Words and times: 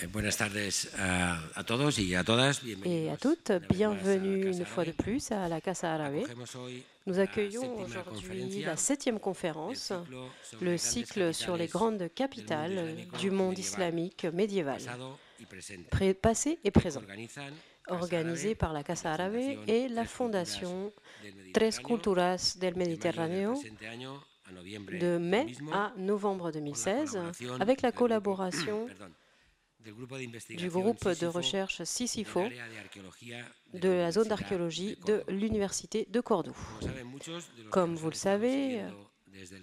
Eh, 0.00 0.06
buenas 0.06 0.36
tardes 0.36 0.90
a, 0.96 1.40
a 1.56 1.64
todos 1.64 1.98
y 1.98 2.14
a 2.14 2.22
todas. 2.22 2.60
Et 2.84 3.10
à 3.10 3.16
toutes, 3.16 3.50
bienvenue 3.68 4.46
une 4.46 4.64
fois 4.64 4.84
de 4.84 4.92
plus 4.92 5.32
à 5.32 5.48
la 5.48 5.60
Casa 5.60 5.92
Arabe. 5.92 6.22
Nous 7.06 7.18
accueillons 7.18 7.84
aujourd'hui 8.12 8.62
la 8.62 8.76
septième 8.76 9.18
conférence, 9.18 9.92
le 10.60 10.78
cycle 10.78 11.34
sur 11.34 11.56
les 11.56 11.66
grandes 11.66 12.14
capitales 12.14 12.94
du 13.18 13.32
monde 13.32 13.58
islamique 13.58 14.24
médiéval, 14.26 14.80
passé 16.22 16.60
et 16.62 16.70
présent, 16.70 17.02
organisé 17.88 18.54
par 18.54 18.72
la 18.72 18.84
Casa 18.84 19.12
Arabe 19.12 19.58
et 19.66 19.88
la 19.88 20.04
fondation 20.04 20.92
Tres 21.52 21.80
Culturas 21.80 22.56
del 22.60 22.76
Mediterráneo 22.76 23.60
de 25.00 25.18
mai 25.18 25.46
à 25.72 25.92
novembre 25.96 26.52
2016, 26.52 27.18
avec 27.58 27.82
la 27.82 27.90
collaboration 27.90 28.86
du 30.50 30.68
groupe 30.70 31.08
de 31.08 31.26
recherche 31.26 31.82
Sisifo 31.84 32.44
de 33.74 33.88
la 33.88 34.10
zone 34.12 34.28
d'archéologie 34.28 34.96
de 35.06 35.22
l'Université 35.28 36.06
de 36.10 36.20
Cordoue. 36.20 36.56
Comme 37.70 37.94
vous 37.94 38.10
le 38.10 38.14
savez, 38.14 38.82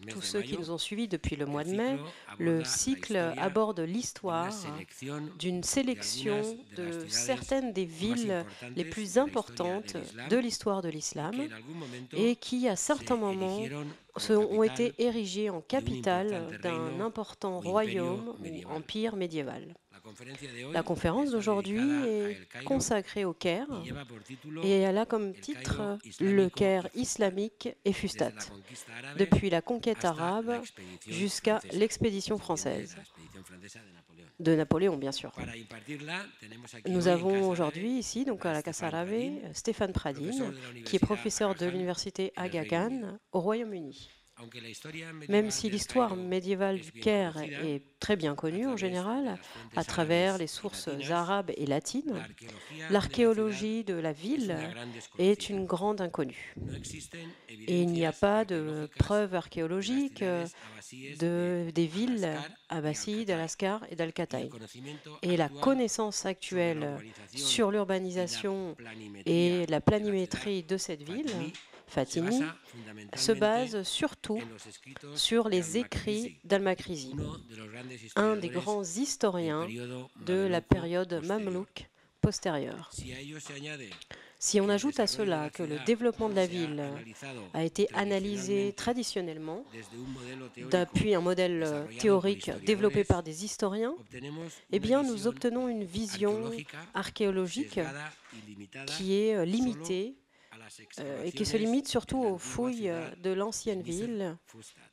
tous 0.10 0.22
ceux 0.22 0.42
qui 0.42 0.58
nous 0.58 0.72
ont 0.72 0.78
suivis 0.78 1.08
depuis 1.08 1.36
le 1.36 1.46
mois 1.46 1.64
de 1.64 1.76
mai, 1.76 1.98
le 2.40 2.64
cycle 2.64 3.18
aborde 3.38 3.80
l'histoire 3.80 4.54
d'une 5.40 5.64
sélection 5.64 6.42
de 6.78 7.06
certaines 7.08 7.74
des 7.74 7.86
villes 7.86 8.46
les 8.76 8.86
plus 8.86 9.18
importantes 9.18 9.98
de 10.30 10.38
l'histoire 10.38 10.82
de 10.82 10.90
l'islam 10.90 11.36
et 12.14 12.36
qui, 12.36 12.68
à 12.68 12.76
certains 12.76 13.18
moments, 13.18 13.64
ont 14.30 14.64
été 14.64 14.94
érigées 14.98 15.50
en 15.50 15.62
capitale 15.62 16.60
d'un 16.62 17.00
important 17.00 17.60
royaume 17.60 18.36
ou 18.40 18.70
empire 18.70 19.16
médiéval. 19.16 19.76
La 20.72 20.84
conférence 20.84 21.32
d'aujourd'hui 21.32 21.80
est 21.80 22.64
consacrée 22.64 23.26
au 23.26 23.34
Caire 23.34 23.68
et 24.64 24.80
elle 24.82 24.98
a 24.98 25.06
comme 25.06 25.34
titre 25.34 25.98
Le 26.20 26.50
Caire 26.50 26.88
islamique 26.94 27.70
et 27.84 27.94
Fustat, 27.94 28.32
depuis 29.18 29.50
la 29.50 29.62
conquête 29.62 30.06
arabe 30.06 30.62
jusqu'à 31.08 31.60
l'expédition 31.74 32.38
française. 32.38 32.96
de 34.40 34.56
Napoléon, 34.56 34.98
bien 34.98 35.12
sûr. 35.12 35.32
Nous 36.88 37.08
avons 37.08 37.50
aujourd'hui 37.50 37.98
ici, 37.98 38.26
donc 38.26 38.46
à 38.46 38.54
la 38.54 38.62
Casa 38.62 38.88
Arabe, 38.88 39.14
Stéphane 39.54 39.94
Pradine, 39.94 40.54
qui 40.84 40.98
est 40.98 41.00
professeur 41.00 41.56
de 41.56 41.66
l'université 41.66 42.34
Aga 42.36 42.66
Khan 42.66 43.18
au 43.32 43.40
Royaume-Uni. 43.40 44.10
Même 45.30 45.50
si 45.50 45.70
l'histoire 45.70 46.16
médiévale 46.16 46.80
du 46.80 46.92
Caire 46.92 47.38
est 47.38 47.84
très 48.00 48.16
bien 48.16 48.36
connue 48.36 48.68
en 48.68 48.78
général, 48.78 49.40
à 49.76 49.84
travers 49.84 50.38
les 50.38 50.48
sources 50.48 50.90
arabes 51.10 51.52
et 51.56 51.66
latines, 51.66 52.22
l'archéologie 52.90 53.84
de 53.84 53.94
la 53.94 54.12
ville 54.12 54.58
est 55.18 55.50
une 55.50 55.66
grande 55.66 56.02
inconnue. 56.02 56.54
Et 57.68 57.82
il 57.82 57.88
n'y 57.88 58.06
a 58.06 58.12
pas 58.12 58.46
de 58.46 58.90
preuves 58.98 59.36
archéologiques 59.36 60.24
de, 60.24 61.72
des 61.74 61.88
villes 61.88 62.30
abbassides, 62.70 63.28
d'Al-Ascar 63.28 63.86
et 63.90 63.96
d'Al-Kataï. 63.96 64.50
Et 65.22 65.38
la 65.38 65.50
connaissance 65.50 66.26
actuelle 66.26 66.98
sur 67.34 67.72
l'urbanisation 67.72 68.76
et 69.26 69.66
la 69.68 69.82
planimétrie 69.82 70.64
de 70.64 70.78
cette 70.78 71.04
ville 71.04 71.32
Fatimi 71.88 72.42
se 73.16 73.32
base 73.32 73.84
surtout 73.84 74.42
sur 75.16 75.50
les 75.50 75.78
écrits 75.78 76.38
d'Al-Makrizi, 76.44 77.14
un 78.16 78.36
des 78.36 78.50
grands 78.50 78.84
historiens 78.84 79.68
de 80.26 80.48
la 80.48 80.62
période 80.62 81.22
mamelouk 81.26 81.90
postérieure. 82.22 82.92
Si 84.38 84.60
on 84.60 84.70
ajoute 84.70 85.00
à 85.00 85.08
cela 85.08 85.50
que 85.50 85.64
le 85.64 85.78
développement 85.86 86.30
de 86.30 86.36
la 86.36 86.46
ville 86.46 86.84
a 87.54 87.64
été 87.64 87.88
analysé 87.94 88.74
traditionnellement 88.74 89.64
depuis 90.72 91.16
un 91.16 91.22
modèle 91.22 91.88
théorique 92.00 92.52
développé 92.66 93.04
par 93.04 93.24
des 93.24 93.46
historiens, 93.46 93.96
eh 94.72 94.80
bien 94.80 95.04
nous 95.04 95.28
obtenons 95.28 95.68
une 95.68 95.84
vision 95.84 96.52
archéologique 96.94 97.80
qui 98.86 99.16
est 99.16 99.46
limitée 99.46 100.16
euh, 101.00 101.24
et 101.24 101.32
qui 101.32 101.46
se 101.46 101.58
limite 101.58 101.88
surtout 101.88 102.20
aux 102.20 102.38
fouilles 102.38 102.92
de 103.22 103.32
l'ancienne 103.32 103.82
ville 103.82 104.38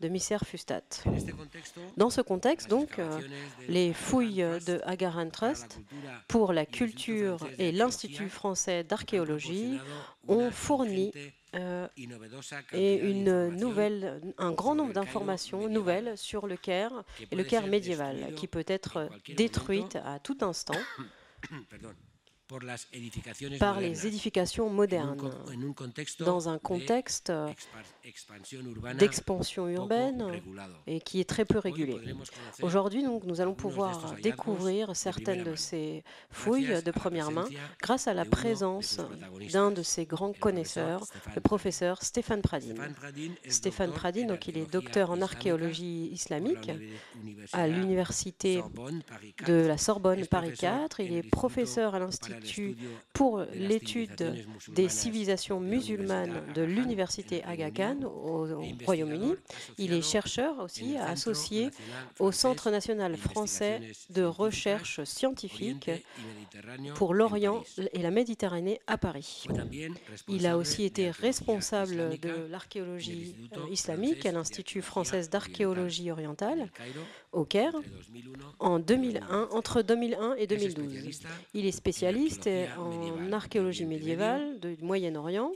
de 0.01 0.09
Misser 0.09 0.39
Fustat. 0.45 0.83
Dans 1.97 2.11
ce 2.11 2.21
contexte, 2.21 2.69
donc, 2.69 2.99
euh, 2.99 3.21
les 3.69 3.93
fouilles 3.93 4.45
de 4.67 4.81
Agaran 4.85 5.31
Trust 5.31 5.81
pour 6.29 6.53
la 6.53 6.67
culture 6.67 7.47
et 7.59 7.73
l'Institut 7.73 8.29
français 8.29 8.85
d'archéologie 8.85 9.79
ont 10.29 10.51
fourni 10.51 11.13
euh, 11.55 11.87
et 12.73 12.97
une 12.97 13.49
nouvelle, 13.51 14.23
un 14.39 14.53
grand 14.53 14.75
nombre 14.75 14.95
d'informations 14.95 15.69
nouvelles 15.69 16.17
sur 16.17 16.47
le 16.47 16.57
Caire 16.57 17.05
et 17.31 17.37
le 17.37 17.45
Caire 17.45 17.67
médiéval, 17.67 18.35
qui 18.37 18.47
peut 18.47 18.65
être 18.67 19.11
détruite 19.37 19.97
à 19.97 20.19
tout 20.19 20.39
instant 20.41 20.79
par 23.59 23.81
les 23.81 24.07
édifications 24.07 24.71
modernes, 24.71 25.31
dans 26.21 26.49
un 26.49 26.59
contexte 26.59 27.33
d'expansion 28.99 29.69
urbaine 29.69 30.43
et 30.87 31.01
qui 31.01 31.21
est 31.21 31.29
très 31.29 31.45
peu 31.45 31.59
régulé. 31.59 31.97
Aujourd'hui, 32.63 33.03
nous 33.03 33.41
allons 33.41 33.55
pouvoir 33.55 34.15
découvrir 34.23 34.95
certaines 34.97 35.45
de 35.45 35.55
ces 35.55 36.05
fouilles 36.31 36.83
de 36.83 36.91
première 36.91 37.31
main 37.31 37.49
grâce 37.81 38.07
à 38.07 38.15
la 38.15 38.25
présence 38.25 39.01
d'un 39.53 39.71
de 39.71 39.83
ces 39.83 40.05
grands 40.07 40.33
connaisseurs, 40.33 41.05
le 41.35 41.41
professeur 41.41 42.03
Stéphane 42.03 42.43
Pradine. 42.43 42.95
Stéphane 43.49 43.93
Pradine, 43.93 44.27
donc, 44.27 44.49
il 44.49 44.59
est 44.59 44.71
docteur 44.71 45.11
en 45.11 45.21
archéologie 45.21 46.09
islamique 46.13 46.71
à 47.53 47.67
l'université 47.67 48.63
de 49.47 49.67
la 49.67 49.79
Sorbonne 49.79 50.27
Paris 50.27 50.55
4. 50.59 51.01
Il 51.01 51.13
est 51.15 51.23
professeur 51.23 51.95
à 51.95 51.99
l'Institut 51.99 52.42
pour 53.13 53.45
l'étude 53.55 54.47
des 54.69 54.89
civilisations 54.89 55.61
musulmanes 55.61 56.43
de 56.55 56.63
l'université 56.63 57.43
Aga 57.45 57.71
Khan 57.71 58.03
au, 58.05 58.47
Royaume-Uni. 58.85 59.35
Il 59.79 59.93
est 59.93 60.03
chercheur 60.03 60.59
aussi 60.61 60.97
associé 60.97 61.71
au 62.19 62.33
Centre 62.33 62.71
national 62.71 63.17
français 63.17 63.81
de 64.11 64.23
recherche 64.23 65.05
scientifique 65.05 65.91
pour 66.95 67.15
l'Orient 67.15 67.63
et 67.93 68.03
la 68.03 68.11
Méditerranée 68.11 68.81
à 68.87 68.99
Paris. 68.99 69.47
Il 70.29 70.47
a 70.47 70.57
aussi 70.57 70.85
été 70.85 71.11
responsable 71.11 72.19
de 72.19 72.47
l'archéologie 72.51 73.35
islamique 73.71 74.27
à 74.27 74.33
l'Institut 74.33 74.83
français 74.83 75.29
d'archéologie 75.29 76.11
orientale 76.11 76.69
au 77.33 77.45
Caire 77.45 77.75
en 78.59 78.79
2001, 78.79 79.49
entre 79.53 79.83
2001 79.83 80.35
et 80.37 80.47
2012. 80.47 81.21
Il 81.55 81.67
est 81.67 81.73
spécialiste 81.73 82.32
en 82.79 83.33
archéologie 83.33 83.87
médiévale 83.87 84.61
du 84.61 84.83
Moyen-Orient 84.83 85.53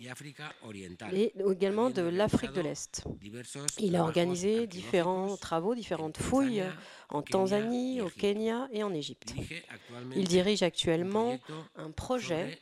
et 1.13 1.33
également 1.51 1.91
de 1.91 2.03
l'Afrique 2.03 2.53
de 2.53 2.61
l'Est. 2.61 3.05
Il 3.79 3.97
a 3.97 4.03
organisé 4.03 4.67
différents 4.67 5.37
travaux, 5.37 5.75
différentes 5.75 6.19
fouilles 6.19 6.65
en 7.09 7.23
Tanzanie, 7.23 8.01
au 8.01 8.09
Kenya 8.09 8.69
et 8.73 8.83
en 8.83 8.93
Égypte. 8.93 9.35
Il 10.15 10.27
dirige 10.27 10.63
actuellement 10.63 11.39
un 11.77 11.91
projet 11.91 12.59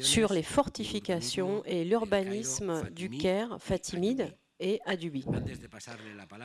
sur 0.00 0.32
les 0.32 0.42
fortifications 0.42 1.62
et 1.66 1.84
l'urbanisme 1.84 2.90
du 2.90 3.10
Caire 3.10 3.56
fatimide 3.60 4.34
et 4.64 4.80
Adubi. 4.86 5.24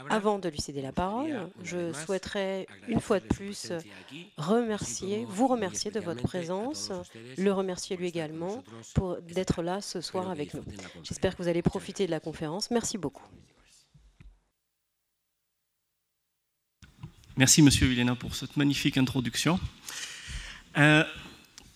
Avant 0.10 0.40
de 0.40 0.50
lui 0.50 0.60
céder 0.60 0.82
la 0.82 0.92
parole, 0.92 1.50
je 1.64 1.94
souhaiterais 1.94 2.68
une 2.88 3.00
fois 3.00 3.20
de 3.20 3.26
plus 3.26 3.72
remercier, 4.38 5.26
vous 5.28 5.48
remercier 5.48 5.90
de 5.90 6.00
votre 6.02 6.24
présence, 6.24 6.92
le 7.38 7.52
remercier 7.52 7.96
lui 7.96 8.08
également 8.08 8.64
pour 8.94 9.22
d'être 9.22 9.64
là 9.64 9.82
ce 9.82 10.02
soir 10.02 10.30
avec 10.30 10.54
nous. 10.54 10.64
J'espère 11.04 11.36
que 11.36 11.42
vous 11.42 11.48
allez 11.48 11.62
profiter 11.62 12.06
de 12.06 12.12
la 12.12 12.20
conférence. 12.20 12.70
Merci 12.72 12.98
beaucoup. 12.98 13.24
Merci 17.38 17.62
Monsieur 17.62 17.88
Vilena 17.88 18.16
pour 18.16 18.36
cette 18.36 18.58
magnifique 18.58 18.98
introduction. 18.98 19.62
Euh, 20.78 21.06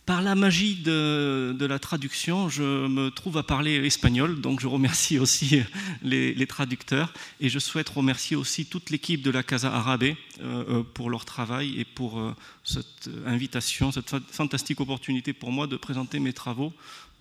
par 0.05 0.21
la 0.21 0.35
magie 0.35 0.75
de, 0.75 1.55
la 1.65 1.79
traduction, 1.79 2.49
je 2.49 2.87
me 2.87 3.09
trouve 3.09 3.37
à 3.37 3.43
parler 3.43 3.75
espagnol, 3.85 4.41
donc 4.41 4.59
je 4.59 4.67
remercie 4.67 5.17
aussi 5.17 5.61
les, 6.03 6.47
traducteurs 6.47 7.13
et 7.39 7.47
je 7.49 7.57
souhaite 7.59 7.87
remercier 7.89 8.35
aussi 8.35 8.65
toute 8.65 8.89
l'équipe 8.89 9.21
de 9.21 9.31
la 9.31 9.43
Casa 9.43 9.73
Arabe 9.73 10.03
euh, 10.03 10.15
euh, 10.41 10.83
pour 10.83 11.09
leur 11.09 11.23
travail 11.23 11.79
et 11.79 11.85
pour 11.85 12.19
euh, 12.19 12.35
cette 12.65 13.09
invitation, 13.25 13.91
cette 13.91 14.13
fantastique 14.29 14.81
opportunité 14.81 15.31
pour 15.31 15.51
moi 15.51 15.67
de 15.67 15.77
présenter 15.77 16.19
mes 16.19 16.33
travaux 16.33 16.73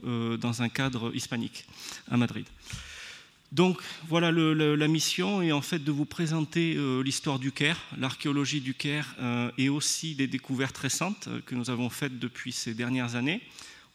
dans 0.04 0.62
un 0.62 0.68
cadre 0.68 1.14
hispanique 1.14 1.64
à 2.10 2.16
Madrid. 2.16 2.44
Donc 3.52 3.80
voilà 4.08 4.32
la 4.32 4.88
mission 4.88 5.42
est 5.42 5.52
en 5.52 5.60
fait 5.60 5.78
de 5.78 5.92
vous 5.92 6.06
présenter 6.06 6.74
l'histoire 7.04 7.38
du 7.38 7.52
Caire, 7.52 7.78
l'archéologie 7.98 8.62
du 8.62 8.72
Caire 8.72 9.14
et 9.58 9.68
aussi 9.68 10.14
des 10.14 10.26
découvertes 10.26 10.78
récentes 10.78 11.28
que 11.44 11.54
nous 11.54 11.68
avons 11.68 11.90
faites 11.90 12.18
depuis 12.18 12.52
ces 12.52 12.72
dernières 12.72 13.14
années 13.14 13.42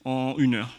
en 0.06 0.36
une 0.38 0.56
heure. 0.56 0.78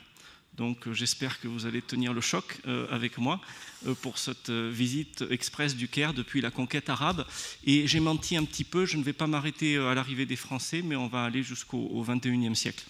Donc 0.58 0.92
j'espère 0.92 1.40
que 1.40 1.46
vous 1.46 1.66
allez 1.66 1.80
tenir 1.80 2.12
le 2.12 2.20
choc 2.20 2.58
euh, 2.66 2.88
avec 2.90 3.16
moi 3.16 3.40
euh, 3.86 3.94
pour 3.94 4.18
cette 4.18 4.50
euh, 4.50 4.70
visite 4.74 5.24
express 5.30 5.76
du 5.76 5.86
Caire 5.86 6.12
depuis 6.12 6.40
la 6.40 6.50
conquête 6.50 6.90
arabe. 6.90 7.24
Et 7.64 7.86
j'ai 7.86 8.00
menti 8.00 8.36
un 8.36 8.44
petit 8.44 8.64
peu, 8.64 8.84
je 8.84 8.96
ne 8.96 9.04
vais 9.04 9.12
pas 9.12 9.28
m'arrêter 9.28 9.76
à 9.76 9.94
l'arrivée 9.94 10.26
des 10.26 10.34
Français, 10.34 10.82
mais 10.82 10.96
on 10.96 11.06
va 11.06 11.24
aller 11.24 11.44
jusqu'au 11.44 12.04
XXIe 12.04 12.56
siècle. 12.56 12.84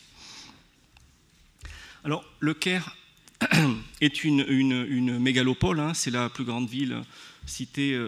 Alors 2.04 2.24
le 2.40 2.54
Caire 2.54 2.96
est 4.00 4.24
une, 4.24 5.18
mégalopole, 5.18 5.80
hein. 5.80 5.94
c'est 5.94 6.10
la 6.10 6.28
plus 6.28 6.44
grande 6.44 6.68
ville 6.68 7.02
cité 7.46 7.98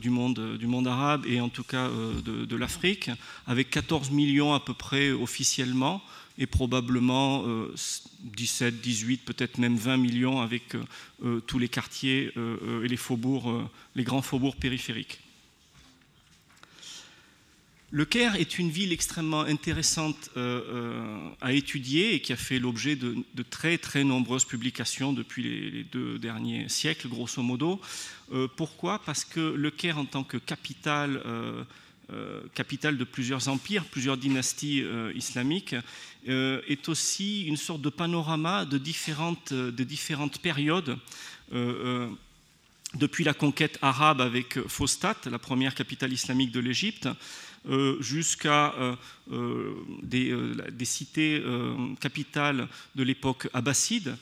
du, 0.00 0.08
monde, 0.08 0.56
du 0.56 0.66
monde 0.66 0.88
arabe 0.88 1.26
et 1.26 1.42
en 1.42 1.50
tout 1.50 1.62
cas 1.62 1.90
de, 2.24 2.56
l'Afrique, 2.56 3.10
avec 3.46 3.68
14 3.68 4.10
millions 4.10 4.54
à 4.54 4.60
peu 4.60 4.72
près 4.72 5.10
officiellement 5.10 6.02
et 6.38 6.46
probablement 6.46 7.44
17, 8.22 8.74
euh, 8.74 8.76
18, 8.82 9.24
peut-être 9.24 9.58
même 9.58 9.76
20 9.76 9.96
millions 9.96 10.40
avec 10.40 10.74
euh, 10.74 10.82
euh, 11.24 11.40
tous 11.40 11.58
les 11.58 11.68
quartiers 11.68 12.32
et 12.36 12.88
les 12.88 12.96
faubourgs, 12.96 13.68
les 13.96 14.04
grands 14.04 14.22
faubourgs 14.22 14.56
périphériques. 14.56 15.20
Le 17.90 18.04
Caire 18.04 18.36
est 18.36 18.58
une 18.58 18.70
ville 18.70 18.92
extrêmement 18.92 19.40
intéressante 19.40 20.30
à 21.40 21.52
étudier 21.52 22.14
et 22.14 22.20
qui 22.20 22.32
a 22.32 22.36
fait 22.36 22.58
l'objet 22.58 22.96
de, 22.96 23.24
très 23.48 23.78
très 23.78 24.04
nombreuses 24.04 24.44
publications 24.44 25.12
depuis 25.12 25.42
les, 25.42 25.84
deux 25.84 26.18
derniers 26.18 26.68
siècles, 26.68 27.08
grosso 27.08 27.42
modo. 27.42 27.80
pourquoi? 28.56 28.98
Parce 28.98 29.24
que 29.24 29.40
le 29.40 29.70
Caire, 29.70 29.98
en 29.98 30.04
tant 30.04 30.22
que 30.22 30.36
capitale, 30.36 31.22
de 32.10 33.04
plusieurs 33.04 33.48
empires, 33.48 33.84
plusieurs 33.86 34.18
dynasties 34.18 34.84
islamiques, 35.14 35.74
euh, 36.28 36.60
est 36.68 36.88
aussi 36.90 37.44
une 37.44 37.56
sorte 37.56 37.80
de 37.80 37.88
panorama 37.88 38.66
de 38.66 38.76
différentes 38.76 39.52
périodes. 40.42 40.98
Euh, 42.94 42.96
euh, 42.96 42.98
depuis 42.98 43.24
la 43.24 43.34
conquête 43.34 43.78
arabe 43.82 44.20
avec 44.20 44.58
Fostat, 44.66 45.16
la 45.30 45.38
première 45.38 45.74
capitale 45.74 46.12
islamique 46.12 46.52
de 46.52 46.60
l'Égypte, 46.60 47.08
jusqu'à 48.00 48.74
des, 50.02 50.34
des, 50.72 50.84
cités 50.84 51.42
capitales 52.00 52.68
de 52.94 53.02
l'époque 53.02 53.48
abbasside, 53.52 54.16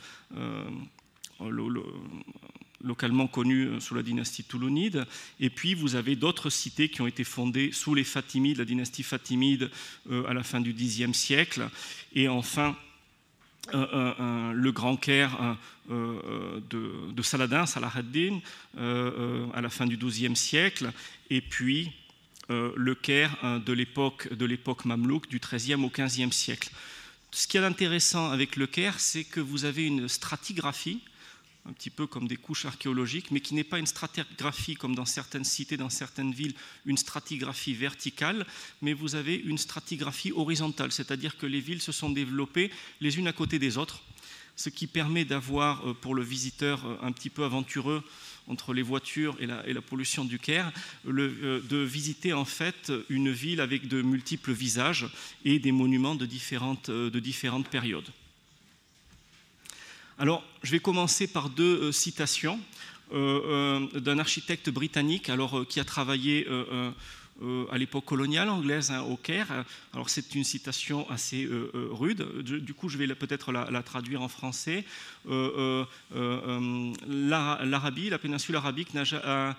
localement 2.86 3.26
connues 3.26 3.68
euh, 3.68 3.80
sous 3.80 3.94
la 3.94 4.02
dynastie 4.02 4.44
toulounide. 4.44 5.06
Et 5.40 5.50
puis 5.50 5.74
vous 5.74 5.96
avez 5.96 6.16
d'autres 6.16 6.50
cités 6.50 6.88
qui 6.88 7.02
ont 7.02 7.06
été 7.06 7.24
fondées 7.24 7.72
sous 7.72 7.94
les 7.94 8.04
Fatimides, 8.04 8.58
la 8.58 8.64
dynastie 8.64 9.02
Fatimide 9.02 9.70
euh, 10.10 10.26
à 10.26 10.34
la 10.34 10.42
fin 10.42 10.60
du 10.60 10.72
Xe 10.72 11.12
siècle. 11.12 11.68
Et 12.14 12.28
enfin, 12.28 12.76
le 13.72 14.70
grand 14.70 14.96
Caire 14.96 15.56
de, 15.88 17.22
Saladin, 17.22 17.66
Salah 17.66 17.92
ad-Din, 17.94 18.40
à 18.76 19.60
la 19.60 19.68
fin 19.68 19.86
du 19.86 19.96
XIIe 19.96 20.36
siècle, 20.36 20.90
et 21.30 21.40
puis 21.40 21.92
le 22.48 22.94
Caire 22.94 23.36
de 23.64 23.72
l'époque 23.72 24.32
de 24.32 24.58
mamelouk 24.84 25.28
du 25.28 25.40
XIIIe 25.40 25.82
au 25.84 25.90
XVe 25.90 26.32
siècle. 26.32 26.70
Ce 27.32 27.46
qui 27.46 27.56
est 27.56 27.64
intéressant 27.64 28.30
avec 28.30 28.56
le 28.56 28.66
Caire, 28.66 28.98
c'est 28.98 29.24
que 29.24 29.40
vous 29.40 29.64
avez 29.64 29.84
une 29.84 30.08
stratigraphie 30.08 31.00
un 31.68 31.72
petit 31.72 31.90
peu 31.90 32.06
comme 32.06 32.28
des 32.28 32.36
couches 32.36 32.64
archéologiques, 32.64 33.30
mais 33.30 33.40
qui 33.40 33.54
n'est 33.54 33.64
pas 33.64 33.78
une 33.78 33.86
stratigraphie 33.86 34.74
comme 34.76 34.94
dans 34.94 35.04
certaines 35.04 35.44
cités, 35.44 35.76
dans 35.76 35.90
certaines 35.90 36.32
villes, 36.32 36.54
une 36.84 36.96
stratigraphie 36.96 37.74
verticale, 37.74 38.46
mais 38.82 38.92
vous 38.92 39.14
avez 39.14 39.34
une 39.34 39.58
stratigraphie 39.58 40.32
horizontale, 40.32 40.92
c'est-à-dire 40.92 41.36
que 41.36 41.46
les 41.46 41.60
villes 41.60 41.82
se 41.82 41.92
sont 41.92 42.10
développées 42.10 42.70
les 43.00 43.18
unes 43.18 43.28
à 43.28 43.32
côté 43.32 43.58
des 43.58 43.78
autres, 43.78 44.02
ce 44.54 44.70
qui 44.70 44.86
permet 44.86 45.24
d'avoir 45.24 45.86
euh, 45.86 45.94
pour 45.94 46.14
le 46.14 46.22
visiteur 46.22 46.84
euh, 46.86 46.96
un 47.02 47.12
petit 47.12 47.30
peu 47.30 47.44
aventureux 47.44 48.02
entre 48.48 48.72
les 48.72 48.82
voitures 48.82 49.36
et 49.40 49.46
la, 49.46 49.82
pollution 49.82 50.24
du 50.24 50.38
Caire, 50.38 50.72
euh, 51.08 51.60
de 51.68 51.76
visiter 51.78 52.32
en 52.32 52.44
fait 52.44 52.92
une 53.08 53.32
ville 53.32 53.60
avec 53.60 53.88
de 53.88 54.02
multiples 54.02 54.52
visages 54.52 55.08
et 55.44 55.58
des 55.58 55.72
monuments 55.72 56.14
de 56.14 56.26
différentes, 56.26 56.88
de 56.88 57.18
différentes 57.18 57.68
périodes. 57.68 58.08
Alors, 60.18 60.42
je 60.62 60.70
vais 60.70 60.80
commencer 60.80 61.26
par 61.26 61.50
deux 61.50 61.82
euh, 61.82 61.92
citations 61.92 62.58
euh, 63.12 63.82
euh, 63.94 64.00
d'un 64.00 64.18
architecte 64.18 64.70
britannique 64.70 65.28
alors, 65.28 65.66
qui 65.68 65.78
a 65.78 65.84
travaillé 65.84 66.48
à 67.70 67.76
l'époque 67.76 68.06
coloniale 68.06 68.48
anglaise 68.48 68.90
hein, 68.90 69.02
au 69.02 69.18
Caire. 69.18 69.66
Alors, 69.92 70.08
c'est 70.08 70.34
une 70.34 70.44
citation 70.44 71.08
assez 71.10 71.46
rude. 71.74 72.22
Du 72.40 72.72
coup, 72.72 72.88
je 72.88 72.96
vais 72.96 73.06
peut-être 73.14 73.52
la, 73.52 73.82
traduire 73.82 74.22
en 74.22 74.28
français. 74.28 74.86
L'Arabie, 77.08 78.08
la 78.08 78.18
péninsule 78.18 78.56
arabique, 78.56 78.88
a, 78.96 79.54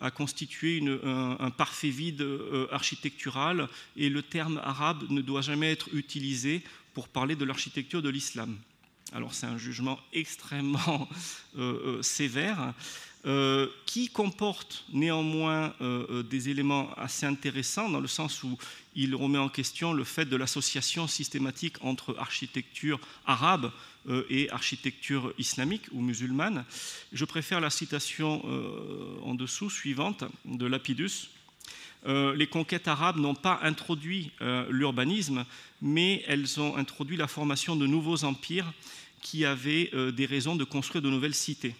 a 0.00 0.10
constitué 0.10 0.84
un, 1.04 1.50
parfait 1.50 1.88
vide 1.88 2.22
architectural 2.70 3.66
et 3.96 4.10
le 4.10 4.22
terme 4.22 4.60
arabe 4.62 5.04
ne 5.08 5.22
doit 5.22 5.40
jamais 5.40 5.72
être 5.72 5.88
utilisé 5.94 6.62
pour 6.92 7.08
parler 7.08 7.34
de 7.34 7.46
l'architecture 7.46 8.02
de 8.02 8.10
l'islam. 8.10 8.58
Alors 9.14 9.34
c'est 9.34 9.46
un 9.46 9.58
jugement 9.58 9.98
extrêmement 10.12 11.08
euh, 11.58 11.98
euh, 11.98 12.02
sévère, 12.02 12.72
euh, 13.24 13.68
qui 13.86 14.08
comporte 14.08 14.84
néanmoins 14.92 15.74
des 16.28 16.48
éléments 16.48 16.92
assez 16.96 17.24
intéressants 17.24 17.88
dans 17.88 18.00
le 18.00 18.08
sens 18.08 18.42
où 18.42 18.58
il 18.96 19.14
remet 19.14 19.38
en 19.38 19.48
question 19.48 19.92
le 19.92 20.02
fait 20.02 20.24
de 20.24 20.34
l'association 20.34 21.06
systématique 21.06 21.76
entre 21.82 22.16
architecture 22.18 22.98
arabe 23.26 23.70
et 24.28 24.50
architecture 24.50 25.32
islamique 25.38 25.84
ou 25.92 26.00
musulmane. 26.00 26.64
Je 27.12 27.24
préfère 27.24 27.60
la 27.60 27.70
citation 27.70 28.42
en 29.22 29.36
dessous 29.36 29.70
suivante 29.70 30.24
de 30.44 30.66
Lapidus. 30.66 31.30
les 32.06 32.48
conquêtes 32.48 32.88
arabes 32.88 33.18
n'ont 33.18 33.36
pas 33.36 33.60
introduit 33.62 34.32
l'urbanisme, 34.68 35.44
mais 35.80 36.24
elles 36.26 36.60
ont 36.60 36.76
introduit 36.76 37.16
la 37.16 37.28
formation 37.28 37.76
de 37.76 37.86
nouveaux 37.86 38.24
empires 38.24 38.72
qui 39.22 39.46
avaient 39.46 39.88
euh, 39.94 40.12
des 40.12 40.26
raisons 40.26 40.56
de 40.56 40.64
construire 40.64 41.00
de 41.00 41.08
nouvelles 41.08 41.34
cités. 41.34 41.74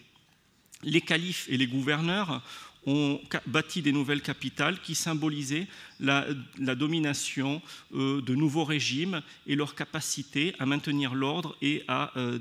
Les 0.83 1.03
califes 1.03 1.47
et 1.51 1.59
les 1.59 1.67
gouverneurs 1.67 2.43
ont 2.87 3.21
bâti 3.47 3.83
des 3.83 3.93
nouvelles 3.93 4.23
capitales 4.23 4.81
qui 4.81 4.95
symbolisaient 4.95 5.69
la, 6.01 6.27
domination 6.75 7.63
euh, 7.95 8.21
de 8.23 8.35
nouveaux 8.35 8.65
régimes 8.65 9.23
et 9.47 9.55
leur 9.55 9.75
capacité 9.75 10.55
à 10.59 10.67
maintenir 10.67 11.15
l'ordre 11.15 11.57
et 11.63 11.85
à 11.87 12.13
euh, 12.17 12.39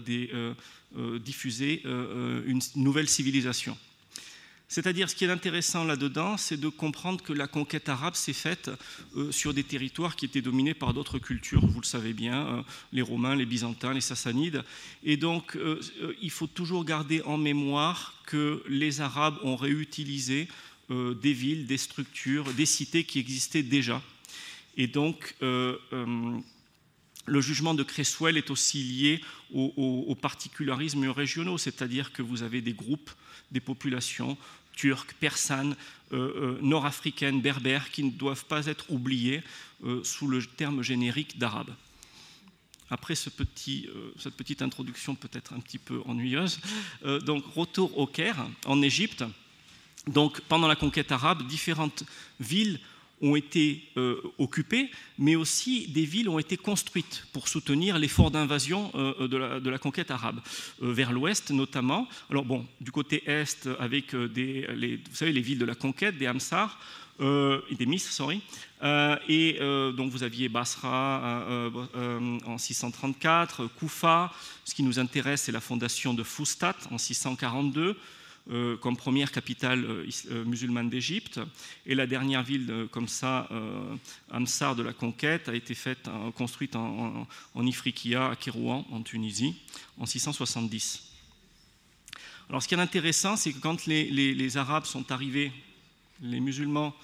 diffuser 1.20 1.84
une 1.86 2.60
nouvelle 2.76 3.08
civilisation. 3.08 3.78
C'est-à-dire, 4.72 5.10
ce 5.10 5.16
qui 5.16 5.26
est 5.26 5.30
intéressant 5.30 5.84
là-dedans, 5.84 6.38
c'est 6.38 6.56
de 6.56 6.70
comprendre 6.70 7.22
que 7.22 7.34
la 7.34 7.46
conquête 7.46 7.90
arabe 7.90 8.16
s'est 8.16 8.32
faite 8.32 8.72
euh, 9.18 9.30
sur 9.30 9.54
des 9.54 9.66
territoires 9.66 10.16
qui 10.16 10.24
étaient 10.24 10.42
dominés 10.42 10.74
par 10.74 10.94
d'autres 10.94 11.20
cultures, 11.20 11.68
vous 11.68 11.82
le 11.82 11.86
savez 11.86 12.14
bien, 12.14 12.48
euh, 12.48 12.62
les 12.94 13.02
Romains, 13.02 13.36
les 13.36 13.46
Byzantins, 13.46 13.94
les 13.94 14.00
Sassanides. 14.00 14.64
Et 15.04 15.18
donc, 15.18 15.58
euh, 15.58 15.82
il 16.22 16.32
faut 16.32 16.48
toujours 16.48 16.86
garder 16.86 17.22
en 17.24 17.38
mémoire 17.38 18.24
que 18.26 18.64
les 18.70 19.02
Arabes 19.02 19.40
ont 19.44 19.58
réutilisé 19.58 20.48
des 20.90 21.34
villes, 21.34 21.68
des 21.68 21.78
structures, 21.78 22.54
des 22.54 22.66
cités 22.66 23.04
qui 23.04 23.20
existaient 23.20 23.64
déjà. 23.64 24.02
Et 24.76 24.88
donc, 24.88 25.36
le 25.42 27.42
jugement 27.42 27.74
de 27.74 27.84
Creswell 27.84 28.36
est 28.36 28.50
aussi 28.50 28.84
lié 28.84 29.22
aux 29.54 30.18
particularismes 30.22 31.08
régionaux, 31.08 31.58
c'est-à-dire 31.58 32.12
que 32.12 32.22
vous 32.22 32.44
avez 32.44 32.62
des 32.62 32.74
groupes, 32.74 33.10
des 33.52 33.62
populations 33.62 34.38
turques, 34.76 35.14
persanes, 35.14 35.76
euh, 36.14 36.18
euh, 36.18 36.60
nord-africaines, 36.62 37.42
berbères, 37.42 37.92
qui 37.92 38.04
ne 38.04 38.12
doivent 38.12 38.46
pas 38.46 38.66
être 38.66 38.92
oubliées 38.92 39.44
euh, 39.86 40.04
sous 40.04 40.28
le 40.28 40.44
terme 40.44 40.82
générique 40.82 41.38
d'arabe. 41.38 41.74
Après 42.90 43.16
cette 43.16 43.38
petite 43.38 44.62
introduction 44.62 45.16
peut-être 45.16 45.54
un 45.54 45.62
petit 45.62 45.78
peu 45.78 46.02
ennuyeuse, 46.06 46.60
donc 47.26 47.46
retour 47.56 47.98
au 47.98 48.06
Caire, 48.06 48.46
en 48.66 48.82
Égypte. 48.82 49.24
Donc 50.08 50.42
pendant 50.42 50.68
la 50.68 50.76
conquête 50.76 51.10
arabe, 51.14 51.48
différentes 51.48 52.04
villes 52.42 52.82
ont 53.22 53.36
été 53.36 53.84
euh, 53.98 54.22
occupées, 54.38 54.90
mais 55.18 55.36
aussi 55.36 55.88
des 55.88 56.06
villes 56.06 56.30
ont 56.30 56.40
été 56.40 56.58
construites 56.58 57.26
pour 57.34 57.48
soutenir 57.48 58.00
l'effort 58.00 58.32
d'invasion 58.32 58.92
euh, 58.96 59.28
de, 59.28 59.70
la, 59.70 59.78
conquête 59.78 60.12
arabe, 60.12 60.40
euh, 60.82 60.92
vers 60.92 61.12
l'ouest 61.12 61.52
notamment. 61.52 62.08
Alors 62.30 62.46
bon, 62.46 62.66
du 62.80 62.92
côté 62.92 63.24
est, 63.28 63.68
avec 63.80 64.14
les, 64.14 64.98
vous 64.98 65.16
savez, 65.16 65.32
les 65.32 65.42
villes 65.42 65.60
de 65.60 65.66
la 65.66 65.76
conquête, 65.76 66.18
des 66.18 66.28
Hamsar, 66.28 66.80
des 67.20 67.86
Misr, 67.86 68.12
sorry, 68.12 68.42
et 69.28 69.60
donc 69.96 70.10
vous 70.10 70.24
aviez 70.24 70.50
Basra 70.50 71.46
en 72.46 72.58
634, 72.58 73.68
Koufa, 73.78 74.34
ce 74.66 74.74
qui 74.74 74.82
nous 74.82 74.98
intéresse 74.98 75.44
c'est 75.44 75.52
la 75.52 75.62
fondation 75.62 76.16
de 76.16 76.24
Fustat 76.24 76.76
en 76.90 76.98
642, 76.98 77.96
comme 78.82 78.98
première 78.98 79.32
capitale 79.32 79.86
musulmane 80.46 80.90
d'Égypte. 80.90 81.40
Et 81.86 81.96
la 81.96 82.08
dernière 82.08 82.44
ville 82.44 82.88
comme 82.92 83.08
ça, 83.08 83.48
Amsar 84.30 84.76
de 84.76 84.84
la 84.84 84.94
conquête, 84.94 85.48
a 85.48 85.56
été 85.56 85.74
faite, 85.76 86.10
construite 86.36 86.76
en, 86.76 87.28
Ifriqiya, 87.56 88.32
à 88.32 88.36
Kérouan, 88.36 88.86
en 88.92 89.02
Tunisie, 89.04 89.56
en 89.98 90.06
670. 90.06 91.12
Alors 92.50 92.62
ce 92.62 92.68
qui 92.68 92.74
est 92.74 92.80
intéressant, 92.80 93.38
c'est 93.38 93.54
que 93.54 93.60
quand 93.60 93.86
les 93.86 94.58
Arabes 94.58 94.86
sont 94.86 95.12
arrivés, 95.12 95.52
les 96.22 96.40
musulmans 96.40 96.96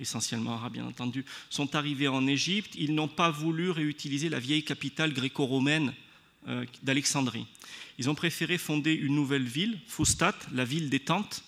essentiellement 0.00 0.54
arabes 0.54 0.72
bien 0.72 0.86
entendu, 0.86 1.24
sont 1.50 1.76
arrivés 1.76 2.08
en 2.08 2.26
Égypte, 2.26 2.74
ils 2.74 2.94
n'ont 2.94 3.08
pas 3.08 3.30
voulu 3.30 3.70
réutiliser 3.70 4.28
la 4.28 4.40
vieille 4.40 4.64
capitale 4.64 5.12
gréco-romaine 5.12 5.88
euh, 5.88 6.09
d'Alexandrie. 6.82 7.46
Ils 7.98 8.08
ont 8.08 8.14
préféré 8.14 8.56
fonder 8.56 8.94
une 8.94 9.14
nouvelle 9.14 9.44
ville, 9.44 9.78
Fustat, 9.86 10.34
la 10.52 10.64
ville 10.64 10.88
des 10.88 11.00
tentes, 11.00 11.44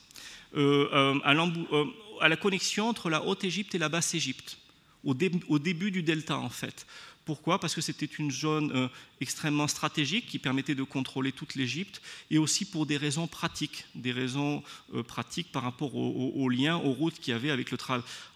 euh, 0.54 0.88
euh, 0.92 1.86
à, 2.20 2.28
la 2.28 2.36
connexion 2.36 2.88
entre 2.88 3.08
la 3.08 3.24
Haute-Égypte 3.24 3.74
et 3.74 3.78
la 3.78 3.88
Basse-Égypte, 3.88 4.58
au, 5.02 5.14
début 5.14 5.90
du 5.90 6.02
delta 6.02 6.36
en 6.36 6.50
fait. 6.50 6.86
Pourquoi? 7.24 7.60
Parce 7.60 7.74
que 7.74 7.80
c'était 7.80 8.06
une 8.06 8.32
zone 8.32 8.72
euh, 8.74 8.88
extrêmement 9.20 9.68
stratégique 9.68 10.26
qui 10.26 10.40
permettait 10.40 10.74
de 10.74 10.82
contrôler 10.82 11.30
toute 11.30 11.54
l'Égypte 11.54 12.02
et 12.30 12.38
aussi 12.38 12.64
pour 12.64 12.84
des 12.84 12.96
raisons 12.96 13.28
pratiques, 13.28 13.86
des 13.94 14.10
raisons 14.10 14.62
euh, 14.94 15.04
pratiques 15.04 15.52
par 15.52 15.62
rapport 15.62 15.94
aux, 15.94 16.48
liens, 16.48 16.76
aux 16.76 16.92
routes 16.92 17.20
qu'il 17.20 17.32
y 17.32 17.34
avait 17.34 17.50
avec 17.50 17.70
le 17.70 17.78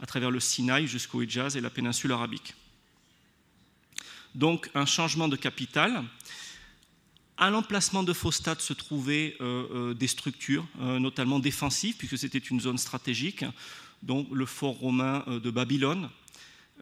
à 0.01 0.07
travers 0.07 0.31
le 0.31 0.39
Sinaï 0.39 0.87
jusqu'au 0.87 1.23
Hijaz 1.23 1.57
et 1.57 1.61
la 1.61 1.71
péninsule 1.71 2.13
arabique. 2.13 2.55
Donc 4.35 4.71
un 4.75 4.87
changement 4.87 5.29
de 5.29 5.37
capitale. 5.37 6.05
À 7.39 7.51
l'emplacement 7.51 8.03
de 8.03 8.13
Phostat 8.13 8.57
se 8.61 8.73
trouvaient 8.73 9.37
euh, 9.41 9.95
des 9.95 10.09
structures, 10.09 10.67
notamment 10.81 11.39
défensives, 11.39 11.97
puisque 11.97 12.19
c'était 12.19 12.39
une 12.39 12.61
zone 12.61 12.79
stratégique, 12.79 13.45
dont 14.03 14.27
le 14.33 14.47
fort 14.47 14.75
romain 14.75 15.25
de 15.27 15.51
Babylone, 15.51 16.09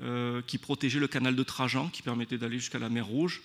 euh, 0.02 0.42
qui 0.44 0.58
protégeait 0.58 0.98
le 0.98 1.06
canal 1.06 1.36
de 1.36 1.42
Trajan, 1.44 1.88
qui 1.88 2.02
permettait 2.02 2.36
d'aller 2.36 2.58
jusqu'à 2.58 2.80
la 2.80 2.88
mer 2.88 3.06
Rouge. 3.06 3.42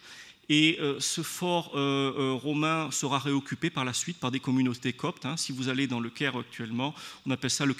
Et 0.49 0.79
euh, 0.79 0.99
ce 0.99 1.21
fort 1.21 1.73
euh, 1.75 2.35
romain 2.41 2.89
sera 2.89 3.19
réoccupé 3.19 3.69
par 3.69 3.85
la 3.85 3.93
suite 3.93 4.17
par 4.17 4.31
des 4.31 4.39
communautés 4.39 4.91
coptes. 4.91 5.27
Hein. 5.27 5.37
Si 5.37 5.51
vous 5.51 5.69
allez 5.69 5.85
dans 5.85 5.99
le 5.99 6.09
Caire 6.09 6.35
actuellement, 6.35 6.95
on 7.27 7.31
appelle 7.31 7.51
ça 7.51 7.67
le, 7.67 7.75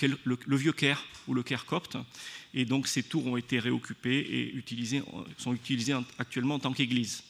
vieux 0.56 0.72
Caire 0.72 1.04
ou 1.28 1.34
le 1.34 1.42
Caire 1.42 1.66
copte. 1.66 1.98
Et 2.54 2.64
donc 2.64 2.88
ces 2.88 3.02
tours 3.02 3.26
ont 3.26 3.38
été 3.38 3.58
réoccupées 3.58 4.20
et 4.20 4.64
sont 5.40 5.54
utilisées 5.56 5.96
actuellement 6.20 6.56
en 6.56 6.60
tant 6.60 6.74
qu'église. 6.74 7.24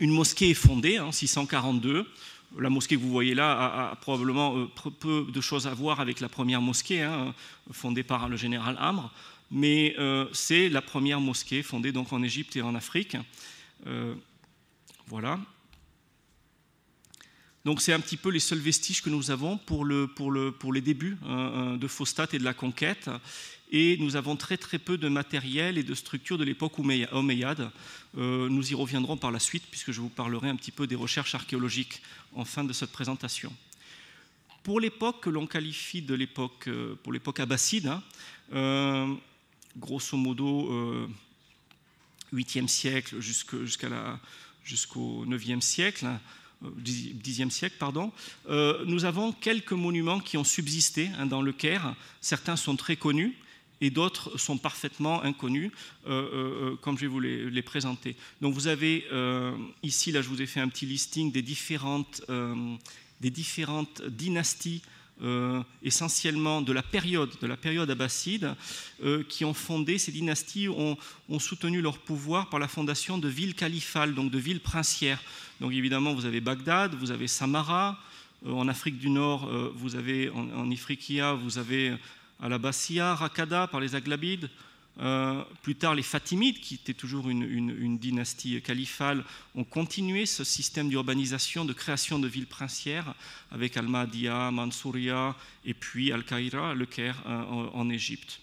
Une 0.00 0.10
mosquée 0.10 0.50
est 0.50 0.54
fondée 0.54 0.98
en 0.98 1.12
642. 1.12 2.06
La 2.58 2.68
mosquée 2.68 2.96
que 2.96 3.00
vous 3.00 3.10
voyez 3.10 3.34
là 3.34 3.90
a, 3.90 3.96
probablement 3.96 4.66
peu 4.98 5.26
de 5.32 5.40
choses 5.40 5.68
à 5.68 5.74
voir 5.74 6.00
avec 6.00 6.18
la 6.18 6.28
première 6.28 6.60
mosquée, 6.60 7.02
hein, 7.02 7.32
fondée 7.70 8.02
par 8.02 8.28
le 8.28 8.36
général 8.36 8.76
Amr 8.80 9.12
mais 9.50 9.94
euh, 9.98 10.26
c'est 10.32 10.68
la 10.68 10.82
première 10.82 11.20
mosquée 11.20 11.62
fondée 11.62 11.92
donc 11.92 12.12
en 12.12 12.22
Égypte 12.22 12.56
et 12.56 12.62
en 12.62 12.74
Afrique. 12.74 13.16
Euh, 13.86 14.14
voilà. 15.06 15.38
Donc 17.64 17.82
c'est 17.82 17.92
un 17.92 18.00
petit 18.00 18.16
peu 18.16 18.30
les 18.30 18.40
seuls 18.40 18.58
vestiges 18.58 19.02
que 19.02 19.10
nous 19.10 19.30
avons 19.30 19.58
pour, 19.58 19.84
le, 19.84 20.06
pour, 20.06 20.30
le, 20.30 20.50
pour 20.50 20.72
les 20.72 20.80
débuts 20.80 21.18
hein, 21.26 21.52
hein, 21.54 21.76
de 21.76 21.88
Faustat 21.88 22.28
et 22.32 22.38
de 22.38 22.44
la 22.44 22.54
conquête. 22.54 23.10
Et 23.70 23.98
nous 23.98 24.16
avons 24.16 24.34
très 24.34 24.56
très 24.56 24.78
peu 24.78 24.98
de 24.98 25.08
matériel 25.08 25.78
et 25.78 25.82
de 25.82 25.94
structures 25.94 26.38
de 26.38 26.44
l'époque 26.44 26.78
omeyyade. 26.78 27.70
Euh, 28.18 28.48
nous 28.48 28.72
y 28.72 28.74
reviendrons 28.74 29.16
par 29.16 29.30
la 29.30 29.38
suite 29.38 29.64
puisque 29.70 29.92
je 29.92 30.00
vous 30.00 30.08
parlerai 30.08 30.48
un 30.48 30.56
petit 30.56 30.72
peu 30.72 30.86
des 30.86 30.96
recherches 30.96 31.34
archéologiques 31.34 32.02
en 32.34 32.44
fin 32.44 32.64
de 32.64 32.72
cette 32.72 32.92
présentation. 32.92 33.52
Pour 34.62 34.80
l'époque 34.80 35.20
que 35.20 35.30
l'on 35.30 35.46
qualifie 35.46 36.02
de 36.02 36.14
l'époque, 36.14 36.68
pour 37.02 37.12
l'époque 37.12 37.40
abbasside, 37.40 37.90
hein, 38.52 39.16
grosso 39.76 40.16
modo 40.16 41.08
8e 42.32 42.64
euh, 42.64 42.66
siècle 42.66 43.20
jusqu'au 43.20 45.26
9e 45.26 45.60
siècle, 45.60 46.06
10e 46.62 47.46
euh, 47.46 47.50
siècle, 47.50 47.76
pardon, 47.78 48.12
euh, 48.48 48.84
nous 48.86 49.04
avons 49.04 49.32
quelques 49.32 49.72
monuments 49.72 50.20
qui 50.20 50.36
ont 50.36 50.44
subsisté 50.44 51.10
hein, 51.18 51.26
dans 51.26 51.42
le 51.42 51.52
Caire. 51.52 51.94
Certains 52.20 52.56
sont 52.56 52.76
très 52.76 52.96
connus 52.96 53.36
et 53.80 53.90
d'autres 53.90 54.36
sont 54.36 54.58
parfaitement 54.58 55.22
inconnus, 55.22 55.72
comme 56.04 56.98
je 56.98 57.00
vais 57.00 57.06
vous 57.06 57.18
les, 57.18 57.62
présenter. 57.62 58.14
Donc 58.42 58.52
vous 58.52 58.66
avez 58.66 59.06
ici, 59.82 60.12
là 60.12 60.20
je 60.20 60.28
vous 60.28 60.42
ai 60.42 60.46
fait 60.46 60.60
un 60.60 60.68
petit 60.68 60.84
listing 60.84 61.32
des 61.32 61.40
différentes, 61.40 62.20
des 63.22 63.30
différentes 63.30 64.02
dynasties 64.06 64.82
euh, 65.22 65.62
essentiellement 65.82 66.62
de 66.62 66.72
la 66.72 66.82
période, 66.82 67.30
de 67.42 67.46
la 67.46 67.58
période 67.58 67.90
abbasside, 67.90 68.54
euh, 69.04 69.22
qui 69.28 69.44
ont 69.44 69.52
fondé, 69.52 69.98
ces 69.98 70.12
dynasties 70.12 70.68
ont, 70.68 70.96
soutenu 71.38 71.82
leur 71.82 71.98
pouvoir 71.98 72.48
par 72.48 72.58
la 72.58 72.68
fondation 72.68 73.18
de 73.18 73.28
villes 73.28 73.54
califales, 73.54 74.14
donc 74.14 74.30
de 74.30 74.38
villes 74.38 74.60
princières. 74.60 75.22
Donc 75.60 75.72
évidemment, 75.72 76.14
vous 76.14 76.24
avez 76.24 76.40
Bagdad, 76.40 76.94
vous 76.94 77.10
avez 77.10 77.26
Samara, 77.26 77.98
euh, 78.46 78.52
en 78.52 78.66
Afrique 78.66 78.98
du 78.98 79.10
Nord, 79.10 79.50
vous 79.74 79.94
avez 79.94 80.30
en, 80.30 80.70
Ifriqiya, 80.70 81.34
vous 81.34 81.58
avez 81.58 81.94
Al-Abbasiya, 82.40 83.14
Rakada 83.14 83.66
par 83.66 83.80
les 83.80 83.94
Aghlabides, 83.94 84.48
euh, 85.00 85.42
plus 85.62 85.76
tard, 85.76 85.94
les 85.94 86.02
Fatimides, 86.02 86.60
qui 86.60 86.74
étaient 86.74 86.94
toujours 86.94 87.30
une, 87.30 87.98
dynastie 87.98 88.60
califale, 88.60 89.24
ont 89.54 89.64
continué 89.64 90.26
ce 90.26 90.44
système 90.44 90.88
d'urbanisation, 90.88 91.64
de 91.64 91.72
création 91.72 92.18
de 92.18 92.28
villes 92.28 92.46
princières, 92.46 93.14
avec 93.50 93.76
Al-Mahdiya, 93.76 94.50
Mansouria 94.50 95.34
et 95.64 95.74
puis 95.74 96.12
Al-Qaïra, 96.12 96.74
le 96.74 96.86
Caire, 96.86 97.22
euh, 97.26 97.42
en, 97.72 97.88
Égypte. 97.88 98.40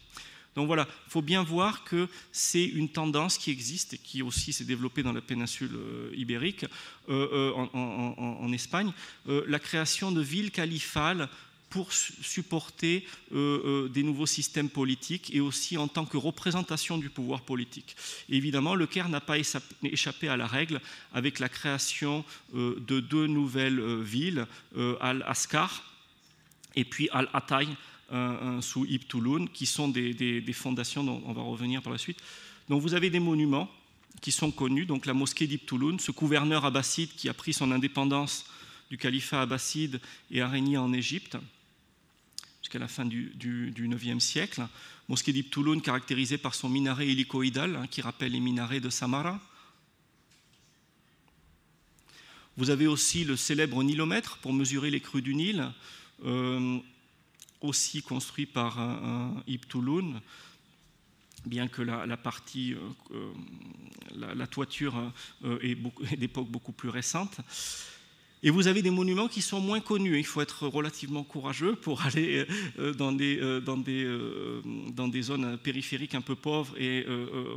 Donc 0.55 0.65
voilà, 0.65 0.87
il 1.05 1.11
faut 1.11 1.21
bien 1.21 1.43
voir 1.43 1.83
que 1.83 2.09
c'est 2.31 2.65
une 2.65 2.89
tendance 2.89 3.37
qui 3.37 3.51
existe 3.51 3.93
et 3.93 3.97
qui 3.99 4.23
aussi 4.23 4.51
s'est 4.51 4.65
développée 4.65 5.03
dans 5.03 5.13
la 5.13 5.21
péninsule 5.21 5.75
euh, 5.75 6.11
ibérique, 6.15 6.65
en, 7.07 7.69
en, 8.17 8.51
Espagne, 8.51 8.91
la 9.25 9.59
création 9.59 10.11
de 10.11 10.19
villes 10.19 10.51
califales 10.51 11.29
pour 11.69 11.91
supporter 11.91 13.05
euh, 13.33 13.85
euh, 13.85 13.89
des 13.89 14.03
nouveaux 14.03 14.25
systèmes 14.25 14.69
politiques 14.69 15.33
et 15.33 15.41
aussi 15.41 15.77
en 15.77 15.87
tant 15.87 16.05
que 16.05 16.17
représentation 16.17 16.97
du 16.97 17.09
pouvoir 17.09 17.41
politique. 17.41 17.95
évidemment, 18.29 18.75
le 18.75 18.87
Caire 18.87 19.09
n'a 19.09 19.19
pas 19.19 19.37
échappé 19.37 20.29
à 20.29 20.37
la 20.37 20.47
règle 20.47 20.79
avec 21.13 21.39
la 21.39 21.49
création 21.49 22.23
euh, 22.55 22.81
de 22.87 22.99
deux 22.99 23.27
nouvelles 23.27 24.01
villes, 24.01 24.47
Al-Askar 25.01 25.83
et 26.75 26.85
puis 26.85 27.09
Al-Atay 27.11 27.67
sous 28.61 28.85
Ibn 28.85 29.47
qui 29.47 29.65
sont 29.65 29.89
des, 29.89 30.53
fondations 30.53 31.03
dont 31.03 31.21
on 31.25 31.33
va 31.33 31.41
revenir 31.41 31.81
par 31.81 31.91
la 31.91 31.97
suite. 31.97 32.19
Donc 32.69 32.81
vous 32.81 32.93
avez 32.93 33.09
des 33.09 33.19
monuments 33.19 33.69
qui 34.21 34.31
sont 34.31 34.51
connus, 34.51 34.85
donc 34.85 35.05
la 35.05 35.13
mosquée 35.13 35.47
d'Ibn 35.47 35.99
ce 35.99 36.11
gouverneur 36.11 36.65
abbasside 36.65 37.09
qui 37.15 37.29
a 37.29 37.33
pris 37.33 37.53
son 37.53 37.71
indépendance 37.71 38.45
du 38.89 38.97
califat 38.97 39.41
abbasside 39.41 39.99
et 40.31 40.41
a 40.41 40.47
régné 40.47 40.77
en 40.77 40.93
Égypte 40.93 41.37
jusqu'à 42.67 42.79
la 42.79 42.89
fin 42.89 43.05
du, 43.05 43.33
IXe 43.77 44.21
siècle. 44.21 44.67
Mosquée 45.07 45.31
d'Ibn 45.31 45.79
caractérisée 45.79 46.37
par 46.37 46.53
son 46.53 46.67
minaret 46.67 47.07
hélicoïdal, 47.07 47.77
hein, 47.77 47.87
qui 47.87 48.01
rappelle 48.01 48.33
les 48.33 48.41
minarets 48.41 48.81
de 48.81 48.89
Samara. 48.89 49.39
Vous 52.57 52.69
avez 52.69 52.85
aussi 52.85 53.23
le 53.23 53.37
célèbre 53.37 53.81
nilomètre 53.83 54.39
pour 54.39 54.51
mesurer 54.51 54.91
les 54.91 54.99
crues 54.99 55.21
du 55.21 55.33
Nil, 55.33 55.71
euh, 56.25 56.77
aussi 57.61 58.01
construit 58.01 58.45
par 58.45 58.81
un, 58.81 59.41
Ibn 59.47 60.19
bien 61.45 61.69
que 61.69 61.81
la, 61.81 62.17
partie, 62.17 62.73
euh, 62.73 62.79
euh, 63.11 63.33
la, 64.35 64.47
toiture 64.47 65.13
est 65.61 65.75
d'époque 66.17 66.49
beaucoup 66.49 66.73
plus 66.73 66.89
récente. 66.89 67.37
Et 68.43 68.51
vous 68.51 68.67
avez 68.67 68.83
des 68.83 68.91
monuments 68.91 69.27
qui 69.27 69.41
sont 69.41 69.59
moins 69.59 69.79
connus. 69.79 70.19
Il 70.19 70.25
faut 70.25 70.41
être 70.41 70.67
relativement 70.67 71.23
courageux 71.23 71.75
pour 71.75 72.03
aller 72.05 72.45
euh, 72.77 72.93
dans 72.93 73.11
des, 73.11 73.37
euh, 73.39 73.61
euh, 73.67 74.61
dans 74.91 75.07
des 75.07 75.21
zones 75.23 75.57
périphériques 75.57 76.13
un 76.13 76.21
peu 76.21 76.35
pauvres 76.35 76.79
et 76.79 77.05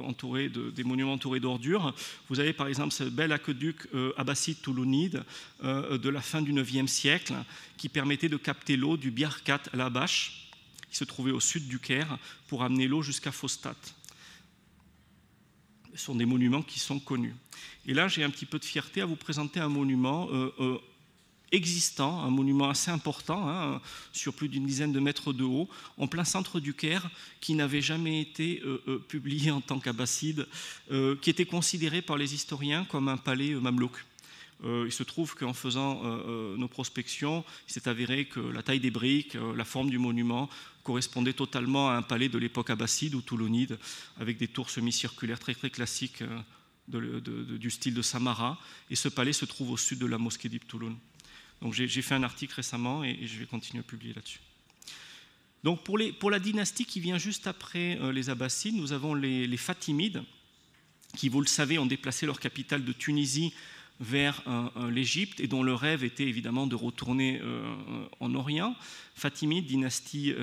entourées 0.02 0.48
de, 0.48 0.70
des 0.70 0.84
monuments 0.84 1.12
entourés 1.12 1.40
d'ordures. 1.40 1.94
Vous 2.28 2.40
avez 2.40 2.52
par 2.52 2.66
exemple 2.66 2.92
ce 2.92 3.04
bel 3.04 3.32
aqueduc 3.32 3.88
abbasside 4.16 4.60
toulounide 4.62 5.22
de 5.62 6.08
la 6.08 6.20
fin 6.20 6.40
du 6.40 6.52
IXe 6.52 6.90
siècle 6.90 7.34
qui 7.76 7.88
permettait 7.88 8.28
de 8.28 8.36
capter 8.36 8.76
l'eau 8.76 8.96
du 8.96 9.10
Biarkat 9.10 9.60
à 9.72 9.76
la 9.76 9.90
Bâche, 9.90 10.48
qui 10.90 10.96
se 10.96 11.04
trouvait 11.04 11.32
au 11.32 11.40
sud 11.40 11.68
du 11.68 11.78
Caire, 11.78 12.18
pour 12.48 12.62
amener 12.62 12.88
l'eau 12.88 13.02
jusqu'à 13.02 13.32
Fostat. 13.32 13.76
Sont 15.94 16.14
des 16.14 16.26
monuments 16.26 16.62
qui 16.62 16.78
sont 16.78 17.00
connus. 17.00 17.34
Et 17.86 17.94
là, 17.94 18.08
j'ai 18.08 18.22
un 18.22 18.30
petit 18.30 18.46
peu 18.46 18.58
de 18.58 18.64
fierté 18.64 19.00
à 19.00 19.06
vous 19.06 19.16
présenter 19.16 19.60
un 19.60 19.68
monument 19.68 20.28
euh, 20.30 20.52
euh, 20.60 20.78
existant, 21.52 22.20
un 22.20 22.30
monument 22.30 22.68
assez 22.68 22.90
important, 22.90 23.48
hein, 23.48 23.80
sur 24.12 24.32
plus 24.32 24.48
d'une 24.48 24.66
dizaine 24.66 24.92
de 24.92 25.00
mètres 25.00 25.32
de 25.32 25.42
haut, 25.42 25.68
en 25.96 26.06
plein 26.06 26.24
centre 26.24 26.60
du 26.60 26.74
Caire, 26.74 27.10
qui 27.40 27.54
n'avait 27.54 27.82
jamais 27.82 28.20
été 28.20 28.62
euh, 28.64 29.04
publié 29.08 29.50
en 29.50 29.60
tant 29.60 29.80
qu'abbasside, 29.80 30.46
qui 31.20 31.30
était 31.30 31.46
considéré 31.46 32.02
par 32.02 32.16
les 32.16 32.34
historiens 32.34 32.84
comme 32.84 33.08
un 33.08 33.16
palais 33.16 33.54
mamelouk. 33.54 34.04
Il 34.64 34.92
se 34.92 35.02
trouve 35.02 35.34
qu'en 35.34 35.54
faisant 35.54 36.02
nos 36.56 36.68
prospections, 36.68 37.44
il 37.68 37.72
s'est 37.72 37.88
avéré 37.88 38.26
que 38.26 38.40
la 38.40 38.62
taille 38.62 38.80
des 38.80 38.90
briques, 38.90 39.36
la 39.56 39.64
forme 39.64 39.88
du 39.88 39.98
monument 39.98 40.50
correspondait 40.82 41.32
totalement 41.32 41.88
à 41.88 41.94
un 41.94 42.02
palais 42.02 42.28
de 42.28 42.38
l'époque 42.38 42.70
abbasside 42.70 43.14
ou 43.14 43.22
toulonide, 43.22 43.78
avec 44.18 44.36
des 44.36 44.48
tours 44.48 44.70
semi-circulaires 44.70 45.38
très 45.38 45.54
très 45.54 45.70
classiques 45.70 46.22
du 46.88 47.70
style 47.70 47.94
de 47.94 48.02
Samara. 48.02 48.58
Et 48.90 48.96
ce 48.96 49.08
palais 49.08 49.32
se 49.32 49.44
trouve 49.44 49.70
au 49.70 49.76
sud 49.76 49.98
de 49.98 50.06
la 50.06 50.18
mosquée 50.18 50.48
d'Ibn 50.48 50.66
Touloun. 50.66 50.96
Donc 51.60 51.74
j'ai 51.74 52.02
fait 52.02 52.14
un 52.14 52.22
article 52.22 52.54
récemment 52.54 53.04
et, 53.04 53.26
je 53.26 53.38
vais 53.38 53.46
continuer 53.46 53.80
à 53.80 53.82
publier 53.82 54.14
là-dessus. 54.14 54.40
Donc 55.62 55.84
pour, 55.84 56.30
la 56.30 56.38
dynastie 56.38 56.86
qui 56.86 57.00
vient 57.00 57.18
juste 57.18 57.46
après 57.46 57.98
euh, 58.00 58.12
les 58.12 58.30
Abbassides, 58.30 58.76
nous 58.76 58.92
avons 58.92 59.14
les, 59.14 59.56
Fatimides, 59.58 60.22
qui, 61.16 61.28
vous 61.28 61.42
le 61.42 61.46
savez, 61.46 61.78
ont 61.78 61.84
déplacé 61.84 62.24
leur 62.24 62.40
capitale 62.40 62.84
de 62.84 62.92
Tunisie 62.92 63.52
vers 64.00 64.42
euh, 64.46 64.68
euh, 64.76 64.90
l'Égypte 64.90 65.40
et 65.40 65.46
dont 65.46 65.62
le 65.62 65.74
rêve 65.74 66.02
était 66.02 66.26
évidemment 66.26 66.66
de 66.66 66.74
retourner 66.74 67.40
en 68.20 68.34
Orient. 68.34 68.74
Fatimides, 69.14 69.66
dynastie 69.66 70.34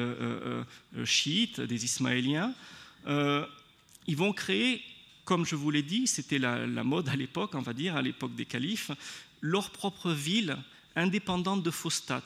chiite 1.03 1.59
des 1.61 1.85
Ismaéliens. 1.85 2.53
ils 3.07 4.15
vont 4.17 4.33
créer, 4.33 4.81
comme 5.25 5.45
je 5.45 5.55
vous 5.55 5.71
l'ai 5.71 5.83
dit, 5.83 6.07
c'était 6.07 6.39
la, 6.39 6.67
la, 6.67 6.83
mode 6.83 7.09
à 7.09 7.15
l'époque, 7.15 7.55
on 7.55 7.61
va 7.61 7.73
dire, 7.73 7.95
à 7.95 8.01
l'époque 8.01 8.35
des 8.35 8.45
califes, 8.45 8.91
leur 9.41 9.71
propre 9.71 10.11
ville 10.11 10.57
indépendante 10.95 11.63
de 11.63 11.71
Fostat. 11.71 12.23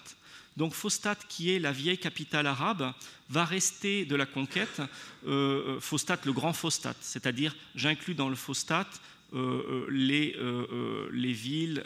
Donc 0.58 0.74
Fostat, 0.74 1.16
qui 1.30 1.52
est 1.52 1.60
la 1.60 1.72
vieille 1.72 1.98
capitale 1.98 2.48
arabe, 2.48 2.94
va 3.30 3.46
rester 3.46 4.06
de 4.06 4.16
la 4.16 4.26
conquête 4.26 4.82
euh, 5.26 5.80
Fostat, 5.80 6.20
le 6.26 6.34
grand 6.34 6.54
Fostat, 6.54 6.96
c'est-à-dire 7.00 7.56
j'inclus 7.76 8.16
dans 8.16 8.30
le 8.30 8.36
Fostat 8.36 8.82
euh, 8.82 8.92
les, 9.32 10.36
euh, 10.38 11.10
les, 11.14 11.34
villes 11.34 11.84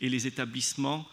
et 0.00 0.08
les 0.08 0.26
établissements. 0.26 1.08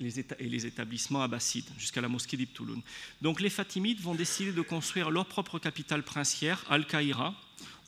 Et 0.00 0.48
les 0.48 0.66
établissements 0.66 1.22
abbassides, 1.22 1.68
jusqu'à 1.76 2.00
la 2.00 2.06
mosquée 2.06 2.36
d'Ibn 2.36 2.80
Donc 3.20 3.40
les 3.40 3.50
Fatimides 3.50 4.00
vont 4.00 4.14
décider 4.14 4.52
de 4.52 4.62
construire 4.62 5.10
leur 5.10 5.26
propre 5.26 5.58
capitale 5.58 6.04
princière, 6.04 6.64
Al-Qaïra, 6.70 7.34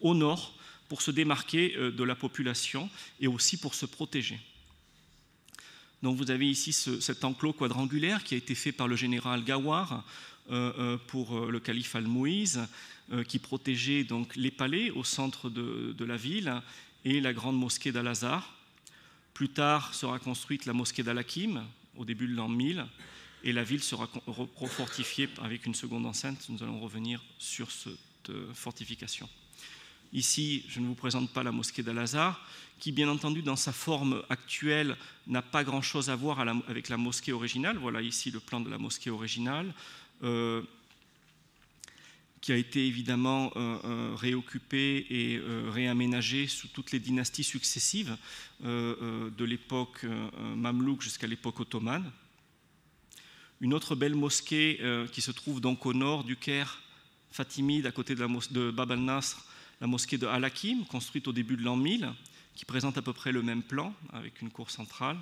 au 0.01 0.17
nord, 0.17 0.53
pour 0.89 1.03
se 1.03 1.13
démarquer 1.13 1.77
de 1.77 2.05
la 2.05 2.17
population 2.17 2.91
et 3.21 3.29
aussi 3.29 3.57
pour 3.59 3.75
se 3.75 3.87
protéger. 3.87 4.41
Donc 6.03 6.17
vous 6.17 6.31
avez 6.31 6.49
ici 6.49 6.73
cet 6.73 7.25
enclos 7.25 7.53
quadrangulaire 7.53 8.25
qui 8.25 8.35
a 8.35 8.39
été 8.39 8.55
fait 8.55 8.73
par 8.73 8.89
le 8.89 8.97
général 8.97 9.45
Gawar 9.45 9.93
euh, 9.93 9.97
euh, 9.97 10.03
pour 11.07 11.37
euh, 11.37 11.51
le 11.51 11.61
calife 11.61 11.95
Al-Mouiz, 11.95 12.61
qui 13.27 13.41
protégeait 13.41 14.05
donc 14.05 14.37
les 14.37 14.53
palais 14.53 14.91
au 14.91 15.03
centre 15.03 15.51
de, 15.51 16.05
la 16.05 16.17
ville 16.17 16.63
et 17.05 17.21
la 17.21 17.33
grande 17.33 17.59
mosquée 17.59 17.91
d'Al-Azhar. 17.91 18.57
Plus 19.35 19.49
tard 19.49 19.95
sera 19.95 20.21
construite 20.21 20.65
la 20.65 20.73
mosquée 20.73 21.03
d'Al-Hakim 21.03 21.65
au 21.97 22.05
début 22.05 22.29
de 22.29 22.35
l'an 22.35 22.49
1000 22.49 22.87
et 23.43 23.53
la 23.53 23.65
ville 23.65 23.83
sera 23.83 24.09
refortifiée 24.29 25.29
avec 25.43 25.67
une 25.67 25.75
seconde 25.75 26.07
enceinte. 26.07 26.47
Nous 26.51 26.63
allons 26.63 26.79
revenir 26.79 27.21
sur 27.41 27.73
cette 27.73 28.31
fortification. 28.55 29.29
Ici, 30.13 30.65
je 30.69 30.81
ne 30.81 30.87
vous 30.87 30.95
présente 30.95 31.31
pas 31.31 31.45
la 31.45 31.53
mosquée 31.53 31.83
d'Al-Azhar, 31.83 32.45
qui 32.81 32.91
bien 32.91 33.09
entendu 33.09 33.43
dans 33.43 33.57
sa 33.57 33.73
forme 33.73 34.23
actuelle 34.29 34.97
n'a 35.29 35.43
pas 35.43 35.63
grand-chose 35.63 36.11
à 36.11 36.17
voir 36.17 36.41
avec 36.41 36.89
la 36.89 36.97
mosquée 36.97 37.33
originale. 37.33 37.77
Voilà 37.77 38.03
ici 38.03 38.31
le 38.31 38.41
plan 38.41 38.61
de 38.61 38.69
la 38.69 38.79
mosquée 38.79 39.11
originale, 39.11 39.67
euh, 39.67 39.73
qui 42.41 42.53
a 42.53 42.57
été 42.57 42.87
évidemment 42.87 43.53
euh, 43.57 43.79
euh, 43.85 44.15
réoccupé 44.17 45.07
et 45.11 45.41
réaménagé 45.71 46.47
sous 46.47 46.69
toutes 46.69 46.93
les 46.93 46.99
dynasties 46.99 47.45
successives 47.45 48.17
de 48.61 49.45
l'époque 49.45 50.05
mamelouk 50.57 51.03
jusqu'à 51.03 51.27
l'époque 51.27 51.61
ottomane. 51.61 52.11
Une 53.61 53.75
autre 53.75 53.95
belle 53.95 54.15
mosquée 54.15 54.81
qui 55.13 55.21
se 55.21 55.31
trouve 55.31 55.61
donc 55.61 55.85
au 55.87 55.93
nord 55.93 56.25
du 56.25 56.37
Caire, 56.37 56.83
Fatimide, 57.31 57.87
à 57.87 57.93
côté 57.93 58.15
de, 58.15 58.21
la 58.21 58.29
de 58.51 58.71
Bab 58.71 58.91
al-Nasr, 58.91 59.45
la 59.81 59.87
mosquée 59.87 60.19
de 60.19 60.27
Al-Hakim, 60.27 60.85
construite 60.87 61.29
au 61.29 61.33
début 61.33 61.57
de 61.57 61.63
l'an 61.63 61.77
1000, 61.77 62.13
qui 62.55 62.65
présente 62.65 62.99
à 62.99 63.03
peu 63.03 63.13
près 63.13 63.33
le 63.33 63.43
même 63.43 63.63
plan, 63.63 63.95
avec 64.13 64.43
une 64.43 64.51
cour 64.51 64.71
centrale, 64.71 65.17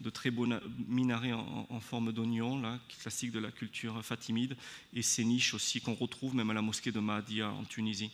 de 0.00 0.10
très 0.10 0.30
beaux 0.30 0.46
minarets 0.88 1.32
en, 1.32 1.80
forme 1.80 2.12
d'oignon, 2.12 2.62
classique 3.00 3.32
de 3.32 3.38
la 3.38 3.50
culture 3.50 4.02
fatimide, 4.04 4.56
et 4.94 5.02
ces 5.02 5.24
niches 5.24 5.54
aussi 5.54 5.80
qu'on 5.80 5.94
retrouve 5.94 6.34
même 6.34 6.50
à 6.50 6.54
la 6.54 6.62
mosquée 6.62 6.92
de 6.92 7.00
Mahdia 7.00 7.50
en 7.50 7.64
Tunisie. 7.64 8.10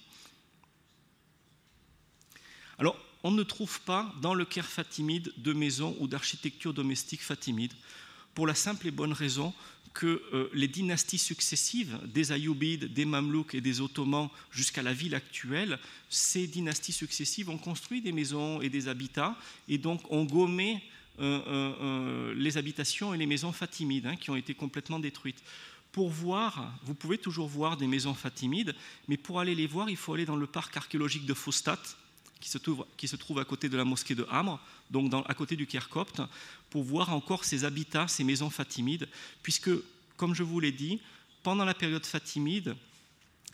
Alors, 2.79 2.99
on 3.23 3.31
ne 3.31 3.43
trouve 3.43 3.81
pas 3.83 4.15
dans 4.21 4.35
le 4.35 4.45
Caire 4.45 4.67
fatimide 4.67 5.33
de 5.39 5.53
maisons 5.53 5.97
ou 6.01 6.09
d'architecture 6.09 6.75
domestique 6.75 7.23
fatimide, 7.23 7.73
pour 8.35 8.47
la 8.47 8.55
simple 8.55 8.87
et 8.87 8.91
bonne 8.91 9.15
raison 9.15 9.55
que 9.95 10.23
euh, 10.35 10.51
les 10.53 10.69
dynasties 10.69 11.17
successives, 11.17 11.99
des 12.05 12.31
Ayyubides, 12.31 12.93
des 12.93 13.07
Mamelouks 13.07 13.55
et 13.55 13.63
des 13.63 13.81
Ottomans 13.81 14.29
jusqu'à 14.51 14.83
la 14.83 14.93
ville 14.93 15.15
actuelle, 15.15 15.79
ces 16.11 16.47
dynasties 16.47 16.93
successives 16.93 17.49
ont 17.49 17.57
construit 17.57 18.03
des 18.03 18.13
maisons 18.13 18.61
et 18.61 18.69
des 18.69 18.89
habitats 18.89 19.35
et 19.69 19.79
donc 19.79 20.03
ont 20.13 20.25
gommé 20.25 20.83
les 21.19 22.57
habitations 22.57 23.15
et 23.15 23.19
les 23.19 23.27
maisons 23.27 23.53
fatimides 23.53 24.07
hein, 24.07 24.17
qui 24.17 24.31
ont 24.31 24.37
été 24.37 24.55
complètement 24.55 24.99
détruites. 24.99 25.43
Pour 25.93 26.11
voir, 26.11 26.75
vous 26.83 26.95
pouvez 26.95 27.17
toujours 27.17 27.49
voir 27.49 27.77
des 27.77 27.87
maisons 27.87 28.13
fatimides, 28.13 28.75
mais 29.09 29.17
pour 29.17 29.41
aller 29.41 29.55
les 29.55 29.67
voir, 29.67 29.89
il 29.89 29.97
faut 29.97 30.13
aller 30.13 30.27
dans 30.27 30.37
le 30.37 30.47
parc 30.47 30.77
archéologique 30.77 31.25
de 31.25 31.33
Fostat, 31.33 31.81
qui 32.41 32.51
se, 32.51 32.59
trouve, 32.59 32.85
qui 32.99 33.09
se 33.09 33.17
trouve 33.17 33.39
à 33.39 33.45
côté 33.45 33.69
de 33.71 33.77
la 33.77 33.85
mosquée 33.85 34.15
de 34.15 34.27
Hamre, 34.31 34.61
donc 34.91 35.13
à 35.27 35.35
côté 35.35 35.57
du 35.57 35.67
Kerkopte, 35.67 36.21
pour 36.69 36.83
voir 36.83 37.15
encore 37.15 37.45
ces 37.45 37.65
habitats, 37.65 38.09
ces 38.09 38.25
maisons 38.25 38.51
fatimides, 38.51 39.09
puisque, 39.43 39.71
comme 40.19 40.35
je 40.35 40.43
vous 40.43 40.61
l'ai 40.61 40.73
dit, 40.73 41.01
pendant 41.43 41.65
la 41.65 41.75
période 41.75 42.05
fatimide, 42.05 42.77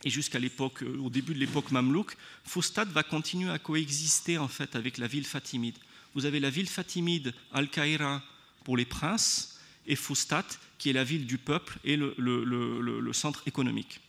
et 0.03 0.09
jusqu'à 0.09 0.39
l'époque, 0.39 0.83
au 1.01 1.09
début 1.09 1.33
de 1.33 1.39
l'époque 1.39 1.71
mamelouk, 1.71 2.17
Fostat 2.43 2.85
va 2.85 3.03
continuer 3.03 3.49
à 3.49 3.59
coexister 3.59 4.37
en 4.37 4.49
fait 4.49 4.75
avec 4.75 4.97
la 4.97 5.07
ville 5.07 5.25
fatimide. 5.25 5.77
Vous 6.15 6.25
avez 6.25 6.39
la 6.39 6.49
ville 6.49 6.67
fatimide 6.67 7.33
Al-Qaïra 7.51 8.21
pour 8.63 8.77
les 8.77 8.85
princes 8.85 9.59
et 9.85 9.95
Fostat 9.95 10.45
qui 10.77 10.89
est 10.89 10.93
la 10.93 11.03
ville 11.03 11.25
du 11.25 11.37
peuple 11.37 11.77
et 11.83 11.95
le, 11.95 13.13
centre 13.13 13.41
économique. 13.47 14.01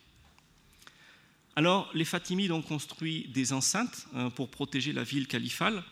Alors, 1.57 1.88
les 1.95 2.05
Fatimides 2.05 2.51
ont 2.51 2.62
construit 2.62 3.29
des 3.29 3.53
enceintes 3.53 4.09
euh, 4.17 4.29
pour 4.29 4.51
protéger 4.51 4.93
la 4.93 5.05
ville 5.05 5.29
califale. 5.29 5.85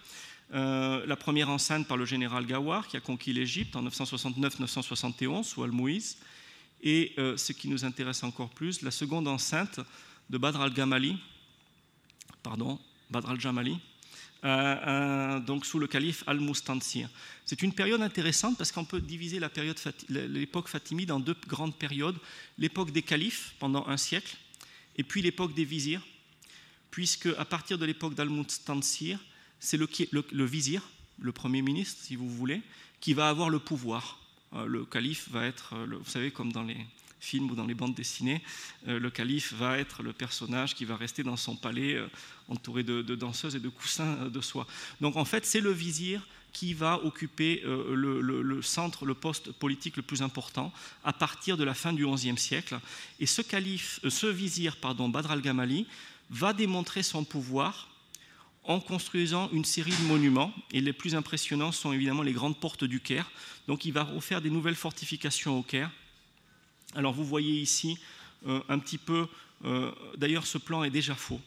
Euh, 0.54 1.06
la 1.06 1.14
première 1.14 1.50
enceinte 1.50 1.86
par 1.86 1.96
le 1.96 2.04
général 2.04 2.46
Gawar, 2.46 2.88
qui 2.88 2.96
a 2.96 3.00
conquis 3.00 3.32
l'Égypte 3.32 3.76
en 3.76 3.84
969-971 3.84 5.44
sous 5.44 5.62
Al-Mouiz. 5.62 6.18
Et 6.82 7.12
euh, 7.18 7.36
ce 7.36 7.52
qui 7.52 7.68
nous 7.68 7.84
intéresse 7.84 8.24
encore 8.24 8.50
plus, 8.50 8.82
la 8.82 8.90
seconde 8.90 9.28
enceinte 9.28 9.78
de 10.30 10.36
Badr 10.36 10.62
al-Gamali, 10.62 11.16
pardon, 12.42 12.80
Badr 13.08 13.30
al-Jamali, 13.30 13.78
donc 14.42 15.64
sous 15.66 15.78
le 15.78 15.86
calife 15.86 16.24
al-Mustansir. 16.26 17.08
C'est 17.46 17.62
une 17.62 17.72
période 17.72 18.02
intéressante 18.02 18.58
parce 18.58 18.72
qu'on 18.72 18.84
peut 18.84 19.00
diviser 19.00 19.40
l'époque 20.08 20.68
fatimide 20.68 21.12
en 21.12 21.20
deux 21.20 21.36
grandes 21.46 21.76
périodes. 21.76 22.16
L'époque 22.58 22.90
des 22.90 23.02
califes 23.02 23.54
pendant 23.58 23.86
un 23.86 23.96
siècle, 23.96 24.36
et 24.96 25.04
puis 25.04 25.22
l'époque 25.22 25.54
des 25.54 25.64
vizirs, 25.64 26.02
puisque 26.90 27.28
à 27.38 27.44
partir 27.44 27.78
de 27.78 27.84
l'époque 27.84 28.14
d'Al-Mustansir, 28.14 29.18
c'est 29.60 29.76
le, 29.76 30.44
vizir, 30.44 30.82
le 31.20 31.32
premier 31.32 31.62
ministre, 31.62 32.02
si 32.02 32.16
vous 32.16 32.28
voulez, 32.28 32.62
qui 33.00 33.14
va 33.14 33.28
avoir 33.28 33.48
le 33.48 33.58
pouvoir. 33.58 34.20
Euh, 34.54 34.66
le 34.66 34.84
calife 34.84 35.28
va 35.30 35.46
être, 35.46 35.74
euh, 35.74 35.98
vous 35.98 36.10
savez, 36.10 36.30
comme 36.30 36.52
dans 36.52 36.64
les 36.64 36.76
films 37.22 37.50
ou 37.50 37.54
dans 37.54 37.66
les 37.66 37.74
bandes 37.74 37.94
dessinées, 37.94 38.42
euh, 38.88 38.98
le 38.98 39.10
calife 39.10 39.52
va 39.54 39.78
être 39.78 40.02
le 40.02 40.12
personnage 40.12 40.74
qui 40.74 40.84
va 40.84 40.96
rester 40.96 41.22
dans 41.22 41.36
son 41.36 41.56
palais 41.56 41.98
entouré 42.48 42.82
de, 42.82 43.02
danseuses 43.14 43.56
et 43.56 43.60
de 43.60 43.68
coussins 43.68 44.28
de 44.28 44.40
soie. 44.40 44.66
Donc 45.00 45.16
en 45.16 45.24
fait, 45.24 45.46
c'est 45.46 45.60
le 45.60 45.72
vizir 45.72 46.26
qui 46.52 46.74
va 46.74 47.02
occuper 47.02 47.62
le, 47.64 48.20
le, 48.20 48.62
centre, 48.62 49.06
le 49.06 49.14
poste 49.14 49.52
politique 49.52 49.96
le 49.96 50.02
plus 50.02 50.20
important 50.20 50.70
à 51.02 51.14
partir 51.14 51.56
de 51.56 51.64
la 51.64 51.72
fin 51.72 51.94
du 51.94 52.06
XIe 52.06 52.36
siècle. 52.36 52.78
Et 53.20 53.26
ce, 53.26 53.40
calife, 53.40 54.00
ce 54.06 54.26
vizir, 54.26 54.76
pardon, 54.76 55.08
Badr 55.08 55.30
al-Gamali, 55.30 55.86
va 56.28 56.52
démontrer 56.52 57.02
son 57.02 57.24
pouvoir 57.24 57.88
en 58.64 58.80
construisant 58.80 59.48
une 59.52 59.64
série 59.64 59.90
de 59.90 60.04
monuments. 60.04 60.52
Et 60.72 60.80
les 60.80 60.92
plus 60.92 61.14
impressionnants 61.14 61.72
sont 61.72 61.92
évidemment 61.92 62.22
les 62.22 62.32
grandes 62.32 62.58
portes 62.58 62.84
du 62.84 63.00
Caire. 63.00 63.30
Donc 63.68 63.84
il 63.84 63.92
va 63.92 64.04
refaire 64.04 64.40
des 64.40 64.50
nouvelles 64.50 64.74
fortifications 64.76 65.58
au 65.58 65.62
Caire. 65.62 65.90
Alors 66.94 67.12
vous 67.12 67.24
voyez 67.24 67.60
ici 67.60 67.98
euh, 68.46 68.60
un 68.68 68.78
petit 68.78 68.98
peu, 68.98 69.26
euh, 69.64 69.90
d'ailleurs 70.16 70.46
ce 70.46 70.58
plan 70.58 70.84
est 70.84 70.90
déjà 70.90 71.14
faux. 71.14 71.40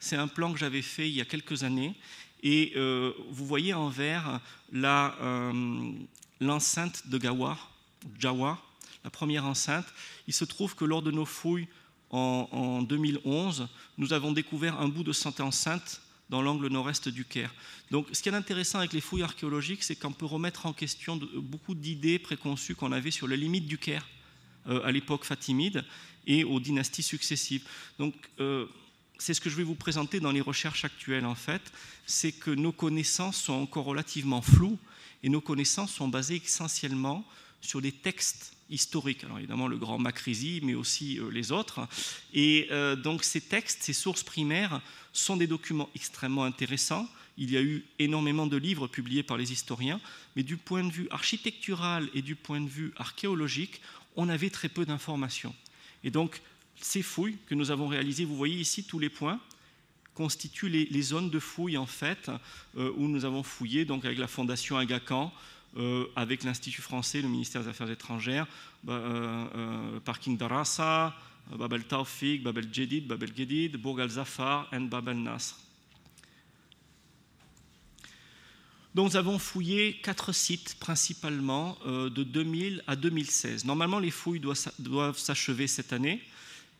C'est 0.00 0.16
un 0.16 0.28
plan 0.28 0.52
que 0.52 0.58
j'avais 0.58 0.82
fait 0.82 1.08
il 1.08 1.14
y 1.14 1.20
a 1.20 1.24
quelques 1.24 1.62
années. 1.62 1.94
Et 2.42 2.72
euh, 2.76 3.12
vous 3.30 3.44
voyez 3.44 3.74
en 3.74 3.88
vert 3.88 4.40
l'enceinte 6.40 7.08
de 7.08 7.18
Gawar, 7.18 7.72
Jawa, 8.18 8.62
la 9.02 9.10
première 9.10 9.44
enceinte. 9.44 9.86
Il 10.28 10.34
se 10.34 10.44
trouve 10.44 10.76
que 10.76 10.84
lors 10.84 11.02
de 11.02 11.10
nos 11.10 11.24
fouilles 11.24 11.66
en, 12.10 12.48
en 12.52 12.82
2011, 12.82 13.68
nous 13.98 14.12
avons 14.12 14.30
découvert 14.32 14.80
un 14.80 14.88
bout 14.88 15.02
de 15.02 15.12
cette 15.12 15.40
enceinte 15.40 16.00
dans 16.30 16.42
l'angle 16.42 16.68
nord-est 16.68 17.08
du 17.08 17.24
Caire. 17.24 17.52
Donc, 17.90 18.06
ce 18.12 18.22
qui 18.22 18.28
est 18.28 18.34
intéressant 18.34 18.78
avec 18.78 18.92
les 18.92 19.00
fouilles 19.00 19.22
archéologiques, 19.22 19.82
c'est 19.82 19.96
qu'on 19.96 20.12
peut 20.12 20.26
remettre 20.26 20.66
en 20.66 20.72
question 20.72 21.18
beaucoup 21.34 21.74
d'idées 21.74 22.18
préconçues 22.20 22.76
qu'on 22.76 22.92
avait 22.92 23.10
sur 23.10 23.26
les 23.26 23.36
limites 23.36 23.66
du 23.66 23.78
Caire 23.78 24.06
à 24.66 24.90
l'époque 24.92 25.24
fatimide 25.24 25.84
et 26.28 26.44
aux 26.44 26.60
dynasties 26.60 27.02
successives. 27.02 27.64
Donc, 27.98 28.14
euh, 28.38 28.66
c'est 29.18 29.34
ce 29.34 29.40
que 29.40 29.50
je 29.50 29.56
vais 29.56 29.64
vous 29.64 29.74
présenter 29.74 30.20
dans 30.20 30.30
les 30.30 30.40
recherches 30.40 30.84
actuelles, 30.84 31.24
en 31.24 31.34
fait, 31.34 31.72
c'est 32.06 32.32
que 32.32 32.50
nos 32.50 32.70
connaissances 32.70 33.38
sont 33.38 33.54
encore 33.54 33.86
relativement 33.86 34.42
floues 34.42 34.78
et 35.24 35.28
nos 35.28 35.40
connaissances 35.40 35.92
sont 35.92 36.06
basées 36.06 36.40
essentiellement 36.44 37.24
sur 37.60 37.80
des 37.80 37.90
textes 37.90 38.52
historiques. 38.70 39.24
Alors 39.24 39.38
évidemment 39.38 39.66
le 39.66 39.78
grand 39.78 39.98
Macrisi, 39.98 40.60
mais 40.62 40.74
aussi 40.74 41.18
euh, 41.18 41.30
les 41.30 41.50
autres. 41.50 41.88
Et 42.32 42.68
donc 43.02 43.24
ces 43.24 43.40
textes, 43.40 43.82
ces 43.82 43.94
sources 43.94 44.22
primaires, 44.22 44.80
sont 45.12 45.36
des 45.36 45.46
documents 45.46 45.88
extrêmement 45.96 46.44
intéressants. 46.44 47.08
Il 47.38 47.50
y 47.50 47.56
a 47.56 47.62
eu 47.62 47.84
énormément 47.98 48.46
de 48.46 48.56
livres 48.56 48.86
publiés 48.88 49.22
par 49.22 49.36
les 49.36 49.52
historiens, 49.52 50.00
mais 50.36 50.42
du 50.42 50.56
point 50.56 50.84
de 50.84 50.92
vue 50.92 51.08
architectural 51.10 52.08
et 52.14 52.22
du 52.22 52.34
point 52.34 52.60
de 52.60 52.68
vue 52.68 52.92
archéologique, 52.96 53.80
on 54.18 54.28
avait 54.28 54.50
très 54.50 54.68
peu 54.68 54.84
d'informations. 54.84 55.54
Et 56.04 56.10
donc, 56.10 56.42
ces 56.80 57.02
fouilles 57.02 57.38
que 57.46 57.54
nous 57.54 57.70
avons 57.70 57.86
réalisées, 57.86 58.24
vous 58.24 58.36
voyez 58.36 58.58
ici 58.58 58.84
tous 58.84 58.98
les 58.98 59.08
points, 59.08 59.40
constituent 60.14 60.68
les, 60.68 61.02
zones 61.02 61.30
de 61.30 61.38
fouilles 61.38 61.78
en 61.78 61.86
fait, 61.86 62.28
euh, 62.76 62.92
où 62.96 63.06
nous 63.06 63.24
avons 63.24 63.44
fouillé 63.44 63.84
donc 63.84 64.04
avec 64.04 64.18
la 64.18 64.26
Fondation 64.26 64.76
Agacan, 64.76 65.32
euh, 65.76 66.06
avec 66.16 66.42
l'Institut 66.42 66.82
français, 66.82 67.22
le 67.22 67.28
ministère 67.28 67.62
des 67.62 67.68
Affaires 67.68 67.90
étrangères, 67.90 68.48
bah, 68.82 68.94
euh, 68.94 70.00
Parking 70.00 70.36
d'Arassa, 70.36 71.16
Bab 71.56 71.72
el-Tawfiq, 71.72 72.42
Bab 72.42 72.58
el-Jedid, 72.58 73.06
Bab 73.06 73.22
el-Gedid, 73.22 73.76
Bourg 73.76 74.00
al-Zafar 74.00 74.68
et 74.72 74.80
Bab 74.80 75.08
el-Nasr. 75.08 75.54
Donc 78.98 79.10
nous 79.10 79.16
avons 79.16 79.38
fouillé 79.38 80.00
quatre 80.02 80.32
sites 80.32 80.74
principalement 80.80 81.78
euh, 81.86 82.10
de 82.10 82.24
2000 82.24 82.82
à 82.88 82.96
2016. 82.96 83.64
Normalement, 83.64 84.00
les 84.00 84.10
fouilles 84.10 84.40
doivent 84.40 85.16
s'achever 85.16 85.68
cette 85.68 85.92
année, 85.92 86.20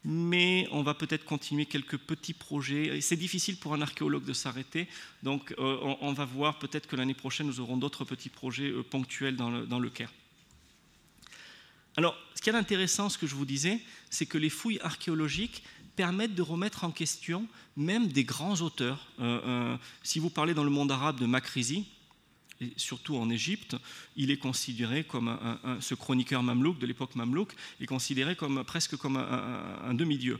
mais 0.02 0.66
on 0.72 0.82
va 0.82 0.94
peut-être 0.94 1.24
continuer 1.24 1.64
quelques 1.64 1.96
petits 1.96 2.32
projets. 2.32 3.00
C'est 3.02 3.14
difficile 3.14 3.56
pour 3.56 3.72
un 3.72 3.82
archéologue 3.82 4.24
de 4.24 4.32
s'arrêter, 4.32 4.88
donc 5.22 5.54
euh, 5.60 5.94
on, 6.00 6.12
va 6.12 6.24
voir 6.24 6.58
peut-être 6.58 6.88
que 6.88 6.96
l'année 6.96 7.14
prochaine, 7.14 7.46
nous 7.46 7.60
aurons 7.60 7.76
d'autres 7.76 8.04
petits 8.04 8.30
projets 8.30 8.72
euh, 8.72 8.82
ponctuels 8.82 9.36
dans 9.36 9.50
le, 9.50 9.64
dans 9.64 9.80
Caire. 9.88 10.12
Alors, 11.96 12.16
ce 12.34 12.42
qui 12.42 12.50
est 12.50 12.54
intéressant, 12.56 13.10
ce 13.10 13.18
que 13.18 13.28
je 13.28 13.36
vous 13.36 13.46
disais, 13.46 13.78
c'est 14.10 14.26
que 14.26 14.38
les 14.38 14.50
fouilles 14.50 14.80
archéologiques 14.80 15.62
permettent 15.94 16.34
de 16.34 16.42
remettre 16.42 16.82
en 16.82 16.90
question 16.90 17.46
même 17.76 18.08
des 18.08 18.24
grands 18.24 18.60
auteurs. 18.60 19.06
si 20.02 20.18
vous 20.18 20.30
parlez 20.30 20.54
dans 20.54 20.64
le 20.64 20.70
monde 20.70 20.90
arabe 20.90 21.20
de 21.20 21.26
Makrizi, 21.26 21.86
surtout 22.76 23.16
en 23.16 23.30
Égypte, 23.30 23.76
il 24.16 24.30
est 24.30 24.36
considéré 24.36 25.04
comme 25.04 25.28
un, 25.28 25.80
ce 25.80 25.94
chroniqueur 25.94 26.42
mamelouk 26.42 26.78
de 26.78 26.86
l'époque 26.86 27.14
mamelouk 27.14 27.54
est 27.80 27.86
considéré 27.86 28.36
comme 28.36 28.64
presque 28.64 28.96
comme 28.96 29.16
un, 29.16 29.94
demi-dieu. 29.94 30.38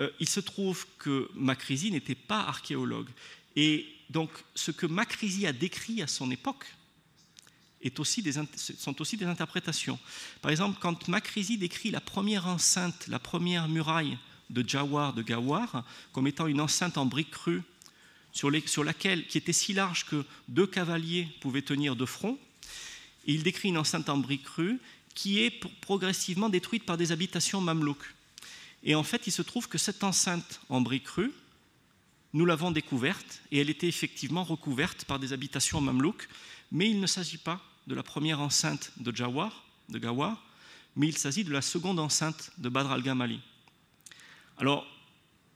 Euh, 0.00 0.10
il 0.20 0.28
se 0.28 0.40
trouve 0.40 0.86
que 0.98 1.30
Makrizi 1.34 1.90
n'était 1.90 2.14
pas 2.14 2.40
archéologue. 2.40 3.08
Et 3.56 3.86
donc, 4.10 4.30
ce 4.54 4.70
que 4.70 4.86
Makrizi 4.86 5.46
a 5.46 5.52
décrit 5.52 6.02
à 6.02 6.06
son 6.06 6.30
époque 6.30 6.64
est 7.80 8.00
aussi 8.00 8.24
sont 8.78 9.00
aussi 9.00 9.16
des 9.16 9.26
interprétations. 9.26 9.98
Par 10.40 10.50
exemple, 10.50 10.78
quand 10.80 11.08
Makrizi 11.08 11.58
décrit 11.58 11.90
la 11.90 12.00
première 12.00 12.46
enceinte, 12.46 13.06
la 13.08 13.18
première 13.18 13.68
muraille 13.68 14.18
de 14.50 14.66
Jawar, 14.66 15.12
de 15.12 15.22
Gawar, 15.22 15.84
comme 16.12 16.26
étant 16.26 16.46
une 16.46 16.60
enceinte 16.60 16.98
en 16.98 17.06
briques 17.06 17.30
crues 17.30 17.62
sur, 18.32 18.50
laquelle, 18.84 19.26
qui 19.26 19.38
était 19.38 19.52
si 19.52 19.72
large 19.72 20.06
que 20.06 20.24
deux 20.48 20.66
cavaliers 20.66 21.28
pouvaient 21.40 21.62
tenir 21.62 21.96
de 21.96 22.04
front. 22.04 22.38
Il 23.26 23.42
décrit 23.42 23.68
une 23.68 23.78
enceinte 23.78 24.08
en 24.08 24.16
briques 24.16 24.44
crues 24.44 24.78
qui 25.14 25.40
est 25.40 25.50
progressivement 25.80 26.48
détruite 26.48 26.86
par 26.86 26.96
des 26.96 27.10
habitations 27.10 27.60
mamelouques. 27.60 28.14
Et 28.84 28.94
en 28.94 29.02
fait, 29.02 29.26
il 29.26 29.32
se 29.32 29.42
trouve 29.42 29.68
que 29.68 29.78
cette 29.78 30.04
enceinte 30.04 30.60
en 30.68 30.80
briques 30.80 31.04
crues, 31.04 31.32
nous 32.32 32.44
l'avons 32.44 32.70
découverte 32.70 33.40
et 33.50 33.58
elle 33.58 33.70
était 33.70 33.88
effectivement 33.88 34.44
recouverte 34.44 35.04
par 35.04 35.18
des 35.18 35.32
habitations 35.32 35.80
mamelouques, 35.80 36.28
mais 36.70 36.88
il 36.88 37.00
ne 37.00 37.06
s'agit 37.06 37.38
pas 37.38 37.60
de 37.86 37.94
la 37.94 38.02
première 38.02 38.40
enceinte 38.40 38.92
de 38.98 39.14
Jawar, 39.14 39.64
de 39.88 39.98
Gawar, 39.98 40.44
mais 40.94 41.08
il 41.08 41.16
s'agit 41.16 41.44
de 41.44 41.52
la 41.52 41.62
seconde 41.62 41.98
enceinte 41.98 42.50
de 42.58 42.68
Badr 42.68 42.92
al-Gamali. 42.92 43.40
Alors, 44.58 44.86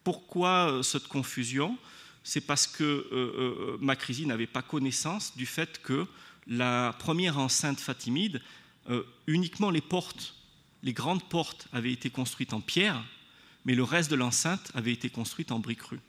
pourquoi 0.05 0.71
euh, 0.71 0.83
cette 0.83 1.09
confusion? 1.09 1.77
C'est 2.25 2.41
parce 2.41 2.67
que 2.67 2.85
euh, 3.13 3.79
euh 3.83 4.27
n'avait 4.27 4.47
pas 4.47 4.63
connaissance 4.63 5.37
du 5.37 5.47
fait 5.47 5.81
que 5.83 6.07
la 6.47 6.95
première 6.99 7.39
enceinte 7.39 7.81
fatimide, 7.81 8.41
euh, 8.91 9.05
uniquement 9.27 9.71
les 9.71 9.81
portes, 9.81 10.35
les 10.83 10.93
grandes 10.93 11.23
portes 11.29 11.69
avaient 11.73 11.93
été 11.93 12.11
construites 12.11 12.53
en 12.53 12.61
pierre, 12.61 13.03
mais 13.65 13.75
le 13.75 13.85
reste 13.85 14.11
de 14.11 14.17
l'enceinte 14.17 14.71
avait 14.75 14.93
été 14.93 15.09
construite 15.09 15.53
en 15.53 15.61
briques 15.61 15.83
rues. 15.83 16.01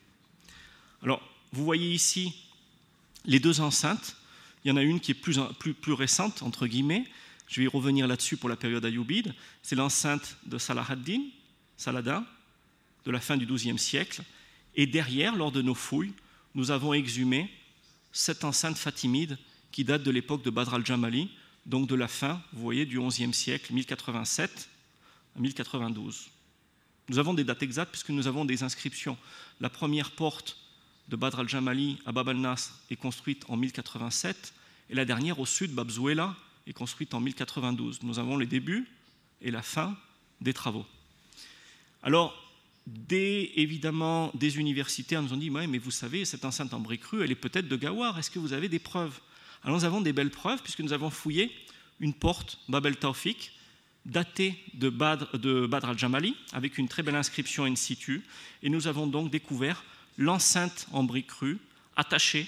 Alors, 1.02 1.22
vous 1.52 1.64
voyez 1.64 1.92
ici 1.92 2.34
les 3.24 3.38
deux 3.38 3.60
enceintes. 3.60 4.16
Il 4.64 4.68
y 4.68 4.70
en 4.72 4.76
a 4.76 4.82
une 4.82 5.00
qui 5.00 5.12
est 5.12 5.14
plus, 5.14 5.38
plus, 5.58 5.92
récente, 5.92 6.42
entre 6.42 6.66
guillemets. 6.66 7.04
Je 7.46 7.60
vais 7.60 7.64
y 7.64 7.68
revenir 7.68 8.06
là-dessus 8.06 8.36
pour 8.36 8.48
la 8.48 8.56
période 8.56 8.84
ayoubide. 8.84 9.34
C'est 9.62 9.76
l'enceinte 9.76 10.36
de 10.46 10.58
Salah 10.58 10.86
ad-Din, 10.88 11.22
Saladin, 11.76 12.24
de 13.04 13.10
la 13.10 13.20
fin 13.20 13.36
du 13.36 13.46
XIIe 13.46 13.78
siècle, 13.78 14.22
et 14.76 14.86
derrière, 14.86 15.36
lors 15.36 15.52
de 15.52 15.62
nos 15.62 15.74
fouilles, 15.74 16.12
nous 16.54 16.70
avons 16.70 16.94
exhumé 16.94 17.50
cette 18.12 18.44
enceinte 18.44 18.76
fatimide 18.76 19.38
qui 19.72 19.84
date 19.84 20.02
de 20.02 20.10
l'époque 20.10 20.42
de 20.42 20.50
Badr 20.50 20.74
al-Jamali, 20.74 21.30
donc 21.66 21.88
de 21.88 21.94
la 21.94 22.08
fin, 22.08 22.42
vous 22.52 22.62
voyez, 22.62 22.86
du 22.86 23.00
XIe 23.00 23.32
siècle, 23.34 23.72
1087 23.72 24.68
à 25.36 25.40
1092. 25.40 26.28
Nous 27.08 27.18
avons 27.18 27.34
des 27.34 27.44
dates 27.44 27.62
exactes 27.62 27.90
puisque 27.90 28.10
nous 28.10 28.26
avons 28.26 28.44
des 28.44 28.62
inscriptions. 28.62 29.16
La 29.60 29.68
première 29.68 30.12
porte 30.12 30.56
de 31.08 31.16
Badr 31.16 31.40
al-Jamali 31.40 31.98
à 32.06 32.12
Bab 32.12 32.28
al-Nasr 32.28 32.72
est 32.90 32.96
construite 32.96 33.44
en 33.48 33.56
1087 33.56 34.54
et 34.90 34.94
la 34.94 35.04
dernière 35.04 35.38
au 35.40 35.46
sud, 35.46 35.72
Babzouela, 35.72 36.36
est 36.66 36.72
construite 36.72 37.14
en 37.14 37.20
1092. 37.20 38.02
Nous 38.02 38.18
avons 38.18 38.36
les 38.36 38.46
débuts 38.46 38.88
et 39.42 39.50
la 39.50 39.62
fin 39.62 39.96
des 40.40 40.54
travaux. 40.54 40.86
Alors, 42.02 42.43
des, 42.86 43.52
évidemment, 43.56 44.30
des 44.34 44.58
universitaires 44.58 45.22
nous 45.22 45.32
ont 45.32 45.36
dit 45.36 45.50
Mais 45.50 45.78
vous 45.78 45.90
savez, 45.90 46.24
cette 46.24 46.44
enceinte 46.44 46.74
en 46.74 46.80
briques 46.80 47.02
crues, 47.02 47.22
elle 47.22 47.30
est 47.30 47.36
peut-être 47.36 47.68
de 47.68 47.76
Gawar, 47.76 48.18
est-ce 48.18 48.30
que 48.30 48.38
vous 48.38 48.52
avez 48.52 48.68
des 48.68 48.78
preuves? 48.78 49.20
Alors 49.62 49.78
nous 49.78 49.84
avons 49.84 50.00
des 50.00 50.12
belles 50.12 50.30
preuves, 50.30 50.62
puisque 50.62 50.80
nous 50.80 50.92
avel 50.92 51.10
fouillé 51.10 51.50
une 52.00 52.12
porte, 52.12 52.58
Babel 52.68 52.96
Taufik, 52.96 53.52
datée 54.04 54.62
de 54.74 54.90
Badr, 54.90 55.38
de 55.38 55.66
Badr 55.66 55.90
al-Jamali, 55.90 56.36
avec 56.52 56.76
une 56.76 56.88
très 56.88 57.02
belle 57.02 57.16
inscription 57.16 57.64
in 57.64 57.76
situ, 57.76 58.22
et 58.62 58.68
nous 58.68 58.86
avons 58.86 59.06
donc 59.06 59.30
découvert 59.30 59.84
l'enceinte 60.18 60.86
en 60.92 61.04
briques 61.04 61.28
crues, 61.28 61.58
attachée, 61.96 62.46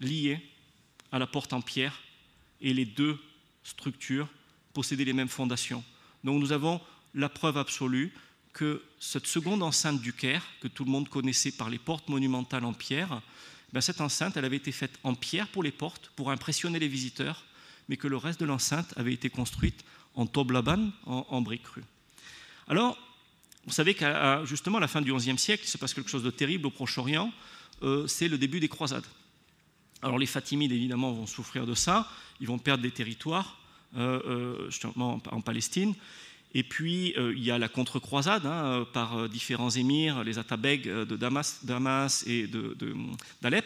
liée 0.00 0.40
à 1.10 1.18
la 1.18 1.26
porte 1.26 1.52
en 1.52 1.62
pierre, 1.62 2.02
et 2.60 2.74
les 2.74 2.84
deux 2.84 3.18
structures 3.62 4.28
possédaient 4.74 5.04
les 5.04 5.12
mêmes 5.12 5.28
fondations. 5.28 5.82
Donc 6.24 6.40
nous 6.40 6.52
avons 6.52 6.80
la 7.14 7.28
preuve 7.28 7.56
absolue 7.56 8.12
que 8.52 8.82
cette 9.00 9.26
seconde 9.26 9.62
enceinte 9.62 10.00
du 10.00 10.12
Caire, 10.12 10.44
que 10.60 10.68
tout 10.68 10.84
le 10.84 10.90
monde 10.90 11.08
connaissait 11.08 11.52
par 11.52 11.70
les 11.70 11.78
portes 11.78 12.08
monumentales 12.08 12.64
en 12.64 12.72
pierre, 12.72 13.22
ben 13.72 13.80
cette 13.80 14.00
enceinte, 14.00 14.36
elle 14.36 14.44
avait 14.44 14.56
été 14.56 14.72
faite 14.72 14.98
en 15.02 15.14
pierre 15.14 15.48
pour 15.48 15.62
les 15.62 15.70
portes, 15.70 16.10
pour 16.16 16.30
impressionner 16.30 16.78
les 16.78 16.88
visiteurs, 16.88 17.44
mais 17.88 17.96
que 17.96 18.08
le 18.08 18.16
reste 18.16 18.40
de 18.40 18.44
l'enceinte 18.44 18.92
avait 18.96 19.14
été 19.14 19.30
construite 19.30 19.84
en 20.14 20.26
toblaban, 20.26 20.90
en, 21.06 21.26
en 21.28 21.40
briques 21.40 21.62
crues. 21.62 21.84
Alors, 22.68 22.98
vous 23.64 23.72
savez 23.72 23.94
qu'à 23.94 24.44
justement 24.44 24.78
la 24.78 24.88
fin 24.88 25.00
du 25.00 25.12
XIe 25.12 25.38
siècle, 25.38 25.64
il 25.64 25.68
se 25.68 25.78
passe 25.78 25.94
quelque 25.94 26.10
chose 26.10 26.22
de 26.22 26.30
terrible 26.30 26.66
au 26.66 26.70
Proche-Orient, 26.70 27.32
euh, 27.82 28.06
c'est 28.06 28.28
le 28.28 28.38
début 28.38 28.60
des 28.60 28.68
croisades. 28.68 29.06
Alors 30.02 30.18
les 30.18 30.26
Fatimides, 30.26 30.72
évidemment, 30.72 31.12
vont 31.12 31.26
souffrir 31.26 31.64
de 31.64 31.74
ça, 31.74 32.10
ils 32.40 32.46
vont 32.46 32.58
perdre 32.58 32.82
des 32.82 32.90
territoires, 32.90 33.58
euh, 33.96 34.20
euh, 34.26 34.70
justement 34.70 35.20
en 35.30 35.40
Palestine, 35.40 35.94
et 36.54 36.62
puis, 36.62 37.14
euh, 37.16 37.32
il 37.34 37.42
y 37.42 37.50
a 37.50 37.58
la 37.58 37.68
contre-croisade 37.68 38.44
hein, 38.44 38.64
euh, 38.64 38.84
par 38.84 39.16
euh, 39.16 39.28
différents 39.28 39.70
émirs, 39.70 40.22
les 40.22 40.38
Atabeg 40.38 40.84
de 40.84 41.16
Damas, 41.16 42.24
et 42.26 42.46
d'Alep. 43.40 43.64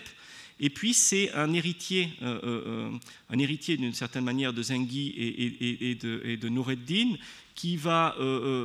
Et 0.58 0.70
puis, 0.70 0.94
c'est 0.94 1.32
un 1.34 1.52
héritier, 1.52 2.08
un 2.22 3.38
héritier 3.38 3.76
d'une 3.76 3.92
certaine 3.92 4.24
manière 4.24 4.54
de 4.54 4.62
Zengi 4.62 5.12
et, 5.14 5.94
de, 5.96 6.22
et 6.24 6.48
Noureddin 6.48 7.16
qui 7.54 7.76
va 7.76 8.16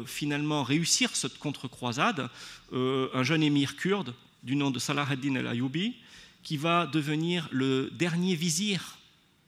finalement 0.05 0.63
réussir 0.63 1.13
cette 1.17 1.37
contre-croisade, 1.37 2.29
un 2.71 3.23
jeune 3.23 3.43
émir 3.43 3.75
kurde 3.75 4.13
du 4.41 4.55
nom 4.55 4.71
de 4.71 4.79
Salah 4.79 5.05
ad-Din 5.09 5.35
al-Ayoubi, 5.35 5.95
qui 6.43 6.55
va 6.55 6.87
devenir 6.87 7.49
le 7.51 7.89
dernier 7.91 8.35
vizir, 8.35 8.97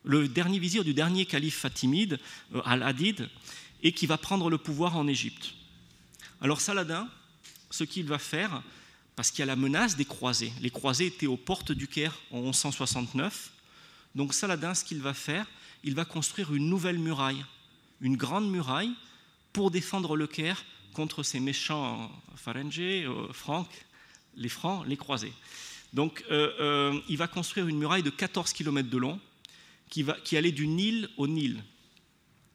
le 0.04 0.28
dernier 0.28 0.60
vizir 0.60 0.84
du 0.84 0.94
dernier 0.94 1.26
calife 1.26 1.60
fatimide, 1.60 2.20
al-Adid, 2.66 3.30
et 3.84 3.92
qui 3.92 4.08
va 4.08 4.18
prendre 4.18 4.50
le 4.50 4.58
pouvoir 4.58 4.98
en 4.98 5.08
Égypte. 5.08 5.54
Alors 6.42 6.62
Saladin, 6.62 7.08
ce 7.70 7.84
qu'il 7.84 8.06
va 8.06 8.18
faire, 8.18 8.64
parce 9.16 9.30
qu'il 9.30 9.40
y 9.40 9.44
a 9.44 9.46
la 9.46 9.56
menace 9.56 9.96
des 9.96 10.06
croisés. 10.06 10.52
Les 10.62 10.70
croisés 10.70 11.08
étaient 11.08 11.28
aux 11.28 11.38
portes 11.38 11.72
du 11.72 11.88
Caire 11.88 12.18
en 12.32 12.42
1169. 12.42 13.52
Donc 14.16 14.34
Saladin, 14.34 14.74
ce 14.74 14.84
qu'il 14.84 15.02
va 15.02 15.14
faire, 15.14 15.46
il 15.84 15.96
va 15.96 16.06
construire 16.06 16.54
une 16.54 16.68
nouvelle 16.70 16.98
muraille, 16.98 17.46
une 18.02 18.18
grande 18.18 18.50
muraille, 18.50 18.92
pour 19.52 19.70
défendre 19.70 20.16
le 20.16 20.26
Caire 20.26 20.64
contre 20.94 21.22
ces 21.22 21.40
méchants 21.40 22.12
Farengé, 22.36 23.04
euh, 23.04 23.32
Francs, 23.34 23.68
les 24.36 24.50
Francs, 24.50 24.86
les 24.88 24.98
croisés. 24.98 25.34
Donc 25.92 26.24
euh, 26.32 26.52
euh, 26.60 27.00
il 27.08 27.18
va 27.18 27.28
construire 27.28 27.68
une 27.68 27.78
muraille 27.78 28.02
de 28.02 28.10
14 28.10 28.54
km 28.54 28.90
de 28.90 28.98
long 28.98 29.20
qui, 29.90 30.02
va, 30.02 30.14
qui 30.24 30.38
allait 30.38 30.52
du 30.52 30.68
Nil 30.68 31.10
au 31.18 31.28
Nil. 31.28 31.64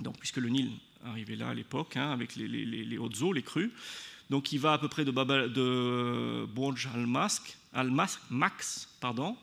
Donc, 0.01 0.19
puisque 0.19 0.37
le 0.37 0.49
Nil 0.49 0.71
arrivait 1.05 1.37
là 1.37 1.49
à 1.49 1.55
l'époque, 1.55 1.97
hein, 1.97 2.13
avec 2.13 2.37
les, 2.37 2.49
les, 2.49 2.65
les, 2.65 2.99
hautes 2.99 3.21
eaux, 3.23 3.33
les 3.33 3.43
crues. 3.43 3.73
Donc 4.31 4.53
il 4.53 4.59
va 4.59 4.75
à 4.75 4.79
peu 4.79 4.89
près 4.89 5.05
de, 5.05 5.11
Baba, 5.11 5.49
de 5.49 6.47
Bourj 6.47 6.89
al-Max 7.73 8.89
pardon, 9.01 9.37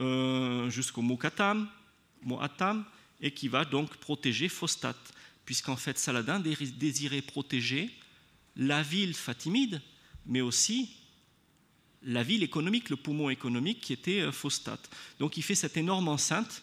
euh, 0.00 0.68
jusqu'au 0.70 1.02
Mokatam, 1.02 1.68
Moatam, 2.22 2.84
et 3.20 3.32
qui 3.32 3.48
va 3.48 3.64
donc 3.64 3.96
protéger 3.96 4.48
Fostat, 4.48 4.96
puisqu'en 5.44 5.76
fait 5.76 5.98
Saladin 5.98 6.40
désirait 6.40 7.22
protéger 7.22 7.90
la 8.56 8.82
ville 8.82 9.14
fatimide, 9.14 9.80
mais 10.26 10.40
aussi 10.40 10.96
la 12.02 12.22
ville 12.22 12.42
économique, 12.42 12.90
le 12.90 12.96
poumon 12.96 13.30
économique 13.30 13.80
qui 13.80 13.92
était 13.92 14.20
euh, 14.20 14.32
Fostat. 14.32 14.80
Donc 15.18 15.36
il 15.36 15.42
fait 15.42 15.54
cette 15.54 15.76
énorme 15.76 16.08
enceinte, 16.08 16.62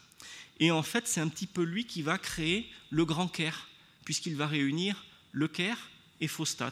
et 0.60 0.72
en 0.72 0.84
fait 0.84 1.08
c'est 1.08 1.22
un 1.22 1.28
petit 1.28 1.48
peu 1.48 1.64
lui 1.64 1.86
qui 1.86 2.02
va 2.02 2.18
créer 2.18 2.70
le 2.90 3.06
Grand 3.06 3.28
Caire, 3.28 3.68
puisqu'il 4.08 4.38
va 4.38 4.48
réunir 4.48 5.04
le 5.34 5.50
Caire 5.50 5.90
et 6.22 6.30
Fostat. 6.30 6.72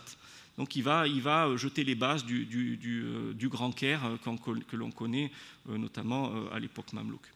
Donc 0.58 0.78
il 0.78 0.84
va, 0.84 1.04
euh, 1.04 1.58
jeter 1.58 1.84
les 1.84 1.94
bases 1.94 2.24
du, 2.24 2.80
euh, 2.86 3.50
Grand 3.50 3.74
Caire 3.74 4.18
que 4.24 4.76
l'on 4.78 4.90
connaît 4.90 5.30
notamment 5.68 6.32
à 6.54 6.60
l'époque 6.60 6.94
mamelouk. 6.94 7.30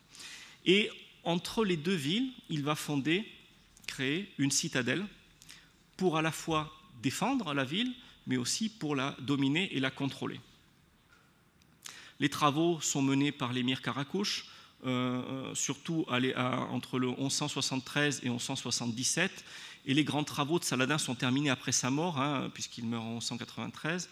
Et 0.65 0.89
entre 1.25 1.65
les 1.65 1.75
deux 1.75 1.95
villes, 1.95 2.31
il 2.47 2.63
va 2.63 2.75
fonder, 2.75 3.29
créer 3.87 4.31
une 4.37 4.51
citadelle 4.51 5.05
pour 5.97 6.15
à 6.15 6.21
la 6.21 6.31
fois 6.31 6.73
défendre 7.03 7.53
la 7.53 7.65
ville, 7.65 7.93
mais 8.25 8.37
aussi 8.37 8.69
pour 8.69 8.95
la 8.95 9.17
dominer 9.19 9.67
et 9.75 9.81
la 9.81 9.91
contrôler. 9.91 10.39
Les 12.21 12.29
travaux 12.29 12.79
sont 12.79 13.01
menés 13.01 13.33
par 13.33 13.51
l'émir 13.51 13.81
Karakouche, 13.81 14.45
euh, 14.85 15.21
euh, 15.49 15.55
surtout 15.55 16.05
entre 16.07 16.99
le 16.99 17.07
1173 17.07 18.21
et 18.23 18.29
1177, 18.29 19.43
et 19.85 19.93
les 19.93 20.03
grands 20.03 20.23
travaux 20.23 20.59
de 20.59 20.63
Saladin 20.63 20.97
sont 20.97 21.15
terminés 21.15 21.49
après 21.49 21.71
sa 21.71 21.89
mort, 21.89 22.19
hein, 22.19 22.49
puisqu'il 22.53 22.85
meurt 22.85 23.03
en 23.03 23.15
1193, 23.15 24.09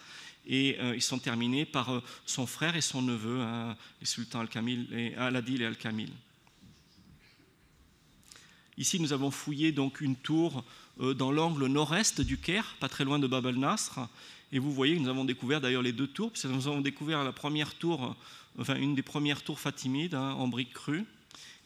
et 0.48 0.78
euh, 0.80 0.96
ils 0.96 1.02
sont 1.02 1.20
terminés 1.20 1.66
par 1.66 2.02
son 2.26 2.48
frère 2.48 2.76
et 2.76 2.82
son 2.82 3.02
neveu, 3.02 3.42
hein, 3.42 3.76
les 4.00 4.08
sultans 4.08 4.40
Al-Kamil 4.40 4.88
et 4.94 5.16
Al-Adil 5.16 5.62
et 5.62 5.66
Al-Kamil. 5.66 6.12
Ici, 8.78 9.00
nous 9.00 9.12
avons 9.12 9.32
fouillé 9.32 9.72
donc 9.72 10.02
une 10.02 10.16
tour 10.16 10.64
dans 11.00 11.32
l'angle 11.32 11.66
nord-est 11.66 12.22
du 12.22 12.38
Caire, 12.38 12.76
pas 12.80 12.90
très 12.90 13.04
loin 13.04 13.18
de 13.18 13.28
Bab 13.28 13.46
el-Nasr, 13.46 14.08
et 14.52 14.60
vous 14.60 14.72
voyez 14.72 14.96
que 14.96 15.02
nous 15.02 15.10
avons 15.10 15.26
découvert 15.26 15.60
d'ailleurs 15.60 15.82
les 15.82 15.92
deux 15.92 16.08
tours, 16.08 16.32
parce 16.32 16.44
que 16.44 16.48
nous 16.48 16.68
avons 16.68 16.82
découvert 16.82 17.24
la 17.24 17.32
première 17.32 17.74
tour, 17.76 18.16
enfin 18.58 18.76
une 18.76 18.96
des 18.96 19.02
premières 19.02 19.42
tours 19.44 19.60
fatimides 19.60 20.16
hein, 20.16 20.32
en 20.34 20.48
briques 20.48 20.74
crues. 20.74 21.06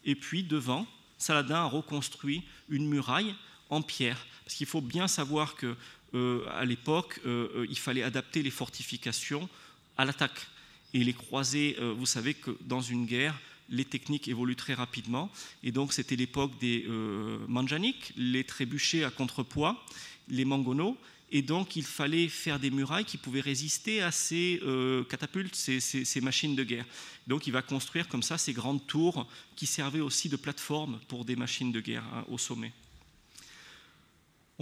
Et 0.03 0.15
puis 0.15 0.43
devant, 0.43 0.87
Saladin 1.17 1.57
a 1.57 1.65
reconstruit 1.65 2.43
une 2.69 2.87
muraille 2.87 3.35
en 3.71 3.81
pierre. 3.81 4.27
Parce 4.45 4.55
qu'il 4.55 4.67
faut 4.67 4.81
bien 4.81 5.07
savoir 5.07 5.55
que 5.55 5.75
euh, 6.13 6.45
à 6.51 6.65
l'époque, 6.65 7.19
euh, 7.25 7.47
euh, 7.55 7.67
il 7.69 7.79
fallait 7.79 8.03
adapter 8.03 8.43
les 8.43 8.51
fortifications 8.51 9.49
à 9.97 10.05
l'attaque. 10.05 10.47
Et 10.93 11.03
les 11.03 11.13
croisés, 11.13 11.77
vous 11.79 12.05
savez 12.05 12.33
que 12.33 12.51
dans 12.65 12.81
une 12.81 13.05
guerre, 13.05 13.39
les 13.69 13.85
techniques 13.85 14.27
évoluent 14.27 14.57
très 14.57 14.73
rapidement. 14.73 15.31
Et 15.63 15.71
donc, 15.71 15.93
c'était 15.93 16.17
l'époque 16.17 16.51
des 16.59 16.85
manjaniques, 17.47 18.11
les 18.17 18.43
trébuchets 18.43 19.05
à 19.05 19.09
contrepoids, 19.09 19.81
les 20.27 20.43
mangonos. 20.43 20.97
Et 21.33 21.41
donc, 21.41 21.77
il 21.77 21.83
fallait 21.85 22.27
faire 22.27 22.59
des 22.59 22.69
murailles 22.69 23.05
qui 23.05 23.17
pouvaient 23.17 23.39
résister 23.39 24.01
à 24.01 24.11
ces 24.11 24.59
euh, 24.63 25.05
catapultes, 25.05 25.55
ces, 25.55 26.21
machines 26.21 26.55
de 26.57 26.63
guerre. 26.63 26.85
Donc, 27.25 27.47
il 27.47 27.51
va 27.51 27.61
construire 27.61 28.09
comme 28.09 28.21
ça 28.21 28.37
ces 28.37 28.51
grandes 28.51 28.85
tours 28.85 29.25
qui 29.55 29.65
servaient 29.65 30.01
aussi 30.01 30.27
de 30.27 30.35
plateforme 30.35 30.99
pour 31.07 31.23
des 31.23 31.37
machines 31.37 31.71
de 31.71 31.79
guerre 31.79 32.03
hein, 32.13 32.25
au 32.27 32.37
sommet. 32.37 32.73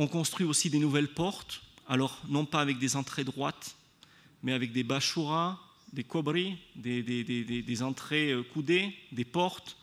On 0.01 0.07
construit 0.07 0.45
aussi 0.45 0.69
des 0.69 0.79
nouvelles 0.79 1.09
portes, 1.09 1.61
alors 1.85 2.21
non 2.29 2.45
pas 2.45 2.61
avec 2.61 2.79
des 2.79 2.95
entrées 2.95 3.25
droites, 3.25 3.75
mais 4.43 4.53
avec 4.53 4.71
des 4.71 4.83
bachouras, 4.83 5.59
des 5.91 6.05
cobris, 6.05 6.57
des, 6.77 7.83
entrées 7.83 8.31
euh, 8.31 8.41
coudées, 8.41 8.95
des 9.11 9.25
portes, 9.25 9.75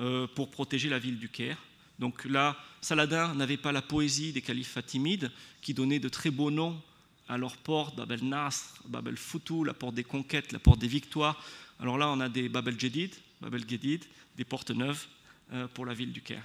euh, 0.00 0.26
pour 0.26 0.50
protéger 0.50 0.88
la 0.88 0.98
ville 0.98 1.18
du 1.18 1.28
Caire. 1.28 1.58
Donc 1.98 2.24
là, 2.24 2.56
Saladin 2.80 3.34
n'avait 3.34 3.58
pas 3.58 3.70
la 3.70 3.82
poésie 3.82 4.32
des 4.32 4.40
califes 4.40 4.70
fatimides 4.70 5.30
qui 5.60 5.74
donnaient 5.74 5.98
de 5.98 6.08
très 6.08 6.30
beaux 6.30 6.50
noms 6.50 6.80
à 7.28 7.36
leurs 7.36 7.58
portes, 7.58 7.94
Bab 7.94 8.10
el-Nasr, 8.10 8.82
Bab 8.86 9.06
el-Foutou, 9.08 9.64
la 9.64 9.74
porte 9.74 9.94
des 9.94 10.04
conquêtes, 10.04 10.52
la 10.52 10.60
porte 10.60 10.78
des 10.78 10.88
victoires. 10.88 11.44
Alors 11.78 11.98
là, 11.98 12.08
on 12.08 12.20
a 12.20 12.30
des 12.30 12.48
Bab 12.48 12.68
el-Jedid, 12.68 13.14
Bab 13.42 13.54
el-Gedid, 13.54 14.02
des 14.34 14.44
portes 14.44 14.70
neuves 14.70 15.08
euh, 15.52 15.68
pour 15.68 15.84
la 15.84 15.92
ville 15.92 16.12
du 16.12 16.22
Caire. 16.22 16.44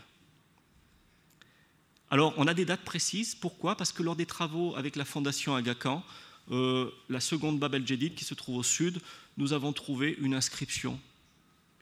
Alors, 2.14 2.36
on 2.38 2.46
a 2.46 2.54
des 2.54 2.64
dates 2.64 2.86
précises. 2.86 3.34
Pourquoi? 3.34 3.76
Parce 3.76 3.92
que 3.92 4.04
lors 4.04 4.16
des 4.16 4.28
travaux 4.28 4.76
avec 4.76 4.96
la 4.96 5.04
fondation 5.04 5.56
Aga 5.56 5.74
Khan, 5.74 6.04
euh, 6.52 6.92
la 7.10 7.20
seconde 7.20 7.58
Bab 7.58 7.74
el-Jedid 7.74 8.14
qui 8.14 8.24
se 8.24 8.36
trouve 8.36 8.58
au 8.58 8.62
sud, 8.62 9.00
nous 9.38 9.52
avons 9.52 9.74
trouvé 9.74 10.16
une 10.22 10.36
inscription 10.36 11.00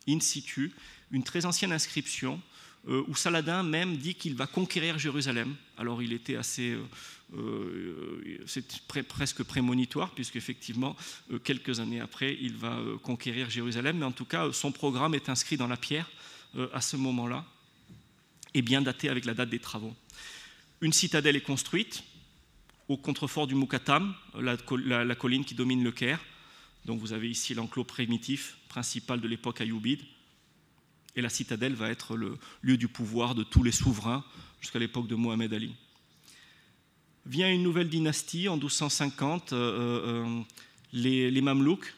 in 0.07 0.21
situ, 0.21 0.71
une 1.11 1.23
très 1.23 1.45
ancienne 1.45 1.73
inscription 1.73 2.39
euh, 2.87 3.03
où 3.09 3.15
Saladin 3.15 3.61
même 3.63 3.97
dit 3.97 4.15
qu'il 4.15 4.35
va 4.35 4.47
conquérir 4.47 4.97
Jérusalem. 4.97 5.53
Alors 5.77 6.01
il 6.01 6.13
était 6.13 6.37
assez, 6.37 6.71
euh, 6.71 6.85
euh, 7.35 8.37
c'est 8.47 8.87
presque 8.87 9.43
prémonitoire, 9.43 10.11
puisqu'effectivement, 10.11 10.95
quelques 11.43 11.81
années 11.81 11.99
après, 11.99 12.37
il 12.39 12.55
va 12.55 12.79
conquérir 13.03 13.49
Jérusalem, 13.49 13.97
mais 13.97 14.05
en 14.05 14.13
tout 14.13 14.23
cas, 14.23 14.53
son 14.53 14.71
programme 14.71 15.13
est 15.13 15.27
inscrit 15.27 15.57
dans 15.57 15.67
la 15.67 15.75
pierre 15.75 16.09
à 16.71 16.79
ce 16.79 16.95
moment-là, 16.95 17.43
et 18.53 18.61
bien 18.61 18.81
daté 18.81 19.09
avec 19.09 19.25
la 19.25 19.33
date 19.33 19.49
des 19.49 19.59
travaux. 19.59 19.95
Une 20.81 20.93
citadelle 20.93 21.35
est 21.35 21.41
construite 21.41 22.03
au 22.87 22.97
contrefort 22.97 23.47
du 23.47 23.55
Moukatam, 23.55 24.13
la, 24.39 25.15
colline 25.15 25.45
qui 25.45 25.55
domine 25.55 25.83
le 25.83 25.91
Caire. 25.91 26.19
Donc 26.85 26.99
vous 26.99 27.13
avez 27.13 27.29
ici 27.29 27.53
l'enclos 27.53 27.83
primitif 27.83 28.57
principal 28.67 29.21
de 29.21 29.27
l'époque 29.27 29.61
ayoubide, 29.61 30.01
et 31.15 31.21
la 31.21 31.29
citadelle 31.29 31.73
va 31.73 31.89
être 31.89 32.15
le 32.15 32.37
lieu 32.61 32.77
du 32.77 32.87
pouvoir 32.87 33.35
de 33.35 33.43
tous 33.43 33.63
les 33.63 33.71
souverains 33.71 34.23
jusqu'à 34.61 34.79
l'époque 34.79 35.07
de 35.07 35.15
Mohamed 35.15 35.53
Ali. 35.53 35.75
Vient 37.25 37.51
une 37.51 37.63
nouvelle 37.63 37.89
dynastie 37.89 38.47
en 38.47 38.55
1250, 38.55 39.53
euh, 39.53 39.57
euh, 39.57 40.41
les, 40.93 41.29
les, 41.29 41.41
Mamelouks, 41.41 41.93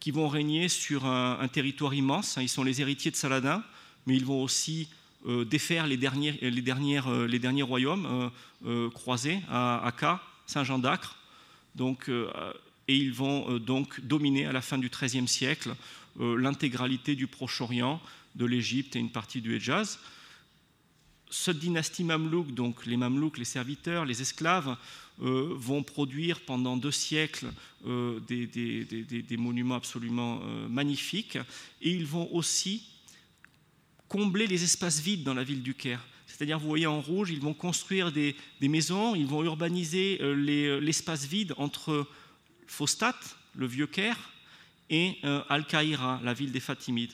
qui 0.00 0.10
vont 0.10 0.28
régner 0.28 0.68
sur 0.68 1.06
un, 1.06 1.46
territoire 1.48 1.94
immense. 1.94 2.38
Ils 2.40 2.48
sont 2.48 2.64
les 2.64 2.80
héritiers 2.80 3.10
de 3.10 3.16
Saladin, 3.16 3.62
mais 4.06 4.16
ils 4.16 4.24
vont 4.24 4.42
aussi 4.42 4.88
euh, 4.90 5.01
défaire 5.46 5.86
les, 5.86 5.96
derniers, 5.96 6.38
les 6.42 7.38
derniers 7.38 7.62
royaumes 7.62 8.30
croisés 8.92 9.40
à 9.48 9.86
Akka, 9.86 10.20
Saint-Jean 10.46 10.78
d'Acre. 10.78 11.16
Donc, 11.74 12.08
et 12.88 12.96
ils 12.96 13.12
vont 13.12 13.58
donc 13.58 14.00
dominer 14.00 14.46
à 14.46 14.52
la 14.52 14.60
fin 14.60 14.78
du 14.78 14.88
XIIIe 14.88 15.28
siècle 15.28 15.74
l'intégralité 16.18 17.14
du 17.14 17.26
Proche-Orient, 17.26 18.00
de 18.34 18.44
l'Égypte 18.44 18.96
et 18.96 18.98
une 18.98 19.10
partie 19.10 19.40
du 19.40 19.54
Hejaz. 19.54 19.98
Cette 21.30 21.58
dynastie 21.58 22.04
mamelouk, 22.04 22.52
donc 22.52 22.84
les 22.84 22.96
mamelouks, 22.96 23.38
les 23.38 23.44
serviteurs, 23.44 24.04
les 24.04 24.20
esclaves, 24.20 24.76
euh, 25.22 25.54
vont 25.56 25.82
produire 25.82 26.40
pendant 26.40 26.76
deux 26.76 26.90
siècles 26.90 27.52
euh, 27.86 28.18
des, 28.20 29.36
monuments 29.36 29.76
absolument 29.76 30.40
euh, 30.42 30.68
magnifiques 30.68 31.38
et 31.80 31.90
ils 31.90 32.06
vont 32.06 32.32
aussi 32.32 32.82
combler 34.12 34.46
les 34.46 34.62
espaces 34.62 35.00
vides 35.00 35.24
dans 35.24 35.32
la 35.32 35.42
ville 35.42 35.62
du 35.62 35.72
Caire. 35.72 36.04
C'est-à-dire, 36.26 36.58
vous 36.58 36.68
voyez 36.68 36.86
en 36.86 37.00
rouge, 37.00 37.30
ils 37.30 37.40
vont 37.40 37.54
construire 37.54 38.12
des, 38.12 38.36
maisons, 38.60 39.14
ils 39.14 39.26
vont 39.26 39.42
urbaniser 39.42 40.18
l'espace 40.20 41.24
vide 41.26 41.54
entre 41.56 42.06
Fostat, 42.66 43.18
le 43.56 43.66
vieux 43.66 43.86
Caire, 43.86 44.18
et 44.90 45.16
Al-Qaïra, 45.48 46.20
la 46.22 46.34
ville 46.34 46.52
des 46.52 46.60
Fatimides. 46.60 47.12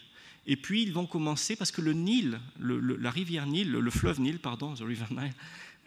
Et 0.48 0.56
puis 0.56 0.82
ils 0.82 0.92
vont 0.92 1.06
commencer, 1.06 1.54
parce 1.54 1.70
que 1.70 1.80
le 1.80 1.92
Nil, 1.92 2.40
la 2.58 3.10
rivière 3.12 3.46
Nil, 3.46 3.70
le, 3.70 3.90
fleuve 3.90 4.20
Nil, 4.20 4.40
pardon, 4.40 4.74
the 4.74 4.80
river 4.80 5.06
Nile, 5.10 5.34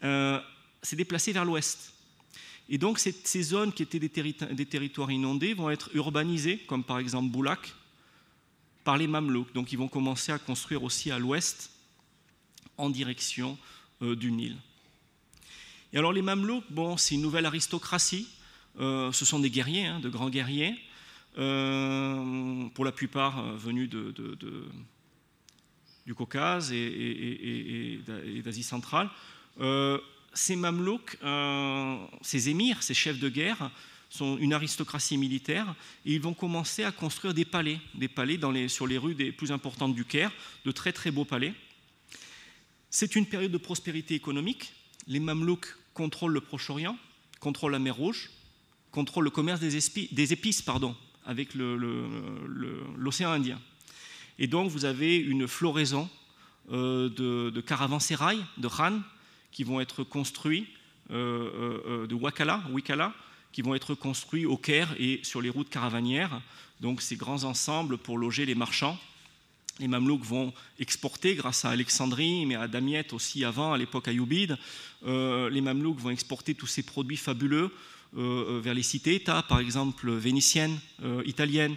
euh, 0.06 0.40
s'est 0.82 0.96
déplacé 0.96 1.34
vers 1.34 1.44
l'ouest. 1.44 1.94
Et 2.70 2.78
donc 2.78 3.00
ces, 3.00 3.42
zones 3.44 3.74
qui 3.74 3.84
étaient 3.84 4.00
des, 4.00 4.66
territoires 4.66 5.12
inondés 5.12 5.54
vont 5.56 5.70
être 5.70 5.90
urbanisées, 5.94 6.60
comme 6.68 6.86
par 6.86 7.00
exemple 7.00 7.32
Boulak, 7.32 7.74
par 8.84 8.98
les 8.98 9.08
Mamelouks. 9.08 9.54
Donc 9.54 9.72
ils 9.72 9.78
vont 9.78 9.88
commencer 9.88 10.32
à 10.32 10.40
construire 10.40 10.84
aussi 10.84 11.12
à 11.12 11.20
l'ouest, 11.20 11.72
en 12.78 12.90
direction 12.90 13.58
euh, 14.02 14.16
du 14.16 14.32
Nil. 14.32 14.56
Et 15.94 15.98
alors 15.98 16.14
les 16.14 16.22
Mamelouks, 16.22 16.66
bon, 16.70 16.98
c'est 16.98 17.16
une 17.16 17.22
nouvelle 17.22 17.46
aristocratie. 17.46 18.28
Euh, 18.80 19.12
ce 19.12 19.26
sont 19.26 19.40
des 19.40 19.50
guerriers, 19.50 19.86
hein, 19.86 20.00
de 20.00 20.10
grands 20.10 20.30
guerriers. 20.30 20.76
pour 21.34 22.86
la 22.86 22.92
plupart 22.92 23.56
venus 23.56 23.90
du 26.06 26.14
Caucase 26.14 26.72
et, 26.74 28.00
d'Asie 28.44 28.64
centrale. 28.64 29.10
ces 30.34 30.56
Mamelouks, 30.56 31.18
ces 32.22 32.50
émirs, 32.50 32.84
ces 32.84 32.94
chefs 32.94 33.20
de 33.20 33.30
guerre, 33.30 33.72
sont 34.12 34.38
une 34.38 34.54
aristocratie 34.54 35.18
militaire, 35.18 35.74
et 36.06 36.14
ils 36.14 36.22
vont 36.22 36.34
commencer 36.34 36.84
à 36.84 36.92
construire 36.92 37.34
des 37.34 37.46
palais, 37.46 37.80
des 37.96 38.10
palais 38.10 38.38
sur 38.68 38.86
les 38.86 38.98
rues 38.98 39.14
les 39.14 39.32
plus 39.32 39.54
importantes 39.54 39.96
du 39.96 40.04
Caire, 40.04 40.32
de 40.66 40.72
très 40.72 40.92
très 40.92 41.12
beaux 41.12 41.24
palais. 41.24 41.54
C'est 42.90 43.16
une 43.16 43.26
période 43.26 43.54
de 43.54 43.58
prospérité 43.58 44.14
économique. 44.14 44.74
Les 45.08 45.22
Mamelouks 45.22 45.78
contrôlent 45.94 46.34
le 46.34 46.42
Proche-Orient, 46.42 46.98
contrôlent 47.40 47.72
la 47.72 47.80
mer 47.80 47.96
Rouge, 47.96 48.30
contrôlent 48.92 49.24
le 49.24 49.30
commerce 49.30 49.62
des, 49.62 49.80
des 50.12 50.34
épices 50.34 50.66
avec 51.26 51.56
l'océan 51.56 53.32
Indien. 53.32 53.62
Et 54.40 54.48
donc 54.48 54.70
vous 54.70 54.84
avez 54.84 55.16
une 55.16 55.48
floraison 55.48 56.10
euh, 56.72 57.08
de, 57.10 57.50
de 57.50 57.62
caravansérails, 57.62 58.44
de 58.58 58.68
Khan, 58.68 59.00
qui 59.54 59.64
vont 59.64 59.80
être 59.80 60.04
construits, 60.04 60.68
euh, 61.12 61.80
euh, 61.88 62.08
de 62.08 62.16
Wakala, 62.16 62.62
Wikala, 62.72 63.14
qui 63.52 63.62
vont 63.62 63.76
être 63.76 63.96
construits 63.96 64.46
au 64.46 64.58
Caire 64.58 64.96
et 65.00 65.20
sur 65.24 65.42
les 65.42 65.50
routes 65.50 65.70
caravanières. 65.70 66.42
Donc 66.80 67.02
ces 67.02 67.16
grands 67.16 67.44
ensembles 67.44 67.98
pour 67.98 68.18
loger 68.18 68.46
les 68.46 68.56
marchands. 68.56 68.98
Les 69.80 69.88
Mamelouks 69.88 70.24
vont 70.24 70.54
exporter 70.80 71.36
grâce 71.36 71.66
à 71.66 71.70
Alexandrie, 71.70 72.46
mais 72.46 72.56
à 72.56 72.68
Damiette 72.68 73.14
aussi 73.14 73.44
avant, 73.44 73.74
à 73.74 73.78
l'époque 73.78 74.08
ayoubide. 74.08 74.58
Euh, 75.06 75.50
les 75.50 75.62
Mamelouks 75.62 76.00
vont 76.00 76.10
exporter 76.10 76.54
tous 76.54 76.68
ces 76.68 76.84
produits 76.84 77.18
fabuleux 77.18 77.72
euh, 78.18 78.60
vers 78.64 78.74
les 78.74 78.84
cités-États, 78.84 79.42
par 79.44 79.60
exemple 79.60 80.12
vénitiennes, 80.12 80.78
euh, 81.04 81.24
italiennes, 81.26 81.76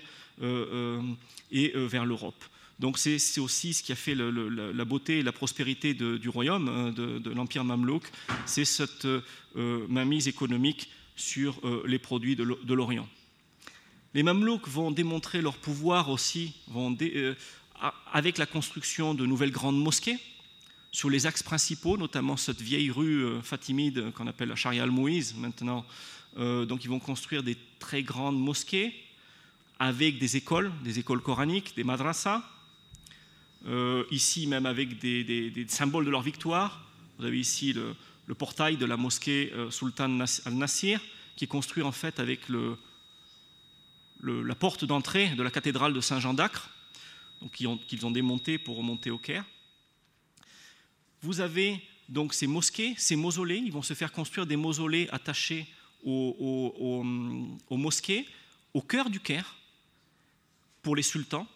et 1.53 1.73
vers 1.77 2.05
l'Europe. 2.05 2.45
Donc 2.81 2.99
c'est 2.99 3.39
aussi 3.39 3.73
ce 3.73 3.85
qui 3.85 3.93
a 3.93 3.95
fait 3.95 4.17
la 4.17 4.85
beauté 4.85 5.21
et 5.21 5.23
la 5.23 5.31
prospérité 5.31 5.95
du 5.95 6.29
royaume, 6.29 6.93
de, 6.93 7.21
de 7.21 7.31
l'Empire 7.31 7.63
mamelouk, 7.63 8.03
c'est 8.45 8.65
cette 8.65 9.07
mainmise 9.55 10.27
économique 10.27 10.91
sur 11.17 11.59
euh, 11.65 11.83
les 11.87 11.99
produits 11.99 12.37
de 12.37 12.75
l'Orient. 12.75 13.09
Les 14.15 14.23
Mamelouks 14.23 14.69
vont 14.69 14.91
démontrer 14.91 15.43
leur 15.43 15.57
pouvoir 15.57 16.09
aussi 16.09 16.55
euh, 16.75 17.35
avec 18.13 18.39
la 18.39 18.47
construction 18.47 19.15
de 19.15 19.27
nouvelles 19.27 19.51
grandes 19.51 19.79
mosquées 19.81 20.19
sur 20.93 21.11
les 21.11 21.27
axes 21.27 21.43
principaux, 21.43 21.97
notamment 21.97 22.37
cette 22.37 22.61
vieille 22.61 22.91
rue 22.91 23.25
euh, 23.25 23.43
fatimide 23.43 24.13
qu'on 24.13 24.27
appelle 24.27 24.49
la 24.49 24.57
Sharia 24.57 24.83
al-Mouiz 24.85 25.35
maintenant. 25.37 25.85
donc 26.37 26.85
ils 26.85 26.91
vont 26.91 27.01
construire 27.01 27.45
des 27.45 27.57
très 27.79 28.03
grandes 28.03 28.39
mosquées 28.39 28.93
avec 29.79 30.19
des 30.19 30.37
écoles, 30.37 30.73
des 30.83 30.99
écoles 30.99 31.21
coraniques, 31.21 31.75
des 31.77 31.85
madrasas, 31.85 32.43
ici 34.11 34.49
même 34.49 34.67
avec 34.67 34.99
des, 34.99 35.67
symboles 35.69 36.05
de 36.07 36.11
leur 36.11 36.23
victoire. 36.23 36.85
Vous 37.19 37.25
avez 37.25 37.39
ici 37.39 37.73
le, 37.73 37.95
le 38.27 38.35
portail 38.35 38.77
de 38.77 38.87
la 38.87 38.97
mosquée 38.97 39.53
euh, 39.55 39.71
Sultan 39.71 40.21
al-Nasir, 40.45 41.01
qui 41.37 41.45
est 41.45 41.49
construit 41.49 41.83
en 41.83 41.93
fait 41.93 42.21
avec 42.21 42.43
la 44.23 44.55
porte 44.55 44.85
d'entrée 44.85 45.31
de 45.31 45.43
la 45.43 45.51
cathédrale 45.51 45.93
de 45.93 46.01
Saint-Jean 46.01 46.35
d'Acre, 46.35 46.71
qu'ils 47.53 47.69
ont, 47.69 47.79
ont, 48.03 48.11
démonté 48.11 48.59
pour 48.59 48.77
remonter 48.77 49.11
au 49.11 49.19
Caire. 49.19 49.45
Vous 51.21 51.41
avez 51.41 51.83
donc 52.09 52.35
ces 52.35 52.47
mosquées, 52.47 52.95
ces 52.97 53.17
mausolées, 53.17 53.59
ils 53.59 53.73
vont 53.73 53.83
se 53.83 53.95
faire 53.95 54.13
construire 54.13 54.47
des 54.47 54.57
mausolées 54.57 55.09
attachés 55.11 55.67
aux, 56.05 57.03
mosquées, 57.71 58.27
au 58.73 58.83
cœur 58.83 59.11
du 59.11 59.21
Caire, 59.21 59.57
pour 60.83 60.97
les 60.97 61.03
sultans, 61.03 61.47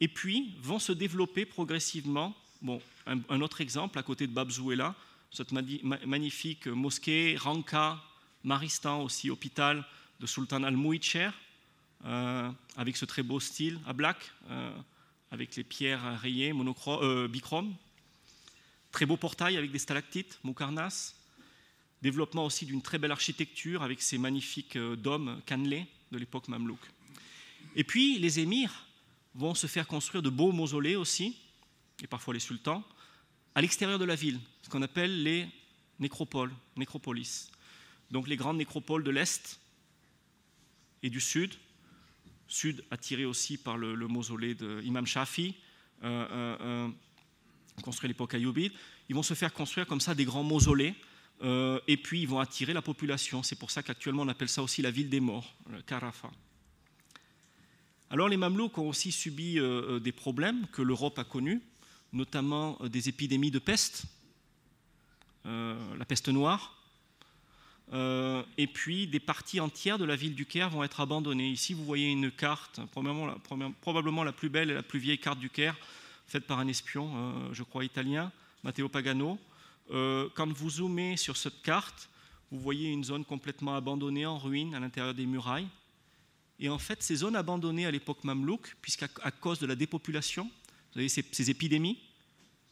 et 0.00 0.08
puis 0.08 0.54
vont 0.60 0.78
se 0.78 0.92
développer 0.92 1.44
progressivement. 1.44 2.34
Bon, 2.62 2.80
un, 3.06 3.18
un 3.28 3.40
autre 3.40 3.60
exemple, 3.60 3.98
à 3.98 4.02
côté 4.02 4.26
de 4.26 4.32
Babzouela, 4.32 4.94
cette 5.34 5.50
magnifique 5.50 6.68
mosquée, 6.68 7.36
Ranka, 7.36 8.00
Maristan 8.44 9.02
aussi, 9.02 9.30
hôpital 9.30 9.84
de 10.20 10.26
Sultan 10.26 10.62
al-Mouicher, 10.62 11.30
euh, 12.04 12.52
avec 12.76 12.96
ce 12.96 13.04
très 13.04 13.24
beau 13.24 13.40
style 13.40 13.80
à 13.84 13.92
black, 13.92 14.16
euh, 14.48 14.72
avec 15.32 15.56
les 15.56 15.64
pierres 15.64 16.20
rayées, 16.20 16.54
euh, 16.54 17.26
bichrome. 17.26 17.74
Très 18.92 19.06
beau 19.06 19.16
portail 19.16 19.56
avec 19.56 19.72
des 19.72 19.80
stalactites, 19.80 20.38
Moukarnas. 20.44 21.14
Développement 22.00 22.44
aussi 22.46 22.64
d'une 22.64 22.82
très 22.82 22.98
belle 22.98 23.10
architecture 23.10 23.82
avec 23.82 24.02
ces 24.02 24.18
magnifiques 24.18 24.78
dômes 24.78 25.40
cannelés 25.46 25.86
de 26.12 26.18
l'époque 26.18 26.46
mamelouk. 26.46 26.78
Et 27.74 27.82
puis 27.82 28.20
les 28.20 28.38
émirs 28.38 28.86
vont 29.34 29.56
se 29.56 29.66
faire 29.66 29.88
construire 29.88 30.22
de 30.22 30.30
beaux 30.30 30.52
mausolées 30.52 30.94
aussi, 30.94 31.36
et 32.02 32.06
parfois 32.06 32.34
les 32.34 32.40
sultans, 32.40 32.84
à 33.54 33.60
l'extérieur 33.60 33.98
de 33.98 34.04
la 34.04 34.14
ville, 34.14 34.40
ce 34.62 34.68
qu'on 34.68 34.82
appelle 34.82 35.22
les 35.22 35.46
nécropoles, 35.98 36.52
nécropolis. 36.76 37.50
Donc 38.10 38.28
les 38.28 38.36
grandes 38.36 38.58
nécropoles 38.58 39.04
de 39.04 39.10
l'Est 39.10 39.60
et 41.02 41.10
du 41.10 41.20
Sud, 41.20 41.54
Sud 42.48 42.84
attiré 42.90 43.24
aussi 43.24 43.56
par 43.56 43.78
le, 43.78 43.96
mausolée 44.08 44.54
d'Imam 44.54 45.06
Shafi, 45.06 45.54
euh, 46.02 46.26
euh, 46.30 46.56
euh, 46.60 46.88
construit 47.82 48.06
à 48.06 48.08
l'époque 48.08 48.34
ayoubide. 48.34 48.72
Ils 49.08 49.14
vont 49.14 49.22
se 49.22 49.34
faire 49.34 49.52
construire 49.52 49.86
comme 49.86 50.00
ça 50.00 50.14
des 50.14 50.24
grands 50.24 50.44
mausolées, 50.44 50.94
et 51.42 51.96
puis 51.96 52.22
ils 52.22 52.28
vont 52.28 52.38
attirer 52.38 52.72
la 52.72 52.80
population. 52.80 53.42
C'est 53.42 53.58
pour 53.58 53.70
ça 53.70 53.82
qu'actuellement 53.82 54.22
on 54.22 54.28
appelle 54.28 54.48
ça 54.48 54.62
aussi 54.62 54.80
la 54.80 54.90
ville 54.90 55.10
des 55.10 55.20
morts, 55.20 55.54
le 55.68 55.82
Carafa. 55.82 56.30
Alors 58.08 58.28
les 58.28 58.36
Mamelouks 58.36 58.78
ont 58.78 58.88
aussi 58.88 59.12
subi 59.12 59.58
des 60.00 60.12
problèmes 60.12 60.66
que 60.68 60.80
l'Europe 60.80 61.18
a 61.18 61.24
connus 61.24 61.60
notamment 62.14 62.78
euh, 62.80 62.88
des 62.88 63.08
épidémies 63.08 63.50
de 63.50 63.58
peste, 63.58 64.04
euh, 65.46 65.76
la 65.98 66.04
peste 66.06 66.28
noire, 66.28 66.78
euh, 67.92 68.42
et 68.56 68.66
puis 68.66 69.06
des 69.06 69.20
parties 69.20 69.60
entières 69.60 69.98
de 69.98 70.06
la 70.06 70.16
ville 70.16 70.34
du 70.34 70.46
Caire 70.46 70.70
vont 70.70 70.84
être 70.84 71.00
abandonnées. 71.00 71.50
Ici, 71.50 71.74
vous 71.74 71.84
voyez 71.84 72.10
une 72.10 72.30
carte, 72.30 72.80
probablement 72.86 74.24
la, 74.24 74.32
plus 74.32 74.48
belle 74.48 74.70
et 74.70 74.74
la 74.74 74.82
plus 74.82 74.98
vieille 74.98 75.18
carte 75.18 75.38
du 75.38 75.50
Caire, 75.50 75.76
faite 76.26 76.46
par 76.46 76.58
un 76.58 76.68
espion, 76.68 77.52
je 77.52 77.62
crois 77.62 77.84
italien, 77.84 78.32
Matteo 78.62 78.88
Pagano. 78.88 79.38
quand 79.90 80.50
vous 80.54 80.70
zoomez 80.70 81.18
sur 81.18 81.36
cette 81.36 81.60
carte, 81.60 82.08
vous 82.50 82.58
voyez 82.58 82.88
une 82.90 83.04
zone 83.04 83.26
complètement 83.26 83.76
abandonnée, 83.76 84.24
en 84.24 84.38
ruine, 84.38 84.74
à 84.74 84.80
l'intérieur 84.80 85.12
des 85.12 85.26
murailles. 85.26 85.68
Et 86.58 86.70
en 86.70 86.78
fait, 86.78 87.02
ces 87.02 87.16
zones 87.16 87.36
abandonnées 87.36 87.84
à 87.84 87.90
l'époque 87.90 88.24
mamelouk, 88.24 88.76
puisqu'à 88.80 89.08
cause 89.08 89.58
de 89.58 89.66
la 89.66 89.74
dépopulation, 89.74 90.50
vous 90.94 91.00
avez 91.00 91.08
ces, 91.08 91.50
épidémies, 91.50 91.98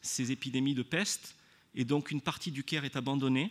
ces 0.00 0.30
épidémies 0.30 0.74
de 0.74 0.82
peste, 0.82 1.34
et 1.74 1.84
donc 1.84 2.10
une 2.10 2.20
partie 2.20 2.52
du 2.52 2.62
Caire 2.62 2.84
est 2.84 2.96
abandonnée, 2.96 3.50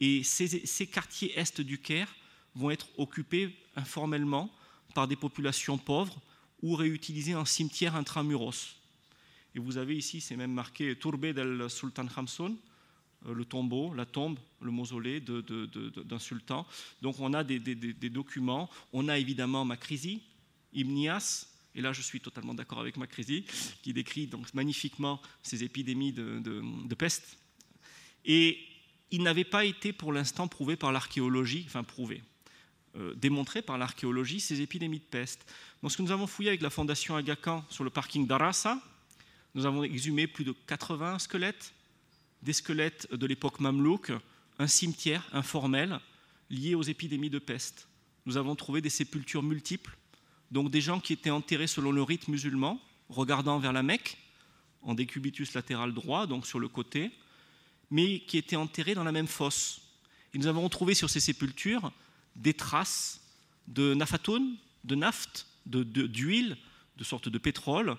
et 0.00 0.22
ces, 0.22 0.86
quartiers 0.86 1.38
est 1.38 1.60
du 1.60 1.78
Caire 1.78 2.14
vont 2.54 2.70
être 2.70 2.88
occupés 2.98 3.56
informellement 3.74 4.50
par 4.94 5.08
des 5.08 5.16
populations 5.16 5.78
pauvres 5.78 6.20
ou 6.62 6.74
réutilisés 6.74 7.34
en 7.34 7.44
cimetière 7.44 7.96
intramuros. 7.96 8.76
Et 9.54 9.58
vous 9.58 9.78
avez 9.78 9.96
ici, 9.96 10.20
c'est 10.20 10.36
même 10.36 10.52
marqué 10.52 10.96
Tourbe 10.96 11.26
del 11.26 11.70
Sultan 11.70 12.06
Khamsun, 12.06 12.56
euh, 13.26 13.34
le 13.34 13.44
tombeau, 13.46 13.94
la 13.94 14.04
tombe, 14.04 14.38
le 14.60 14.70
mausolée 14.70 15.20
d'un 15.20 16.18
sultan. 16.18 16.66
Donc 17.00 17.18
on 17.20 17.32
a 17.32 17.42
des, 17.42 17.58
des, 17.58 18.10
documents. 18.10 18.68
On 18.92 19.08
a 19.08 19.18
évidemment 19.18 19.64
Makrisi, 19.64 20.22
Ibnias, 20.74 21.46
et 21.76 21.82
là, 21.82 21.92
je 21.92 22.00
suis 22.00 22.20
totalement 22.20 22.54
d'accord 22.54 22.80
avec 22.80 22.96
Macrézy, 22.96 23.44
qui 23.82 23.92
décrit 23.92 24.26
donc 24.26 24.52
magnifiquement 24.54 25.20
ces 25.42 25.62
épidémies 25.62 26.12
de, 26.12 26.94
peste. 26.94 27.38
Et 28.24 28.58
il 29.10 29.22
n'avait 29.22 29.44
pas 29.44 29.66
été 29.66 29.92
pour 29.92 30.12
l'instant 30.12 30.48
prouvé 30.48 30.76
par 30.76 30.90
l'archéologie, 30.90 31.64
enfin 31.66 31.84
prouvé, 31.84 32.22
euh, 32.96 33.14
démontré 33.14 33.60
par 33.60 33.76
l'archéologie 33.76 34.40
ces 34.40 34.62
épidémies 34.62 35.00
de 35.00 35.04
peste. 35.04 35.44
Donc, 35.82 35.92
ce 35.92 35.98
que 35.98 36.02
nous 36.02 36.12
avons 36.12 36.26
fouillé 36.26 36.48
avec 36.48 36.62
la 36.62 36.70
fondation 36.70 37.14
Aga 37.14 37.36
Khan 37.36 37.62
sur 37.68 37.84
le 37.84 37.90
parking 37.90 38.26
d'Arasa, 38.26 38.80
nous 39.54 39.66
avons 39.66 39.84
exhumé 39.84 40.26
plus 40.26 40.44
de 40.44 40.52
80 40.52 41.18
squelettes, 41.18 41.74
des 42.42 42.54
squelettes 42.54 43.12
de 43.12 43.26
l'époque 43.26 43.60
mamelouk, 43.60 44.12
un 44.58 44.66
cimetière 44.66 45.28
informel 45.32 46.00
lié 46.48 46.74
aux 46.74 46.82
épidémies 46.82 47.30
de 47.30 47.38
peste. 47.38 47.86
Nous 48.24 48.38
avons 48.38 48.56
trouvé 48.56 48.80
des 48.80 48.88
sépultures 48.88 49.42
multiples 49.42 49.94
donc 50.50 50.70
des 50.70 50.80
gens 50.80 51.00
qui 51.00 51.12
étaient 51.12 51.30
enterrés 51.30 51.66
selon 51.66 51.92
le 51.92 52.02
rite 52.02 52.28
musulman, 52.28 52.80
regardant 53.08 53.58
vers 53.58 53.72
la 53.72 53.82
Mecque, 53.82 54.18
en 54.82 54.94
décubitus 54.94 55.54
latéral 55.54 55.92
droit, 55.92 56.26
donc 56.26 56.46
sur 56.46 56.58
le 56.58 56.68
côté, 56.68 57.10
mais 57.90 58.20
qui 58.20 58.38
étaient 58.38 58.56
enterrés 58.56 58.94
dans 58.94 59.04
la 59.04 59.12
même 59.12 59.26
fosse. 59.26 59.80
Et 60.34 60.38
nous 60.38 60.46
avons 60.46 60.68
trouvé 60.68 60.94
sur 60.94 61.10
ces 61.10 61.20
sépultures 61.20 61.92
des 62.36 62.54
traces 62.54 63.20
de 63.68 63.94
nafatoun, 63.94 64.56
de 64.84 64.94
naphte, 64.94 65.46
d'huile, 65.66 66.50
de, 66.50 66.56
de, 66.98 67.04
sorte 67.04 67.28
de 67.28 67.38
pétrole, 67.38 67.96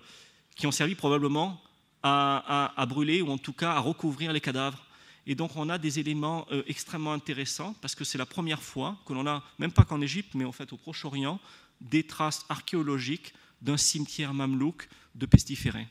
qui 0.55 0.67
ont 0.67 0.71
servi 0.71 0.95
probablement 0.95 1.61
à, 2.03 2.85
brûler 2.87 3.21
ou 3.21 3.29
en 3.29 3.37
tout 3.37 3.53
cas 3.53 3.73
à 3.73 3.79
recouvrir 3.79 4.33
les 4.33 4.41
cadavres. 4.41 4.85
Et 5.25 5.35
donc 5.35 5.55
on 5.55 5.67
a 5.69 5.77
des 5.77 5.99
éléments 5.99 6.47
euh, 6.51 6.63
extrêmement 6.67 7.11
intéressants 7.11 7.75
parce 7.81 7.95
que 7.95 8.05
c'est 8.05 8.17
la 8.17 8.25
première 8.25 8.61
fois 8.61 8.97
que 9.05 9.13
l'on 9.13 9.27
a, 9.27 9.43
même 9.59 9.73
pas 9.73 9.83
qu'en 9.83 9.99
Égypte, 9.99 10.33
mais 10.35 10.45
en 10.45 10.53
fait 10.53 10.71
au 10.71 10.77
Proche-Orient, 10.77 11.39
des 11.81 12.03
traces 12.03 12.45
archéologiques 12.49 13.33
d'un 13.61 13.77
cimetière 13.77 14.33
mamelouk 14.33 14.87
de 15.15 15.25
pestiféré. 15.25 15.87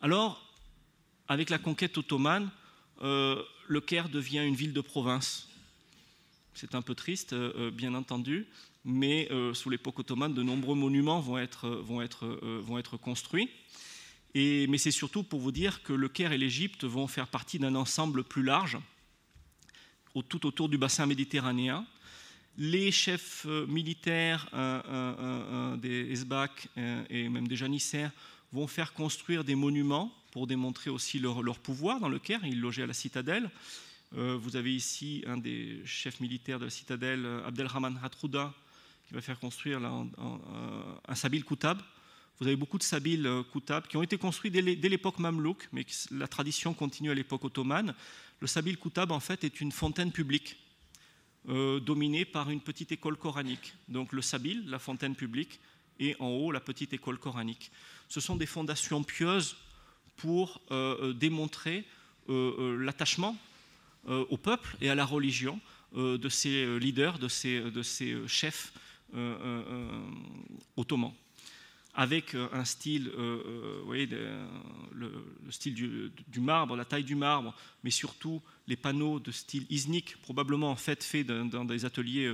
Alors, 0.00 0.44
avec 1.28 1.50
la 1.50 1.58
conquête 1.58 1.96
ottomane, 1.96 2.50
euh, 3.02 3.42
le 3.68 3.80
Caire 3.80 4.08
devient 4.08 4.44
une 4.46 4.54
ville 4.54 4.72
de 4.72 4.80
province. 4.80 5.48
C'est 6.54 6.74
un 6.74 6.82
peu 6.82 6.94
triste, 6.94 7.32
euh, 7.32 7.52
euh, 7.56 7.70
bien 7.70 7.94
entendu, 7.94 8.46
mais 8.84 9.30
sous 9.54 9.70
l'époque 9.70 10.00
ottomane, 10.00 10.34
de 10.34 10.42
nombreux 10.42 10.76
monuments 10.76 11.18
vont 11.18 11.38
être, 11.38 12.96
construits. 13.00 13.48
Mais 14.34 14.76
c'est 14.76 14.90
surtout 14.90 15.22
pour 15.22 15.40
vous 15.40 15.52
dire 15.52 15.82
que 15.82 15.94
le 15.94 16.06
Caire 16.10 16.32
et 16.32 16.38
l'Égypte 16.38 16.84
vont 16.84 17.06
faire 17.06 17.28
partie 17.28 17.58
d'un 17.58 17.74
ensemble 17.74 18.24
plus 18.24 18.42
large, 18.42 18.76
tout 20.28 20.44
autour 20.44 20.68
du 20.68 20.76
bassin 20.76 21.06
méditerranéen. 21.06 21.86
Les 22.56 22.92
chefs 22.92 23.46
militaires 23.66 24.48
des 25.78 26.12
Esbak 26.12 26.68
et 27.10 27.28
même 27.28 27.48
des 27.48 27.56
janissaires 27.56 28.12
vont 28.52 28.68
faire 28.68 28.92
construire 28.92 29.42
des 29.42 29.56
monuments 29.56 30.14
pour 30.30 30.46
démontrer 30.46 30.90
aussi 30.90 31.18
leur, 31.18 31.58
pouvoir 31.58 31.98
dans 31.98 32.08
le 32.08 32.18
Caire. 32.18 32.44
Ils 32.44 32.60
logeaient 32.60 32.84
à 32.84 32.86
la 32.86 32.92
citadelle. 32.92 33.50
Euh, 34.16 34.36
vous 34.40 34.54
avez 34.54 34.72
ici 34.74 35.24
un 35.26 35.36
des 35.36 35.80
chefs 35.84 36.20
militaires 36.20 36.60
de 36.60 36.64
la 36.64 36.70
citadelle, 36.70 37.26
Abdelrahman 37.44 37.98
Hatrouda, 38.02 38.54
qui 39.08 39.14
va 39.14 39.20
faire 39.20 39.40
construire 39.40 39.80
un 39.84 41.14
Sabil 41.14 41.44
Koutab. 41.44 41.80
Vous 42.38 42.46
avez 42.46 42.56
beaucoup 42.56 42.78
de 42.78 42.82
Sabil 42.82 43.26
euh, 43.26 43.42
Koutab 43.42 43.86
qui 43.86 43.96
ont 43.96 44.02
été 44.02 44.18
construits 44.18 44.50
dès 44.50 44.88
l'époque 44.88 45.18
mamelouk, 45.18 45.68
mais 45.72 45.86
la 46.10 46.26
tradition 46.26 46.74
continue 46.74 47.10
à 47.10 47.14
l'époque 47.14 47.44
ottomane. 47.44 47.94
Le 48.40 48.46
Sabil 48.46 48.76
Koutab, 48.76 49.12
en 49.12 49.20
fait, 49.20 49.44
est 49.44 49.60
une 49.60 49.72
fontaine 49.72 50.10
publique 50.10 50.56
euh, 51.48 51.80
dominée 51.80 52.24
par 52.24 52.50
une 52.50 52.60
petite 52.60 52.92
école 52.92 53.16
coranique. 53.16 53.74
Donc 53.88 54.12
le 54.12 54.22
Sabil, 54.22 54.64
la 54.66 54.78
fontaine 54.78 55.14
publique, 55.14 55.60
et 56.00 56.16
en 56.18 56.28
haut, 56.28 56.52
la 56.52 56.60
petite 56.60 56.92
école 56.92 57.18
coranique. 57.18 57.70
Ce 58.08 58.20
sont 58.20 58.36
des 58.36 58.46
fondations 58.46 59.02
pieuses 59.02 59.56
pour 60.16 60.60
euh, 60.70 60.96
euh, 61.00 61.12
démontrer 61.12 61.84
euh, 62.28 62.76
l'attachement 62.78 63.36
au 64.06 64.36
peuple 64.36 64.76
et 64.82 64.90
à 64.90 64.94
la 64.94 65.06
religion 65.06 65.58
de 65.94 66.28
ces 66.28 66.78
leaders, 66.78 67.18
de 67.18 67.26
ces, 67.26 67.58
de 67.62 67.82
ces 67.82 68.28
chefs 68.28 68.74
ottomans 70.76 71.14
avec 71.94 72.34
un 72.34 72.64
style, 72.64 73.08
vous 73.16 73.86
voyez, 73.86 74.06
le, 74.06 75.10
style 75.50 75.74
du, 75.74 76.40
marbre, 76.40 76.76
la 76.76 76.84
taille 76.84 77.04
du 77.04 77.14
marbre, 77.14 77.54
mais 77.84 77.90
surtout 77.90 78.42
les 78.66 78.76
panneaux 78.76 79.20
de 79.20 79.30
style 79.30 79.64
iznik, 79.70 80.16
probablement 80.22 80.70
en 80.70 80.76
fait 80.76 81.04
faits 81.04 81.26
dans, 81.26 81.64
des 81.64 81.84
ateliers 81.84 82.32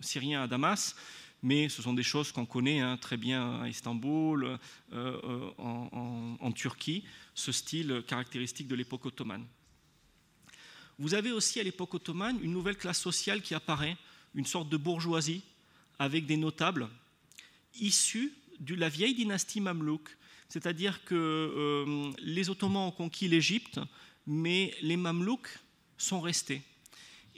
syriens 0.00 0.42
à 0.42 0.46
Damas, 0.46 0.96
mais 1.42 1.68
ce 1.68 1.82
sont 1.82 1.94
des 1.94 2.02
choses 2.02 2.32
qu'on 2.32 2.46
connaît 2.46 2.80
hein, 2.80 2.96
très 2.96 3.16
bien 3.16 3.60
à 3.60 3.68
Istanbul, 3.68 4.44
euh, 4.44 4.58
euh, 4.92 5.50
en, 5.58 6.52
Turquie, 6.52 7.04
ce 7.34 7.52
style 7.52 8.02
caractéristique 8.06 8.66
de 8.66 8.74
l'époque 8.74 9.06
ottomane. 9.06 9.46
Vous 10.98 11.14
avez 11.14 11.30
aussi 11.30 11.60
à 11.60 11.62
l'époque 11.62 11.94
ottomane 11.94 12.38
une 12.42 12.52
nouvelle 12.52 12.76
classe 12.76 13.00
sociale 13.00 13.40
qui 13.40 13.54
apparaît, 13.54 13.96
une 14.34 14.46
sorte 14.46 14.68
de 14.68 14.76
bourgeoisie 14.76 15.42
avec 15.98 16.26
des 16.26 16.36
notables 16.36 16.88
issus 17.80 18.32
de 18.60 18.74
la 18.74 18.88
vieille 18.88 19.14
dynastie 19.14 19.60
mamelouk. 19.60 20.16
C'est-à-dire 20.48 21.04
que 21.04 21.14
euh, 21.14 22.12
les 22.22 22.48
Ottomans 22.48 22.88
ont 22.88 22.90
conquis 22.90 23.28
l'Égypte, 23.28 23.80
mais 24.26 24.74
les 24.82 24.96
Mamelouks 24.96 25.58
sont 25.96 26.20
restés. 26.20 26.62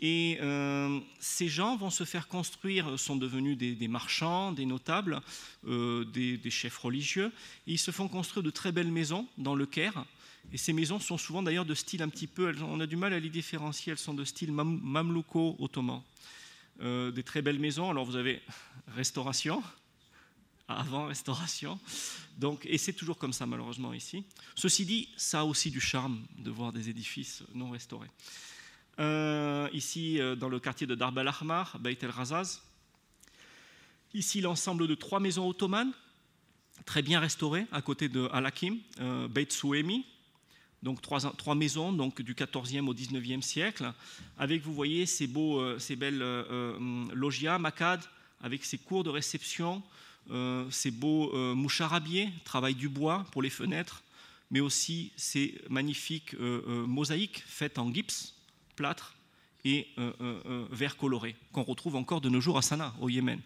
Et 0.03 0.39
euh, 0.41 0.99
ces 1.18 1.49
gens 1.49 1.77
vont 1.77 1.91
se 1.91 2.05
faire 2.05 2.27
construire, 2.27 2.99
sont 2.99 3.16
devenus 3.16 3.59
des, 3.59 3.89
marchands, 3.89 4.53
des 4.53 4.64
notables, 4.64 5.21
euh, 5.66 6.05
des, 6.05 6.51
chefs 6.51 6.79
religieux. 6.79 7.31
Ils 7.66 7.79
se 7.79 7.91
font 7.91 8.09
construire 8.09 8.43
de 8.43 8.51
très 8.51 8.73
belles 8.73 8.91
maisons 8.91 9.29
dans 9.37 9.55
le 9.55 9.66
Caire. 9.66 10.05
Et 10.53 10.57
ces 10.57 10.73
maisons 10.73 10.99
sont 10.99 11.18
souvent 11.18 11.43
d'ailleurs 11.43 11.66
de 11.66 11.75
style 11.75 12.03
un 12.03 12.09
petit 12.09 12.27
peu, 12.27 12.53
on 12.62 12.81
a 12.81 12.87
du 12.87 12.97
mal 12.97 13.12
à 13.12 13.21
les 13.21 13.29
différencier, 13.29 13.93
elles 13.93 13.99
sont 13.99 14.14
de 14.14 14.25
style 14.25 14.53
mamelouko-ottoman. 14.53 16.03
Euh, 16.83 17.11
des 17.11 17.23
très 17.23 17.43
belles 17.43 17.59
maisons. 17.59 17.91
Alors 17.91 18.07
vous 18.07 18.16
avez 18.16 18.41
restauration, 18.97 19.62
avant 20.79 21.07
restauration. 21.07 21.79
Donc, 22.39 22.64
et 22.66 22.79
c'est 22.79 22.93
toujours 22.93 23.18
comme 23.18 23.33
ça 23.33 23.47
malheureusement 23.47 23.93
ici. 23.93 24.25
Ceci 24.55 24.85
dit, 24.85 25.09
ça 25.16 25.41
a 25.41 25.45
aussi 25.45 25.71
du 25.71 25.81
charme 25.81 26.23
de 26.39 26.51
voir 26.51 26.73
des 26.73 26.89
édifices 26.89 27.43
non 27.55 27.71
restaurés. 27.71 28.09
Euh, 28.99 29.68
ici, 29.73 30.21
euh, 30.21 30.37
dans 30.37 30.49
le 30.49 30.61
quartier 30.61 30.87
de 30.87 30.95
Darb 30.95 31.18
al-Ahmar, 31.18 31.79
Beit 31.79 31.99
el-Razaz. 32.03 32.61
Ici, 34.12 34.41
l'ensemble 34.41 34.87
de 34.89 34.95
trois 34.95 35.21
maisons 35.21 35.49
ottomanes, 35.49 35.93
très 36.85 37.01
bien 37.01 37.21
restaurées, 37.21 37.66
à 37.73 37.81
côté 37.81 38.09
de 38.09 38.29
Al-Hakim, 38.33 38.79
euh, 39.01 39.29
Beit 39.29 39.51
Souemi, 39.51 40.05
donc 40.83 41.01
trois, 41.03 41.55
maisons 41.55 41.93
donc 41.93 42.23
du 42.23 42.35
14e 42.35 42.89
au 42.89 42.95
19e 42.95 43.43
siècle, 43.43 43.93
avec, 44.39 44.62
vous 44.62 44.75
voyez, 44.75 45.05
ces, 45.05 45.27
beaux, 45.27 45.79
ces 45.79 45.95
belles 45.95 46.25
logias, 47.12 47.59
macades, 47.59 48.05
avec 48.41 48.64
ces 48.64 48.79
cours 48.79 49.05
de 49.05 49.11
réception, 49.11 49.83
ces 50.70 50.91
beaux 50.91 51.55
moucharabiers, 51.55 52.31
travail 52.45 52.74
du 52.74 52.89
bois 52.89 53.26
pour 53.33 53.43
les 53.43 53.51
fenêtres, 53.51 54.03
mais 54.51 54.61
aussi 54.61 55.12
ces 55.16 55.61
magnifiques 55.68 56.37
mosaïques 56.39 57.43
faites 57.47 57.78
en 57.78 57.93
gypse, 57.93 58.35
plâtre 58.76 59.14
et 59.64 59.89
euh, 59.99 60.12
euh, 60.20 60.41
euh, 60.47 60.66
vert 60.70 60.97
coloré, 60.97 61.37
qu'on 61.53 61.62
retrouve 61.62 61.97
encore 61.97 62.20
de 62.20 62.28
nos 62.28 62.41
jours 62.41 62.57
à 62.57 62.62
Sanaa, 62.62 62.95
au 63.01 63.09
Yémen. 63.09 63.41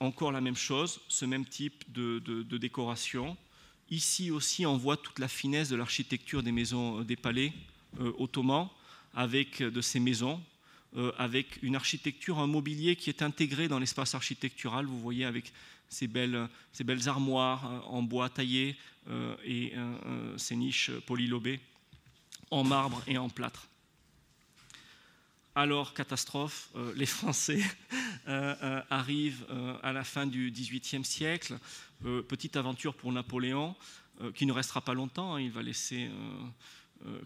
Encore 0.00 0.32
la 0.32 0.40
même 0.40 0.56
chose, 0.56 1.00
ce 1.08 1.24
même 1.24 1.44
type 1.44 1.84
de, 1.92 2.42
décoration. 2.56 3.36
Ici 3.90 4.30
aussi, 4.30 4.66
on 4.66 4.76
voit 4.76 4.96
toute 4.96 5.18
la 5.18 5.28
finesse 5.28 5.68
de 5.68 5.76
l'architecture 5.76 6.42
des 6.42 6.52
maisons, 6.52 7.02
des 7.02 7.16
palais 7.16 7.52
ottomans, 8.18 8.68
avec 9.14 9.62
de 9.62 9.80
ces 9.80 10.00
maisons, 10.00 10.42
avec 11.18 11.62
une 11.62 11.76
architecture, 11.76 12.38
un 12.38 12.46
mobilier 12.46 12.96
qui 12.96 13.10
est 13.10 13.22
intégré 13.22 13.68
dans 13.68 13.78
l'espace 13.78 14.14
architectural. 14.14 14.86
Vous 14.86 15.00
voyez 15.00 15.24
avec 15.24 15.52
ces 15.88 16.06
belles, 16.06 16.48
ces 16.72 16.84
belles 16.84 17.08
armoires 17.08 17.84
en 17.86 18.02
bois 18.02 18.28
taillé 18.28 18.76
et 19.44 19.72
ces 20.36 20.56
niches 20.56 20.90
polylobées 21.06 21.60
en 22.50 22.64
marbre 22.64 23.02
et 23.06 23.18
en 23.18 23.28
plâtre. 23.28 23.68
Alors, 25.54 25.94
catastrophe, 25.94 26.68
euh, 26.76 26.92
les 26.96 27.06
Français 27.06 27.62
euh, 28.28 28.54
euh, 28.62 28.82
arrivent 28.90 29.46
à 29.82 29.92
la 29.92 30.04
fin 30.04 30.26
du 30.26 30.50
XVIIIe 30.50 31.04
siècle. 31.04 31.58
petite 32.28 32.56
aventure 32.56 32.94
pour 32.94 33.10
Napoléon, 33.10 33.74
qui 34.34 34.44
ne 34.44 34.52
restera 34.52 34.82
pas 34.82 34.94
longtemps. 34.94 35.34
Hein. 35.34 35.40
il 35.40 35.50
va 35.50 35.62
laisser 35.62 36.10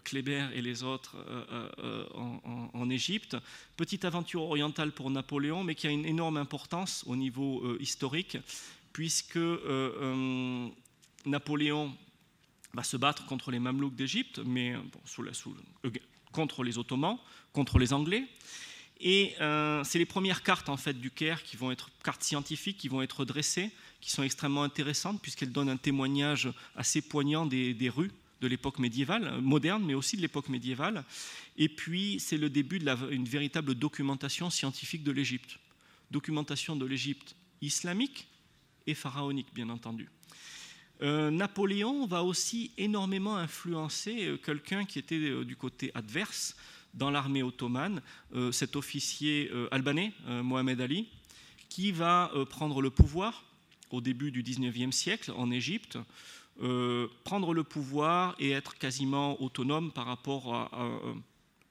Kléber 0.03 0.47
et 0.53 0.61
les 0.61 0.83
autres 0.83 1.15
en, 2.13 2.50
Égypte. 2.89 3.37
Petite 3.77 4.05
aventure 4.05 4.43
orientale 4.43 4.91
pour 4.91 5.09
Napoléon, 5.09 5.63
mais 5.63 5.75
qui 5.75 5.87
a 5.87 5.91
une 5.91 6.05
énorme 6.05 6.37
importance 6.37 7.03
au 7.07 7.15
niveau 7.15 7.77
historique, 7.79 8.37
puisque 8.93 9.39
Napoléon 11.25 11.95
va 12.73 12.83
se 12.83 12.97
battre 12.97 13.25
contre 13.25 13.51
les 13.51 13.59
Mamelouks 13.59 13.95
d'Égypte, 13.95 14.41
mais 14.45 14.73
euh, 14.73 15.89
contre 16.31 16.63
les 16.63 16.77
Ottomans, 16.77 17.17
contre 17.53 17.79
les 17.79 17.93
Anglais. 17.93 18.23
Et 18.99 19.33
euh, 19.41 19.83
c'est 19.83 19.97
les 19.97 20.05
premières 20.05 20.43
cartes 20.43 20.69
en 20.69 20.77
fait 20.77 20.93
du 20.93 21.09
Caire 21.09 21.43
qui 21.43 21.57
vont 21.57 21.71
être 21.71 21.89
cartes 22.03 22.23
scientifiques, 22.23 22.77
qui 22.77 22.87
vont 22.87 23.01
être 23.01 23.25
dressées, 23.25 23.71
qui 23.99 24.11
sont 24.11 24.23
extrêmement 24.23 24.63
intéressantes 24.63 25.21
puisqu'elles 25.21 25.51
donnent 25.51 25.69
un 25.69 25.77
témoignage 25.77 26.49
assez 26.75 27.01
poignant 27.01 27.45
des, 27.45 27.91
rues 27.93 28.11
de 28.41 28.47
l'époque 28.47 28.79
médiévale, 28.79 29.39
moderne, 29.41 29.83
mais 29.85 29.93
aussi 29.93 30.17
de 30.17 30.21
l'époque 30.21 30.49
médiévale. 30.49 31.05
Et 31.57 31.69
puis 31.69 32.19
c'est 32.19 32.37
le 32.37 32.49
début 32.49 32.79
d'une 32.79 33.25
véritable 33.25 33.75
documentation 33.75 34.49
scientifique 34.49 35.03
de 35.03 35.11
l'Égypte, 35.11 35.59
documentation 36.09 36.75
de 36.75 36.85
l'Égypte 36.85 37.35
islamique 37.61 38.27
et 38.87 38.95
pharaonique, 38.95 39.53
bien 39.53 39.69
entendu. 39.69 40.09
Euh, 41.01 41.31
Napoléon 41.31 42.05
va 42.05 42.23
aussi 42.23 42.71
énormément 42.77 43.35
influencer 43.37 44.25
euh, 44.25 44.37
quelqu'un 44.37 44.85
qui 44.85 44.99
était 44.99 45.15
euh, 45.15 45.43
du 45.43 45.55
côté 45.55 45.91
adverse 45.95 46.55
dans 46.93 47.09
l'armée 47.09 47.41
ottomane, 47.41 48.01
cet 48.51 48.75
officier 48.75 49.49
albanais, 49.71 50.11
Mohamed 50.27 50.81
Ali, 50.81 51.07
qui 51.69 51.93
va 51.93 52.29
prendre 52.49 52.81
le 52.81 52.89
pouvoir 52.89 53.45
au 53.91 54.01
début 54.01 54.29
du 54.29 54.43
19e 54.43 54.91
siècle 54.91 55.31
en 55.37 55.51
Égypte, 55.51 55.97
prendre 57.23 57.53
le 57.53 57.63
pouvoir 57.63 58.35
et 58.39 58.51
être 58.51 58.77
quasiment 58.77 59.41
autonome 59.41 59.91
par 59.91 60.05
rapport 60.05 60.53
à, 60.53 60.69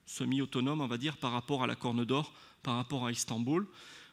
semi-autonome, 0.06 0.80
on 0.80 0.86
va 0.86 0.98
dire, 0.98 1.16
par 1.16 1.32
rapport 1.32 1.62
à 1.62 1.66
la 1.66 1.76
Corne 1.76 2.04
d'Or, 2.04 2.32
par 2.62 2.76
rapport 2.76 3.06
à 3.06 3.12
Istanbul. 3.12 3.66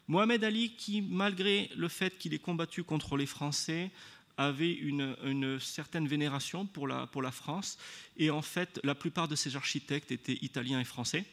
Mohamed 0.07 0.43
Ali, 0.43 0.75
qui, 0.75 1.01
malgré 1.01 1.69
le 1.75 1.87
fait 1.87 2.17
qu'il 2.17 2.33
ait 2.33 2.39
combattu 2.39 2.83
contre 2.83 3.17
les 3.17 3.25
Français, 3.25 3.91
avait 4.37 4.71
une, 4.71 5.59
certaine 5.59 6.07
vénération 6.07 6.65
pour 6.65 6.87
la, 6.87 7.07
pour 7.07 7.21
la 7.21 7.31
France. 7.31 7.77
Et 8.17 8.29
en 8.29 8.43
fait, 8.43 8.79
la 8.83 8.93
plupart 8.93 9.27
de 9.27 9.35
ces 9.35 9.55
architectes 9.55 10.11
étaient 10.11 10.37
italiens 10.41 10.79
et 10.79 10.85
français. 10.85 11.25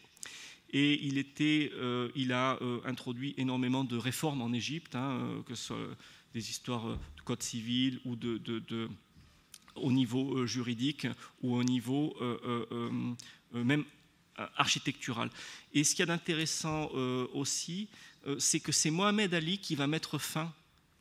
Et 0.71 1.05
il, 1.07 1.19
était, 1.19 1.71
il 2.17 2.33
a 2.33 2.59
introduit 2.85 3.35
énormément 3.37 3.85
de 3.85 3.97
réformes 3.97 4.43
en 4.43 4.53
Égypte, 4.53 4.97
hein, 4.97 5.43
que 5.47 5.55
ce 5.55 5.67
soit 5.67 5.77
des 6.33 6.51
histoires 6.51 6.85
de 6.89 7.23
code 7.25 7.43
civil 7.43 8.01
ou 8.05 8.17
de, 8.17 8.89
au 9.77 9.93
niveau 9.93 10.47
juridique 10.47 11.07
ou 11.43 11.55
au 11.57 11.65
niveau 11.65 12.17
même 13.53 13.85
architectural. 14.57 15.31
Et 15.73 15.85
ce 15.85 15.91
qu'il 15.95 16.01
y 16.01 16.03
a 16.03 16.07
d'intéressant 16.07 16.89
aussi, 17.33 17.89
c'est 18.39 18.61
que 18.61 18.73
c'est 18.73 18.91
Mohamed 18.91 19.33
Ali 19.35 19.59
qui 19.59 19.75
va 19.75 19.87
mettre 19.87 20.19
fin 20.19 20.53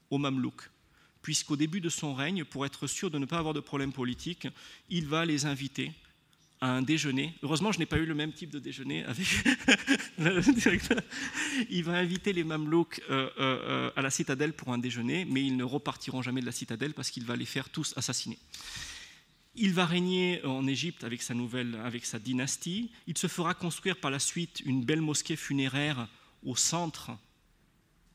aux 0.09 0.17
Mamelouks 0.17 0.69
puisqu'au 1.21 1.55
début 1.55 1.79
de 1.79 1.87
son 1.87 2.13
règne, 2.13 2.43
pour 2.43 2.65
être 2.65 2.85
sûr 2.85 3.09
de 3.09 3.17
ne 3.17 3.25
pas 3.25 3.37
avoir 3.37 3.53
de 3.53 3.61
problème 3.61 3.93
politique, 3.93 4.45
il 4.89 5.07
va 5.07 5.25
les 5.25 5.45
inviter 5.45 5.93
à 6.63 6.67
un 6.67 6.81
déjeuner. 6.81 7.33
Heureusement, 7.43 7.73
je 7.73 7.79
n'ai 7.79 7.85
pas 7.85 7.97
eu 7.97 8.05
le 8.05 8.15
même 8.15 8.31
type 8.31 8.49
de 8.49 8.57
déjeuner 8.57 9.03
avec 9.03 9.27
le 10.17 10.53
directeur. 10.53 10.97
Il 11.69 11.83
va 11.83 11.97
inviter 11.97 12.31
les 12.31 12.45
Mamelouks 12.45 13.01
euh, 13.09 13.29
euh, 13.37 13.59
euh, 13.67 13.91
à 13.97 14.01
la 14.01 14.09
citadelle 14.09 14.53
pour 14.53 14.69
un 14.69 14.77
déjeuner, 14.77 15.25
mais 15.25 15.43
ils 15.43 15.57
ne 15.57 15.65
repartiront 15.65 16.21
jamais 16.21 16.39
de 16.39 16.45
la 16.45 16.53
citadelle 16.53 16.93
parce 16.93 17.09
qu'il 17.09 17.25
va 17.25 17.35
les 17.35 17.45
faire 17.45 17.67
tous 17.67 17.93
assassiner. 17.97 18.39
Il 19.55 19.73
va 19.73 19.85
régner 19.85 20.39
en 20.45 20.65
Égypte 20.65 21.03
avec 21.03 21.21
sa 21.21 21.33
nouvelle, 21.33 21.75
avec 21.83 22.05
sa 22.05 22.17
dynastie. 22.17 22.91
Il 23.07 23.17
se 23.17 23.27
fera 23.27 23.53
construire 23.53 23.97
par 23.97 24.09
la 24.09 24.19
suite 24.19 24.61
une 24.65 24.85
belle 24.85 25.01
mosquée 25.01 25.35
funéraire 25.35 26.07
au 26.45 26.55
centre 26.55 27.11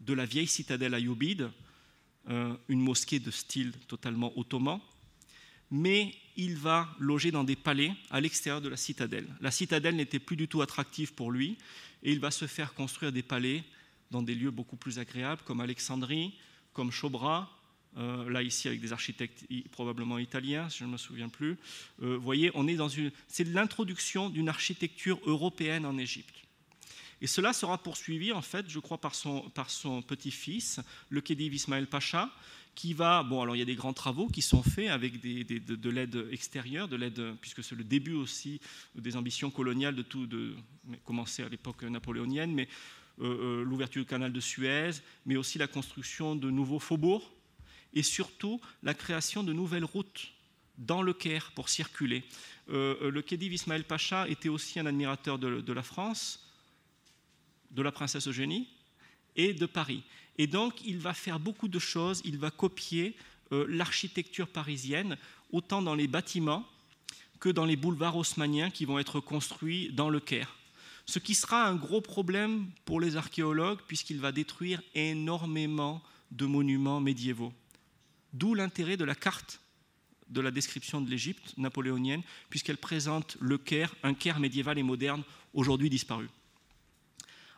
de 0.00 0.14
la 0.14 0.24
vieille 0.24 0.48
citadelle 0.48 0.94
ayoubide, 0.94 1.50
une 2.26 2.80
mosquée 2.80 3.20
de 3.20 3.30
style 3.30 3.72
totalement 3.88 4.32
ottoman, 4.36 4.80
mais 5.70 6.14
il 6.36 6.56
va 6.56 6.88
loger 6.98 7.30
dans 7.30 7.44
des 7.44 7.56
palais 7.56 7.92
à 8.10 8.20
l'extérieur 8.20 8.60
de 8.60 8.68
la 8.68 8.76
citadelle. 8.76 9.26
La 9.40 9.50
citadelle 9.50 9.96
n'était 9.96 10.18
plus 10.18 10.36
du 10.36 10.48
tout 10.48 10.62
attractive 10.62 11.14
pour 11.14 11.30
lui, 11.30 11.58
et 12.02 12.12
il 12.12 12.20
va 12.20 12.30
se 12.30 12.46
faire 12.46 12.74
construire 12.74 13.12
des 13.12 13.22
palais 13.22 13.64
dans 14.10 14.22
des 14.22 14.34
lieux 14.34 14.50
beaucoup 14.50 14.76
plus 14.76 14.98
agréables, 14.98 15.42
comme 15.44 15.60
Alexandrie, 15.60 16.34
comme 16.72 16.90
Chobra, 16.92 17.50
euh, 17.96 18.30
là 18.30 18.42
ici 18.42 18.68
avec 18.68 18.80
des 18.80 18.92
architectes 18.92 19.44
probablement 19.72 20.18
italiens, 20.18 20.68
si 20.68 20.78
je 20.78 20.84
ne 20.84 20.90
me 20.90 20.96
souviens 20.96 21.28
plus. 21.28 21.56
Euh, 22.02 22.16
vous 22.16 22.22
voyez, 22.22 22.50
on 22.54 22.68
est 22.68 22.76
dans 22.76 22.88
une, 22.88 23.10
c'est 23.26 23.44
l'introduction 23.44 24.30
d'une 24.30 24.48
architecture 24.48 25.18
européenne 25.26 25.84
en 25.84 25.98
Égypte. 25.98 26.34
Et 27.20 27.26
cela 27.26 27.52
sera 27.52 27.78
poursuivi, 27.78 28.32
en 28.32 28.42
fait, 28.42 28.68
je 28.68 28.78
crois, 28.78 28.98
par 28.98 29.14
son, 29.14 29.50
par 29.50 29.70
son 29.70 30.02
petit-fils, 30.02 30.80
le 31.08 31.20
Khedive 31.20 31.54
Ismaël 31.54 31.88
Pacha, 31.88 32.30
qui 32.78 32.94
va. 32.94 33.24
Bon, 33.24 33.42
alors 33.42 33.56
il 33.56 33.58
y 33.58 33.62
a 33.62 33.64
des 33.64 33.74
grands 33.74 33.92
travaux 33.92 34.28
qui 34.28 34.40
sont 34.40 34.62
faits 34.62 34.88
avec 34.88 35.20
de, 35.20 35.90
l'aide 35.90 36.28
extérieure, 36.30 36.86
de 36.86 36.94
l'aide, 36.94 37.34
puisque 37.40 37.64
c'est 37.64 37.74
le 37.74 37.82
début 37.82 38.12
aussi 38.12 38.60
des 38.94 39.16
ambitions 39.16 39.50
coloniales 39.50 39.96
de 39.96 40.02
tout, 40.02 40.28
de, 40.28 40.54
à 40.96 41.48
l'époque 41.48 41.82
napoléonienne, 41.82 42.54
mais 42.54 42.68
euh, 43.20 43.62
euh, 43.62 43.64
l'ouverture 43.64 44.02
du 44.02 44.06
canal 44.06 44.32
de 44.32 44.38
Suez, 44.38 44.90
mais 45.26 45.34
aussi 45.34 45.58
la 45.58 45.66
construction 45.66 46.36
de 46.36 46.50
nouveaux 46.50 46.78
faubourgs 46.78 47.28
et 47.94 48.04
surtout 48.04 48.60
la 48.84 48.94
création 48.94 49.42
de 49.42 49.52
nouvelles 49.52 49.84
routes 49.84 50.28
dans 50.76 51.02
le 51.02 51.12
Caire 51.12 51.50
pour 51.56 51.70
circuler. 51.70 52.22
Euh, 52.70 53.10
le 53.10 53.22
Khedive 53.22 53.54
Ismaël 53.54 53.82
Pacha 53.82 54.28
était 54.28 54.50
aussi 54.50 54.78
un 54.78 54.86
admirateur 54.86 55.40
de 55.40 55.72
la 55.72 55.82
France 55.82 56.48
de 57.72 57.82
la 57.82 57.90
princesse 57.90 58.28
Eugénie 58.28 58.68
et 59.38 59.54
de 59.54 59.64
Paris. 59.64 60.02
Et 60.36 60.46
donc, 60.46 60.74
il 60.84 60.98
va 60.98 61.14
faire 61.14 61.40
beaucoup 61.40 61.68
de 61.68 61.78
choses, 61.78 62.20
il 62.24 62.36
va 62.36 62.50
copier 62.50 63.16
euh, 63.52 63.64
l'architecture 63.68 64.48
parisienne, 64.48 65.16
autant 65.50 65.80
dans 65.80 65.94
les 65.94 66.06
bâtiments 66.06 66.66
que 67.40 67.48
dans 67.48 67.64
les 67.64 67.76
boulevards 67.76 68.16
haussmanniens 68.16 68.70
qui 68.70 68.84
vont 68.84 68.98
être 68.98 69.20
construits 69.20 69.90
dans 69.92 70.10
le 70.10 70.20
Caire. 70.20 70.56
Ce 71.06 71.18
qui 71.18 71.34
sera 71.34 71.66
un 71.66 71.76
gros 71.76 72.02
problème 72.02 72.66
pour 72.84 73.00
les 73.00 73.16
archéologues, 73.16 73.80
puisqu'il 73.86 74.20
va 74.20 74.32
détruire 74.32 74.82
énormément 74.94 76.02
de 76.30 76.44
monuments 76.44 77.00
médiévaux. 77.00 77.54
D'où 78.34 78.54
l'intérêt 78.54 78.98
de 78.98 79.04
la 79.04 79.14
carte 79.14 79.60
de 80.28 80.42
la 80.42 80.50
description 80.50 81.00
de 81.00 81.08
l'Égypte 81.08 81.54
napoléonienne, 81.56 82.22
puisqu'elle 82.50 82.76
présente 82.76 83.38
le 83.40 83.56
Caire, 83.56 83.94
un 84.02 84.12
Caire 84.12 84.40
médiéval 84.40 84.78
et 84.78 84.82
moderne, 84.82 85.22
aujourd'hui 85.54 85.88
disparu. 85.88 86.28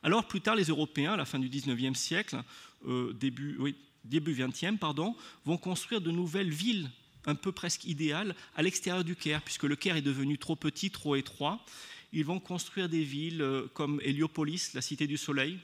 Alors 0.03 0.27
plus 0.27 0.41
tard, 0.41 0.57
les 0.57 0.65
Européens, 0.65 1.13
à 1.13 1.17
la 1.17 1.25
fin 1.25 1.39
du 1.39 1.49
19e 1.49 1.95
siècle, 1.95 2.43
euh, 2.87 3.13
début, 3.13 3.57
oui, 3.59 3.75
début 4.05 4.35
20e, 4.35 4.79
pardon, 4.79 5.15
vont 5.45 5.59
construire 5.59 6.01
de 6.01 6.11
nouvelles 6.11 6.51
villes 6.51 6.91
un 7.27 7.35
peu 7.35 7.53
presque 7.53 7.85
idéales 7.85 8.35
à 8.57 8.63
l'extérieur 8.63 9.05
du 9.05 9.15
Caire, 9.15 9.43
puisque 9.43 9.65
le 9.65 9.77
Caire 9.77 9.97
est 9.97 10.03
devenu 10.03 10.39
trop 10.39 10.57
petit, 10.57 10.91
trop 10.91 11.17
étroit. 11.17 11.65
Ils 12.13 12.25
vont 12.25 12.41
construire 12.41 12.89
des 12.89 13.05
villes 13.05 13.43
euh, 13.43 13.67
comme 13.75 14.01
Héliopolis, 14.03 14.73
la 14.75 14.81
cité 14.81 15.07
du 15.07 15.17
soleil, 15.17 15.59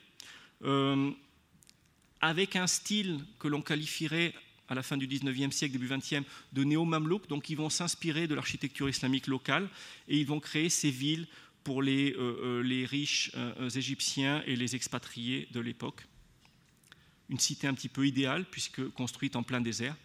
euh, 0.65 1.11
avec 2.21 2.57
un 2.57 2.67
style 2.67 3.21
que 3.39 3.49
l'on 3.49 3.63
qualifierait 3.63 4.35
à 4.69 4.75
la 4.75 4.83
fin 4.83 4.97
du 4.97 5.07
19e 5.07 5.53
siècle, 5.53 5.73
début 5.73 5.89
20e, 5.89 6.25
de 6.53 6.65
néo-mamelouk. 6.65 7.29
Donc 7.29 7.51
ils 7.51 7.57
vont 7.57 7.71
s'inspirer 7.71 8.27
de 8.27 8.35
l'architecture 8.35 8.89
islamique 8.89 9.29
locale 9.29 9.69
et 10.09 10.19
ils 10.19 10.27
vont 10.27 10.41
créer 10.41 10.69
ces 10.69 10.91
villes 10.91 11.27
pour 11.67 11.83
les, 11.83 12.13
euh, 12.13 12.63
euh, 12.63 12.87
riches 12.89 13.33
euh, 13.35 13.69
égyptiens 13.71 14.41
et 14.47 14.55
les 14.55 14.77
expatriés 14.77 15.49
de 15.51 15.59
l'époque. 15.59 16.07
Une 17.29 17.41
cité 17.41 17.67
un 17.67 17.75
petit 17.75 17.89
peu 17.89 18.07
idéale, 18.07 18.45
puisque 18.49 18.89
construite 18.91 19.35
en 19.35 19.43
plein 19.43 19.61
désert. 19.61 19.97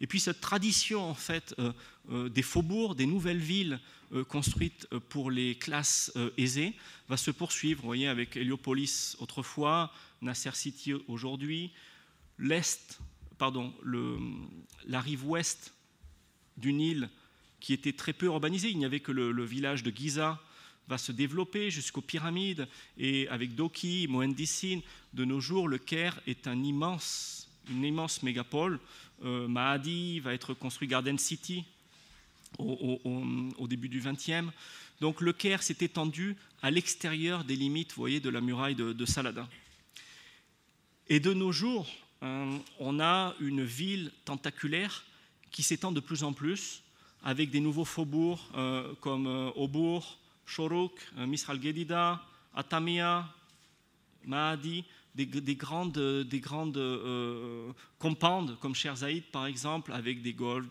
Et 0.00 0.06
puis 0.06 0.20
cette 0.20 0.40
tradition 0.40 1.02
en 1.02 1.14
fait 1.14 1.56
des 2.08 2.42
faubourgs, 2.42 2.94
des 2.94 3.06
nouvelles 3.06 3.40
villes 3.40 3.80
construites 4.28 4.86
pour 5.08 5.32
les 5.32 5.56
classes 5.56 6.12
aisées 6.36 6.76
va 7.08 7.16
se 7.16 7.32
poursuivre. 7.32 7.80
Vous 7.80 7.88
voyez 7.88 8.06
avec 8.06 8.36
Héliopolis 8.36 9.16
autrefois, 9.18 9.92
Nasser 10.22 10.54
City 10.54 10.92
aujourd'hui, 11.08 11.72
l'est, 12.38 13.00
pardon, 13.38 13.74
la 14.86 15.00
rive 15.00 15.26
ouest 15.26 15.74
du 16.56 16.72
Nil 16.72 17.10
qui 17.58 17.72
était 17.72 17.92
très 17.92 18.12
peu 18.12 18.26
urbanisée. 18.26 18.70
Il 18.70 18.78
n'y 18.78 18.84
avait 18.84 19.00
que 19.00 19.10
le 19.10 19.44
village 19.44 19.82
de 19.82 19.90
Giza 19.90 20.40
va 20.88 20.98
se 20.98 21.12
développer 21.12 21.70
jusqu'aux 21.70 22.00
pyramides. 22.00 22.66
Et 22.96 23.28
avec 23.28 23.54
Doki, 23.54 24.06
Mohendissine, 24.08 24.82
de 25.12 25.24
nos 25.24 25.40
jours, 25.40 25.68
le 25.68 25.78
Caire 25.78 26.20
est 26.26 26.46
un 26.46 26.62
immense, 26.62 27.48
une 27.70 27.84
immense 27.84 28.22
mégapole. 28.22 28.80
Euh, 29.24 29.48
Mahadi 29.48 30.20
va 30.20 30.34
être 30.34 30.54
construit 30.54 30.88
Garden 30.88 31.18
City 31.18 31.64
au, 32.58 33.66
début 33.68 33.88
du 33.88 34.00
XXe. 34.00 34.48
Donc 35.00 35.20
le 35.20 35.32
Caire 35.32 35.62
s'est 35.62 35.76
étendu 35.80 36.36
à 36.62 36.70
l'extérieur 36.70 37.44
des 37.44 37.56
limites, 37.56 37.92
voyez, 37.92 38.20
de 38.20 38.30
la 38.30 38.40
muraille 38.40 38.74
de, 38.74 39.06
Saladin. 39.06 39.48
Et 41.08 41.20
de 41.20 41.34
nos 41.34 41.52
jours, 41.52 41.86
euh, 42.22 42.58
on 42.80 43.00
a 43.00 43.34
une 43.40 43.64
ville 43.64 44.10
tentaculaire 44.24 45.04
qui 45.50 45.62
s'étend 45.62 45.92
de 45.92 46.00
plus 46.00 46.22
en 46.22 46.32
plus, 46.32 46.82
avec 47.22 47.50
des 47.50 47.60
nouveaux 47.60 47.84
faubourgs 47.84 48.40
euh, 48.54 48.94
comme 49.00 49.26
Aubourg, 49.56 50.18
Shoruk, 50.48 50.92
euh, 51.18 51.26
Misral 51.26 51.60
Gedida, 51.62 52.24
Atamia, 52.54 53.28
Mahadi, 54.24 54.84
des, 55.14 55.26
grandes, 55.56 55.98
des 55.98 56.42
euh, 56.76 57.72
compounds 57.98 58.56
comme 58.60 58.74
Cher 58.74 58.96
Zaïd 58.96 59.24
par 59.30 59.46
exemple, 59.46 59.92
avec 59.92 60.22
des 60.22 60.32
golfs, 60.32 60.68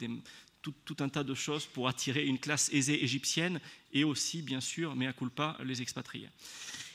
tout, 0.61 0.97
un 0.99 1.09
tas 1.09 1.23
de 1.23 1.33
choses 1.33 1.65
pour 1.65 1.87
attirer 1.87 2.25
une 2.25 2.39
classe 2.39 2.71
aisée 2.73 3.03
égyptienne 3.03 3.59
et 3.93 4.03
aussi, 4.03 4.41
bien 4.41 4.59
sûr, 4.59 4.95
mais 4.95 5.07
à 5.07 5.13
culpa, 5.13 5.57
les 5.63 5.81
expatriés. 5.81 6.29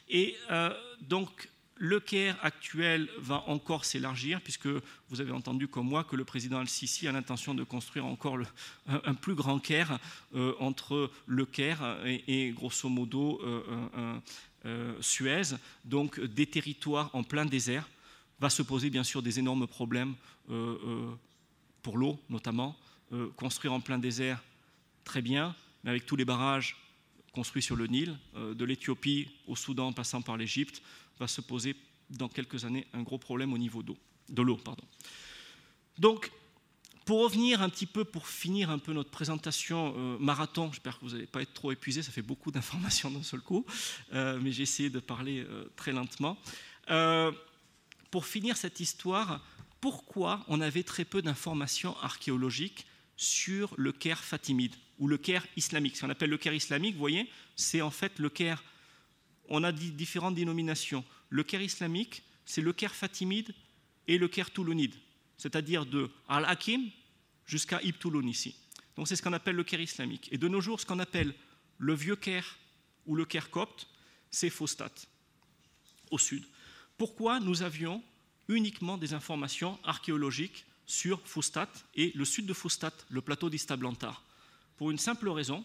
Et 0.09 0.37
euh, 0.51 0.74
donc, 1.01 1.49
le 1.77 2.01
Caire 2.01 2.39
actuel 2.43 3.09
va 3.18 3.45
encore 3.49 3.85
s'élargir, 3.85 4.41
puisque 4.41 4.68
vous 5.09 5.20
avez 5.20 5.33
entendu 5.33 5.68
comme 5.68 5.89
moi 5.89 6.05
que 6.05 6.16
le 6.16 6.25
président 6.25 6.59
Al-Sisi 6.59 7.09
a 7.09 7.12
l'intention 7.12 7.55
de 7.55 7.64
construire 7.64 8.07
encore 8.07 8.39
un, 8.87 9.14
plus 9.14 9.35
grand 9.35 9.59
Caire 9.59 9.99
euh, 10.35 10.55
entre 10.61 11.11
le 11.27 11.47
Caire 11.47 11.99
et, 12.05 12.51
grosso 12.51 12.89
modo 12.89 13.41
euh, 13.43 14.20
euh, 14.64 14.95
Suez, 15.01 15.57
donc 15.85 16.20
des 16.20 16.47
territoires 16.47 17.11
en 17.14 17.23
plein 17.23 17.47
désert. 17.47 17.89
Va 18.41 18.51
se 18.51 18.62
poser 18.62 18.91
bien 18.91 19.05
sûr 19.05 19.23
des 19.23 19.39
énormes 19.39 19.66
problèmes 19.66 20.14
pour 21.83 21.97
l'eau 21.97 22.18
notamment. 22.29 22.77
construire 23.37 23.73
en 23.73 23.81
plein 23.81 23.99
désert, 23.99 24.43
très 25.05 25.23
bien, 25.23 25.55
mais 25.85 25.91
avec 25.91 26.07
tous 26.07 26.16
les 26.16 26.25
barrages 26.25 26.77
construits 27.33 27.62
sur 27.62 27.77
le 27.77 27.87
Nil, 27.87 28.18
de 28.35 28.64
l'Éthiopie 28.64 29.29
au 29.47 29.55
Soudan 29.55 29.93
passant 29.93 30.23
par 30.23 30.37
l'Égypte, 30.37 30.83
va 31.23 31.29
se 31.29 31.41
poser 31.41 31.77
dans 32.11 32.29
quelques 32.29 32.64
années 32.64 32.87
un 32.93 33.03
gros 33.03 33.18
problème 33.18 33.53
au 33.53 33.59
niveau 33.59 33.83
d'eau, 33.83 33.97
de 34.29 34.43
l'eau. 34.43 34.57
Pardon. 34.57 34.85
Donc, 35.99 36.31
pour 37.05 37.23
revenir 37.23 37.62
un 37.62 37.68
petit 37.68 37.87
peu, 37.87 38.05
pour 38.05 38.29
finir 38.29 38.70
un 38.70 38.79
peu 38.79 38.93
notre 38.93 39.11
présentation 39.11 39.95
euh, 39.97 40.18
marathon, 40.18 40.70
j'espère 40.73 40.99
que 40.99 41.05
vous 41.05 41.12
n'allez 41.12 41.27
pas 41.27 41.43
être 41.43 41.55
trop 41.55 41.73
épuisé, 41.73 42.03
ça 42.03 42.11
fait 42.11 42.23
beaucoup 42.23 42.51
d'informations 42.57 43.11
d'un 43.11 43.23
seul 43.23 43.41
coup, 43.41 43.64
euh, 44.12 44.39
mais 44.43 44.53
j'ai 44.53 44.64
essayé 44.64 44.91
de 44.91 45.01
parler 45.01 45.45
euh, 45.49 45.64
très 45.77 45.93
lentement. 45.93 46.37
pour 48.11 48.27
finir 48.27 48.57
cette 48.57 48.81
histoire, 48.81 49.41
pourquoi 49.81 50.45
on 50.49 50.61
avait 50.61 50.85
très 50.85 51.05
peu 51.05 51.23
d'informations 51.23 51.97
archéologiques 52.03 52.87
sur 53.16 53.75
le 53.77 53.93
Caire 53.93 54.23
fatimide 54.23 54.75
ou 54.99 55.09
le 55.09 55.18
Caire 55.18 55.47
islamique? 55.57 55.97
Ce 55.97 56.03
qu'on 56.03 56.11
appelle 56.11 56.31
le 56.31 56.39
Caire 56.39 56.55
islamique, 56.55 56.95
vous 56.95 57.01
voyez, 57.01 57.29
c'est 57.57 57.81
en 57.81 57.91
fait 57.91 58.18
le 58.18 58.29
Caire 58.29 58.62
on 59.49 59.64
a 59.64 59.72
différentes 59.72 60.34
dénominations. 60.34 61.05
Le 61.28 61.43
Caire 61.43 61.62
islamique, 61.62 62.22
c'est 62.45 62.61
le 62.61 62.72
Caire 62.72 62.95
fatimide 62.95 63.55
et 64.09 64.18
le 64.18 64.28
Caire 64.28 64.51
toulounide, 64.51 64.95
c'est-à-dire 65.36 65.86
de 65.86 66.11
Al-Hakim 66.28 66.90
jusqu'à 67.47 67.80
Ibn 67.82 67.99
Touloun 67.99 68.28
ici. 68.28 68.55
Donc 68.97 69.09
c'est 69.09 69.16
ce 69.16 69.22
qu'on 69.22 69.32
appelle 69.32 69.57
le 69.57 69.64
Caire 69.64 69.80
islamique. 69.80 70.28
Et 70.32 70.38
de 70.38 70.49
nos 70.49 70.61
jours, 70.61 70.80
ce 70.80 70.86
qu'on 70.86 70.99
appelle 70.99 71.34
le 71.78 71.95
vieux 71.95 72.16
Caire 72.16 72.59
ou 73.07 73.16
le 73.16 73.24
Caire 73.24 73.51
copte, 73.51 73.88
c'est 74.30 74.51
Fostat, 74.51 74.93
au 76.11 76.18
sud. 76.18 76.45
Pourquoi 76.97 77.40
nous 77.40 77.62
avions 77.62 78.03
uniquement 78.49 78.99
des 78.99 79.14
informations 79.14 79.78
archéologiques 79.84 80.64
sur 80.86 81.20
Fostat 81.26 81.70
et 81.95 82.12
le 82.14 82.24
sud 82.24 82.47
de 82.47 82.53
Fostat, 82.53 82.93
le 83.09 83.20
plateau 83.20 83.51
d'Istablantar? 83.51 84.22
Pour 84.76 84.90
une 84.90 84.99
simple 84.99 85.28
raison, 85.28 85.64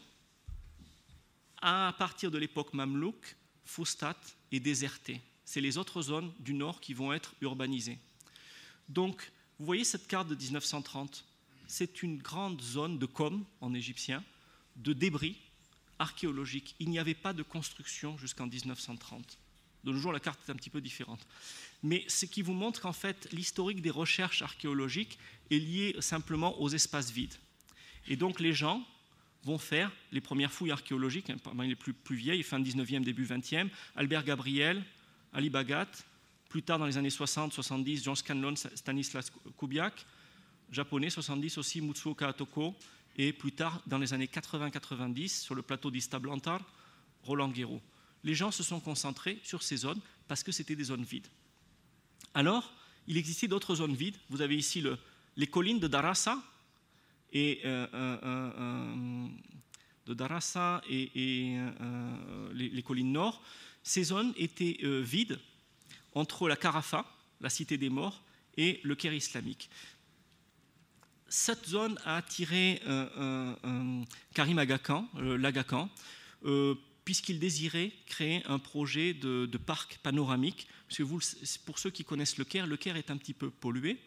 à 1.61 1.93
partir 1.97 2.32
de 2.32 2.38
l'époque 2.38 2.73
mamelouk, 2.73 3.36
Fostat 3.68 4.20
est 4.51 4.59
déserté. 4.59 5.22
C'est 5.45 5.61
les 5.61 5.78
autres 5.78 6.01
zones 6.01 6.34
du 6.39 6.53
nord 6.53 6.82
qui 6.82 6.93
vont 6.93 7.13
être 7.13 7.36
urbanisées. 7.41 7.99
Donc, 8.89 9.32
vous 9.59 9.65
voyez 9.65 9.84
cette 9.84 10.07
carte 10.07 10.28
de 10.28 10.36
1930 10.36 11.26
C'est 11.68 12.01
une 12.01 12.18
grande 12.18 12.61
zone 12.61 12.97
de 12.97 13.05
com 13.05 13.45
en 13.61 13.74
égyptien, 13.74 14.24
de 14.78 14.93
débris 14.93 15.36
archéologiques. 15.99 16.76
Il 16.80 16.89
n'y 16.89 16.99
avait 16.99 17.13
pas 17.13 17.34
de 17.34 17.43
construction 17.43 18.18
jusqu'en 18.18 18.47
1930. 18.47 19.38
De 19.84 19.91
nos 19.91 19.99
jours, 19.99 20.11
la 20.11 20.20
carte 20.20 20.39
est 20.47 20.51
un 20.51 20.55
petit 20.55 20.70
peu 20.70 20.82
différente. 20.82 21.26
Mais 21.84 22.03
ce 22.07 22.26
qui 22.26 22.41
vous 22.41 22.53
montre 22.53 22.82
qu'en 22.82 22.93
fait, 22.93 23.28
l'historique 23.32 23.82
des 23.82 23.89
recherches 23.89 24.41
archéologiques 24.41 25.18
est 25.51 25.59
lié 25.59 25.95
simplement 25.99 26.59
aux 26.61 26.70
espaces 26.70 27.11
vides. 27.11 27.36
Et 28.07 28.15
donc, 28.15 28.39
les 28.39 28.53
gens 28.53 28.86
vont 29.48 29.58
faire 29.58 29.91
les 30.12 30.20
premières 30.20 30.52
fouilles 30.52 30.72
archéologiques, 30.72 31.30
hein, 31.30 31.38
parmi 31.41 31.70
les 31.70 31.76
plus, 31.76 32.16
vieilles, 32.16 32.43
fin 32.43 32.60
19e, 32.60 33.02
début 33.02 33.26
20e, 33.26 33.70
Albert 33.95 34.26
Gabriel, 34.26 34.84
Ali 35.34 35.50
Bagat, 35.50 35.88
plus 36.50 36.64
tard 36.64 36.80
dans 36.80 36.86
les 36.86 36.98
années 36.98 37.10
60, 37.10 37.54
70, 37.54 38.04
John 38.04 38.16
Scanlon, 38.16 38.56
Stanislas 38.56 39.32
Kubiak, 39.58 40.06
japonais 40.70 41.10
70 41.10 41.58
aussi, 41.58 41.82
Mutsuo 41.82 42.14
Kaatoko, 42.14 42.76
et 43.16 43.32
plus 43.32 43.54
tard 43.54 43.82
dans 43.88 43.98
les 43.98 44.14
années 44.14 44.28
80-90, 44.28 45.30
sur 45.30 45.56
le 45.56 45.62
plateau 45.62 45.91
d'Istablantar, 45.91 46.62
Roland 47.24 47.50
Guéraud. 47.50 47.82
Les 48.24 48.36
gens 48.36 48.52
se 48.52 48.64
sont 48.64 48.82
concentrés 48.82 49.39
sur 49.43 49.64
ces 49.64 49.78
zones 49.78 50.02
parce 50.28 50.43
que 50.43 50.52
c'était 50.52 50.76
des 50.76 50.84
zones 50.84 51.04
vides. 51.04 51.28
Alors, 52.34 52.74
il 53.08 53.16
existait 53.16 53.48
d'autres 53.48 53.76
zones 53.76 53.95
vides. 53.95 54.18
Vous 54.30 54.41
avez 54.41 54.58
ici 54.58 54.82
le, 54.82 54.98
les 55.38 55.48
collines 55.48 55.80
de 55.80 55.88
Darassa, 55.88 56.38
et 57.34 57.61
euh, 57.65 57.88
euh, 57.93 58.17
euh, 58.23 59.28
de 60.05 60.13
Darassa 60.13 60.82
et, 60.89 61.09
les, 62.53 62.84
collines 62.84 63.11
nord, 63.11 63.41
ces 63.84 64.05
zones 64.05 64.34
étaient 64.38 64.78
vides 64.82 65.39
entre 66.13 66.47
la 66.47 66.55
Carafa, 66.55 67.05
la 67.41 67.49
cité 67.49 67.78
des 67.78 67.89
morts, 67.89 68.23
et 68.55 68.80
le 68.84 68.95
Caire 68.95 69.13
islamique. 69.13 69.69
Cette 71.28 71.67
zone 71.67 71.99
a 72.05 72.15
attiré 72.15 72.82
Karim 74.34 74.57
Agakan, 74.57 75.09
l'Agakan, 75.17 75.89
puisqu'il 77.03 77.39
désirait 77.39 77.91
créer 78.05 78.43
un 78.45 78.59
projet 78.59 79.13
de, 79.13 79.57
parc 79.57 79.97
panoramique. 79.97 80.67
Parce 80.88 81.57
pour 81.65 81.80
ceux 81.80 81.89
qui 81.89 82.05
connaissent 82.05 82.38
le 82.38 82.45
Caire, 82.45 82.65
le 82.65 82.78
Caire 82.78 82.95
est 82.95 83.11
un 83.11 83.17
petit 83.17 83.34
peu 83.34 83.49
pollué 83.49 83.99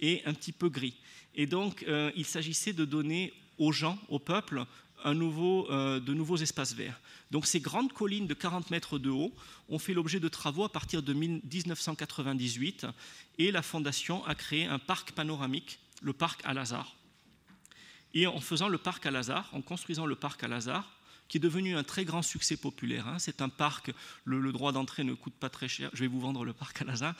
et 0.00 0.22
un 0.24 0.34
petit 0.34 0.52
peu 0.52 0.68
gris. 0.68 0.96
Et 1.34 1.46
donc, 1.46 1.84
euh, 1.86 2.10
il 2.16 2.24
s'agissait 2.24 2.72
de 2.72 2.84
donner 2.84 3.32
aux 3.58 3.72
gens, 3.72 3.98
au 4.08 4.18
peuple, 4.18 4.64
euh, 5.06 6.00
de 6.00 6.12
nouveaux 6.12 6.36
espaces 6.36 6.74
verts. 6.74 7.00
Donc 7.30 7.46
ces 7.46 7.60
grandes 7.60 7.92
collines 7.92 8.26
de 8.26 8.34
40 8.34 8.70
mètres 8.70 8.98
de 8.98 9.08
haut 9.08 9.32
ont 9.68 9.78
fait 9.78 9.94
l'objet 9.94 10.20
de 10.20 10.28
travaux 10.28 10.64
à 10.64 10.72
partir 10.72 11.02
de 11.02 11.12
1998 11.14 12.86
et 13.38 13.50
la 13.50 13.62
Fondation 13.62 14.24
a 14.26 14.34
créé 14.34 14.66
un 14.66 14.78
parc 14.78 15.12
panoramique, 15.12 15.78
le 16.02 16.12
parc 16.12 16.40
Al-Azhar. 16.44 16.96
Et 18.12 18.26
en 18.26 18.40
faisant 18.40 18.68
le 18.68 18.78
parc 18.78 19.06
Al-Azhar, 19.06 19.48
en 19.52 19.62
construisant 19.62 20.04
le 20.04 20.16
parc 20.16 20.42
Al-Azhar, 20.42 20.90
qui 21.28 21.36
est 21.36 21.40
devenu 21.40 21.76
un 21.76 21.84
très 21.84 22.04
grand 22.04 22.22
succès 22.22 22.56
populaire. 22.56 23.06
Hein. 23.06 23.20
C'est 23.20 23.40
un 23.40 23.48
parc, 23.48 23.92
le, 24.24 24.52
droit 24.52 24.72
d'entrée 24.72 25.04
ne 25.04 25.14
coûte 25.14 25.34
pas 25.34 25.48
très 25.48 25.68
cher. 25.68 25.88
Je 25.94 26.00
vais 26.00 26.08
vous 26.08 26.20
vendre 26.20 26.44
le 26.44 26.52
parc 26.52 26.82
Al-Azhar. 26.82 27.14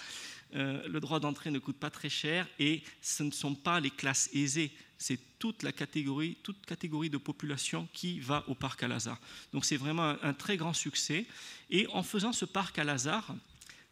Euh, 0.55 0.87
le 0.89 0.99
droit 1.01 1.21
d'entrée 1.21 1.51
ne 1.51 1.59
coûte 1.59 1.77
pas 1.77 1.91
très 1.91 2.09
cher 2.09 2.49
et 2.59 2.83
ce 3.01 3.23
ne 3.23 3.31
sont 3.31 3.55
pas 3.55 3.79
les 3.79 3.91
classes 3.91 4.29
aisées, 4.33 4.73
c'est 4.99 5.19
toute 5.39 5.63
la 5.63 5.73
catégorie, 5.73 6.37
toute 6.43 6.67
catégorie 6.67 7.09
de 7.09 7.19
population 7.19 7.89
qui 7.93 8.19
va 8.19 8.45
au 8.49 8.55
parc 8.55 8.83
Al-Azhar. 8.83 9.19
Donc 9.53 9.65
c'est 9.65 9.77
vraiment 9.77 10.17
un, 10.23 10.35
très 10.35 10.57
grand 10.57 10.73
succès. 10.73 11.27
Et 11.71 11.87
en 11.93 12.03
faisant 12.03 12.33
ce 12.33 12.45
parc 12.45 12.79
Al-Azhar, 12.79 13.35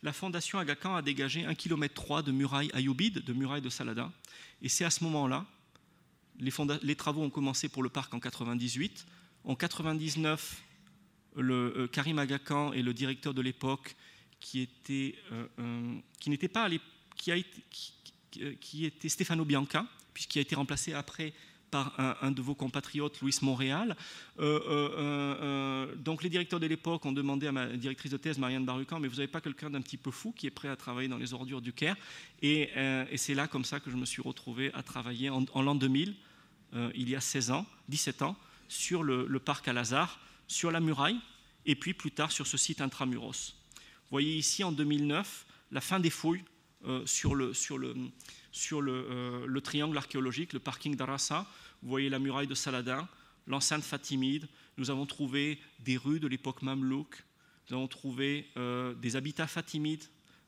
la 0.03 0.13
fondation 0.13 0.59
Agacan 0.59 0.97
a 0.97 1.03
dégagé 1.03 1.43
1,3 1.45 1.57
km 1.57 2.23
de 2.23 2.33
murailles 2.33 2.71
ayyoubides, 2.75 3.25
de 3.25 3.33
murailles 3.33 3.63
de 3.63 3.71
Saladin. 3.71 4.13
Et 4.61 4.69
c'est 4.69 4.85
à 4.85 4.91
ce 4.91 5.03
moment-là, 5.05 5.47
les, 6.41 6.53
les, 6.83 6.97
travaux 6.97 7.23
ont 7.23 7.31
commencé 7.31 7.69
pour 7.69 7.83
le 7.83 7.89
parc 7.89 8.13
en 8.15 8.21
98. 8.21 9.07
En 9.45 9.55
99, 9.55 10.63
le, 11.37 11.75
euh, 11.77 11.87
Karim 11.87 12.19
Agacan 12.19 12.73
et 12.73 12.83
le 12.83 12.93
directeur 12.93 13.33
de 13.33 13.43
l'époque 13.43 13.97
qui 14.41 14.61
était, 14.61 15.15
euh, 15.33 15.99
qui 16.21 16.31
n'était 16.31 16.49
pas 16.49 16.69
été, 16.69 17.45
qui, 18.61 18.85
était 18.85 19.09
Stefano 19.09 19.45
Bianca, 19.45 19.87
puisqu'il 20.15 20.39
a 20.39 20.43
été 20.43 20.55
remplacé 20.55 20.93
après 20.93 21.33
par 21.71 21.93
un, 22.23 22.31
de 22.31 22.41
vos 22.41 22.55
compatriotes, 22.55 23.21
Louis 23.21 23.37
Montréal. 23.43 23.95
Euh, 24.39 24.59
euh, 24.67 25.95
donc 25.97 26.23
les 26.23 26.31
directeurs 26.31 26.61
de 26.61 26.67
l'époque 26.67 27.05
ont 27.05 27.13
demandé 27.13 27.47
à 27.47 27.53
ma 27.53 27.67
directrice 27.67 28.11
de 28.11 28.17
thèse, 28.17 28.39
Marianne 28.39 28.65
Barucan, 28.65 28.99
mais 29.01 29.09
vous 29.09 29.17
n'avez 29.17 29.29
pas 29.29 29.43
quelqu'un 29.43 29.69
d'un 29.69 29.83
petit 29.83 29.99
peu 29.99 30.11
fou 30.11 30.33
qui 30.33 30.47
est 30.47 30.51
prêt 30.51 30.69
à 30.69 30.77
travailler 30.77 31.09
dans 31.09 31.19
les 31.19 31.35
ordures 31.35 31.61
du 31.61 31.75
Caire? 31.75 31.97
Et, 32.41 32.71
c'est 33.17 33.35
là 33.35 33.49
comme 33.49 33.67
ça 33.67 33.81
que 33.81 33.91
je 33.91 33.97
me 33.97 34.07
suis 34.07 34.23
retrouvé 34.23 34.73
à 34.73 34.83
travailler 34.83 35.29
en, 35.29 35.45
l'an 35.61 35.75
2000, 35.75 36.15
il 36.95 37.09
y 37.11 37.15
a 37.15 37.21
16 37.21 37.51
ans, 37.51 37.67
17 37.91 38.23
ans, 38.23 38.37
sur 38.69 39.03
le, 39.03 39.27
le 39.27 39.39
parc 39.39 39.69
Al-Azhar, 39.69 40.21
sur 40.47 40.71
la 40.71 40.81
muraille, 40.81 41.21
et 41.67 41.75
puis 41.75 41.93
plus 41.93 42.13
tard 42.13 42.33
sur 42.33 42.47
ce 42.47 42.57
site 42.57 42.81
intramuros. 42.81 43.55
Vous 44.09 44.15
voyez 44.15 44.37
ici 44.37 44.65
en 44.65 44.73
2009 44.73 45.45
la 45.71 45.83
fin 45.83 46.01
des 46.01 46.09
fouilles 46.09 46.43
euh, 46.87 47.05
sur, 47.05 47.35
le, 47.35 47.53
sur, 47.53 47.77
le, 47.77 47.95
sur 48.53 48.81
euh, 48.81 49.45
le, 49.47 49.61
triangle 49.61 49.99
archéologique, 49.99 50.55
le 50.55 50.61
parking 50.61 50.97
d'Arassa. 50.97 51.47
Vous 51.83 51.91
voyez 51.91 52.09
la 52.09 52.19
muraille 52.19 52.47
de 52.47 52.55
Saladin, 52.55 53.07
l'enceinte 53.47 53.85
fatimide. 53.85 54.49
Nous 54.79 54.91
avons 54.91 55.05
trouvé 55.05 55.61
des 55.81 55.99
rues 55.99 56.21
de 56.21 56.27
l'époque 56.27 56.63
mamelouk. 56.63 57.23
Nous 57.69 57.77
avons 57.77 57.87
trouvé 57.87 58.49
euh, 58.57 58.95
des 58.95 59.15
habitats 59.15 59.47
fatimides. 59.47 60.05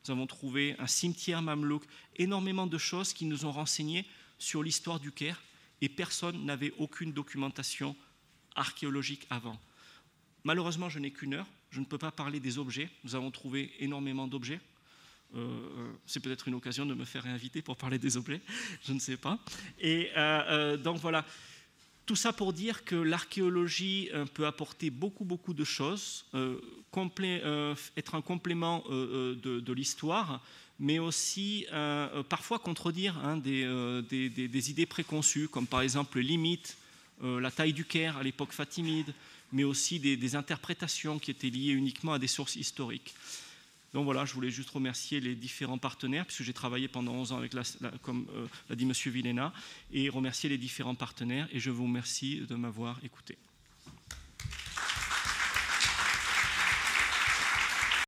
Nous 0.07 0.13
avons 0.13 0.27
trouvé 0.27 0.75
un 0.79 0.87
cimetière 0.87 1.43
mamelouk. 1.43 1.85
Énormément 2.17 2.67
de 2.67 2.79
choses 2.79 3.13
qui 3.13 3.27
nous 3.27 3.45
ont 3.45 3.53
renseigné 3.53 4.07
sur 4.39 4.63
l'histoire 4.63 5.01
du 5.01 5.13
Caire 5.13 5.43
et 5.83 5.91
personne 5.91 6.47
n'avait 6.47 6.73
aucune 6.79 7.13
documentation 7.13 7.95
archéologique 8.55 9.27
avant. 9.29 9.61
Malheureusement, 10.45 10.89
je 10.89 10.99
n'ai 10.99 11.11
qu'une 11.11 11.35
heure 11.35 11.47
je 11.71 11.81
ne 11.81 11.85
peux 11.85 11.99
pas 11.99 12.11
parler 12.11 12.41
des 12.41 12.59
objets. 12.59 12.89
Nous 13.05 13.15
avons 13.15 13.31
trouvé 13.31 13.73
énormément 13.79 14.27
d'objets. 14.27 14.61
Euh, 15.37 15.39
euh, 15.39 15.93
c'est 16.07 16.21
peut-être 16.21 16.49
une 16.49 16.55
occasion 16.55 16.85
de 16.85 16.95
me 16.95 17.05
faire 17.05 17.23
réinviter 17.23 17.63
pour 17.63 17.77
parler 17.77 17.99
des 17.99 18.17
objets, 18.17 18.41
je 18.87 18.93
ne 18.93 18.99
sais 18.99 19.17
pas. 19.17 19.39
Et 19.79 20.11
euh, 20.17 20.77
donc 20.77 20.99
voilà, 20.99 21.25
tout 22.05 22.17
ça 22.17 22.33
pour 22.33 22.53
dire 22.53 22.85
que 22.85 22.97
l'archéologie 22.97 24.11
peut 24.35 24.47
apporter 24.47 24.91
beaucoup, 24.91 25.25
beaucoup 25.25 25.55
de 25.55 25.63
choses, 25.63 26.25
être 26.35 28.15
un 28.17 28.21
complément 28.21 28.83
de, 28.89 29.73
l'histoire, 29.73 30.43
mais 30.81 30.99
aussi 30.99 31.67
parfois 32.29 32.59
contredire 32.59 33.17
hein, 33.19 33.37
des, 33.37 34.03
des, 34.03 34.71
idées 34.71 34.87
préconçues, 34.87 35.47
comme 35.47 35.69
par 35.69 35.83
exemple 35.83 36.19
les 36.19 36.25
limites, 36.25 36.77
la 37.23 37.53
taille 37.53 37.75
du 37.75 37.85
Caire 37.85 38.17
à 38.17 38.25
l'époque 38.25 38.51
fatimide, 38.51 39.15
mais 39.53 39.65
aussi 39.65 39.99
des, 39.99 40.37
interprétations 40.37 41.19
qui 41.19 41.31
étaient 41.31 41.51
liées 41.51 41.73
uniquement 41.73 42.13
à 42.13 42.19
des 42.19 42.27
sources 42.27 42.57
historiques. 42.57 43.15
Donc 43.93 44.05
voilà, 44.05 44.25
je 44.25 44.35
voulais 44.35 44.51
juste 44.51 44.71
remercier 44.71 45.19
les 45.21 45.35
différents 45.35 45.79
partenaires, 45.79 46.25
puisque 46.25 46.45
j'ai 46.45 46.53
travaillé 46.53 46.87
pendant 46.87 47.13
11 47.13 47.33
ans 47.33 47.39
avec, 47.39 47.53
comme 48.03 48.27
euh, 48.37 48.47
l'a 48.69 48.77
dit 48.77 48.85
M. 48.85 48.93
Villena, 49.07 49.53
et 49.93 50.09
remercier 50.09 50.49
les 50.49 50.59
différents 50.59 50.95
partenaires, 50.95 51.49
et 51.53 51.59
je 51.59 51.71
vous 51.71 51.85
remercie 51.85 52.43
de 52.49 52.55
m'avoir 52.55 53.01
écouté. 53.05 53.37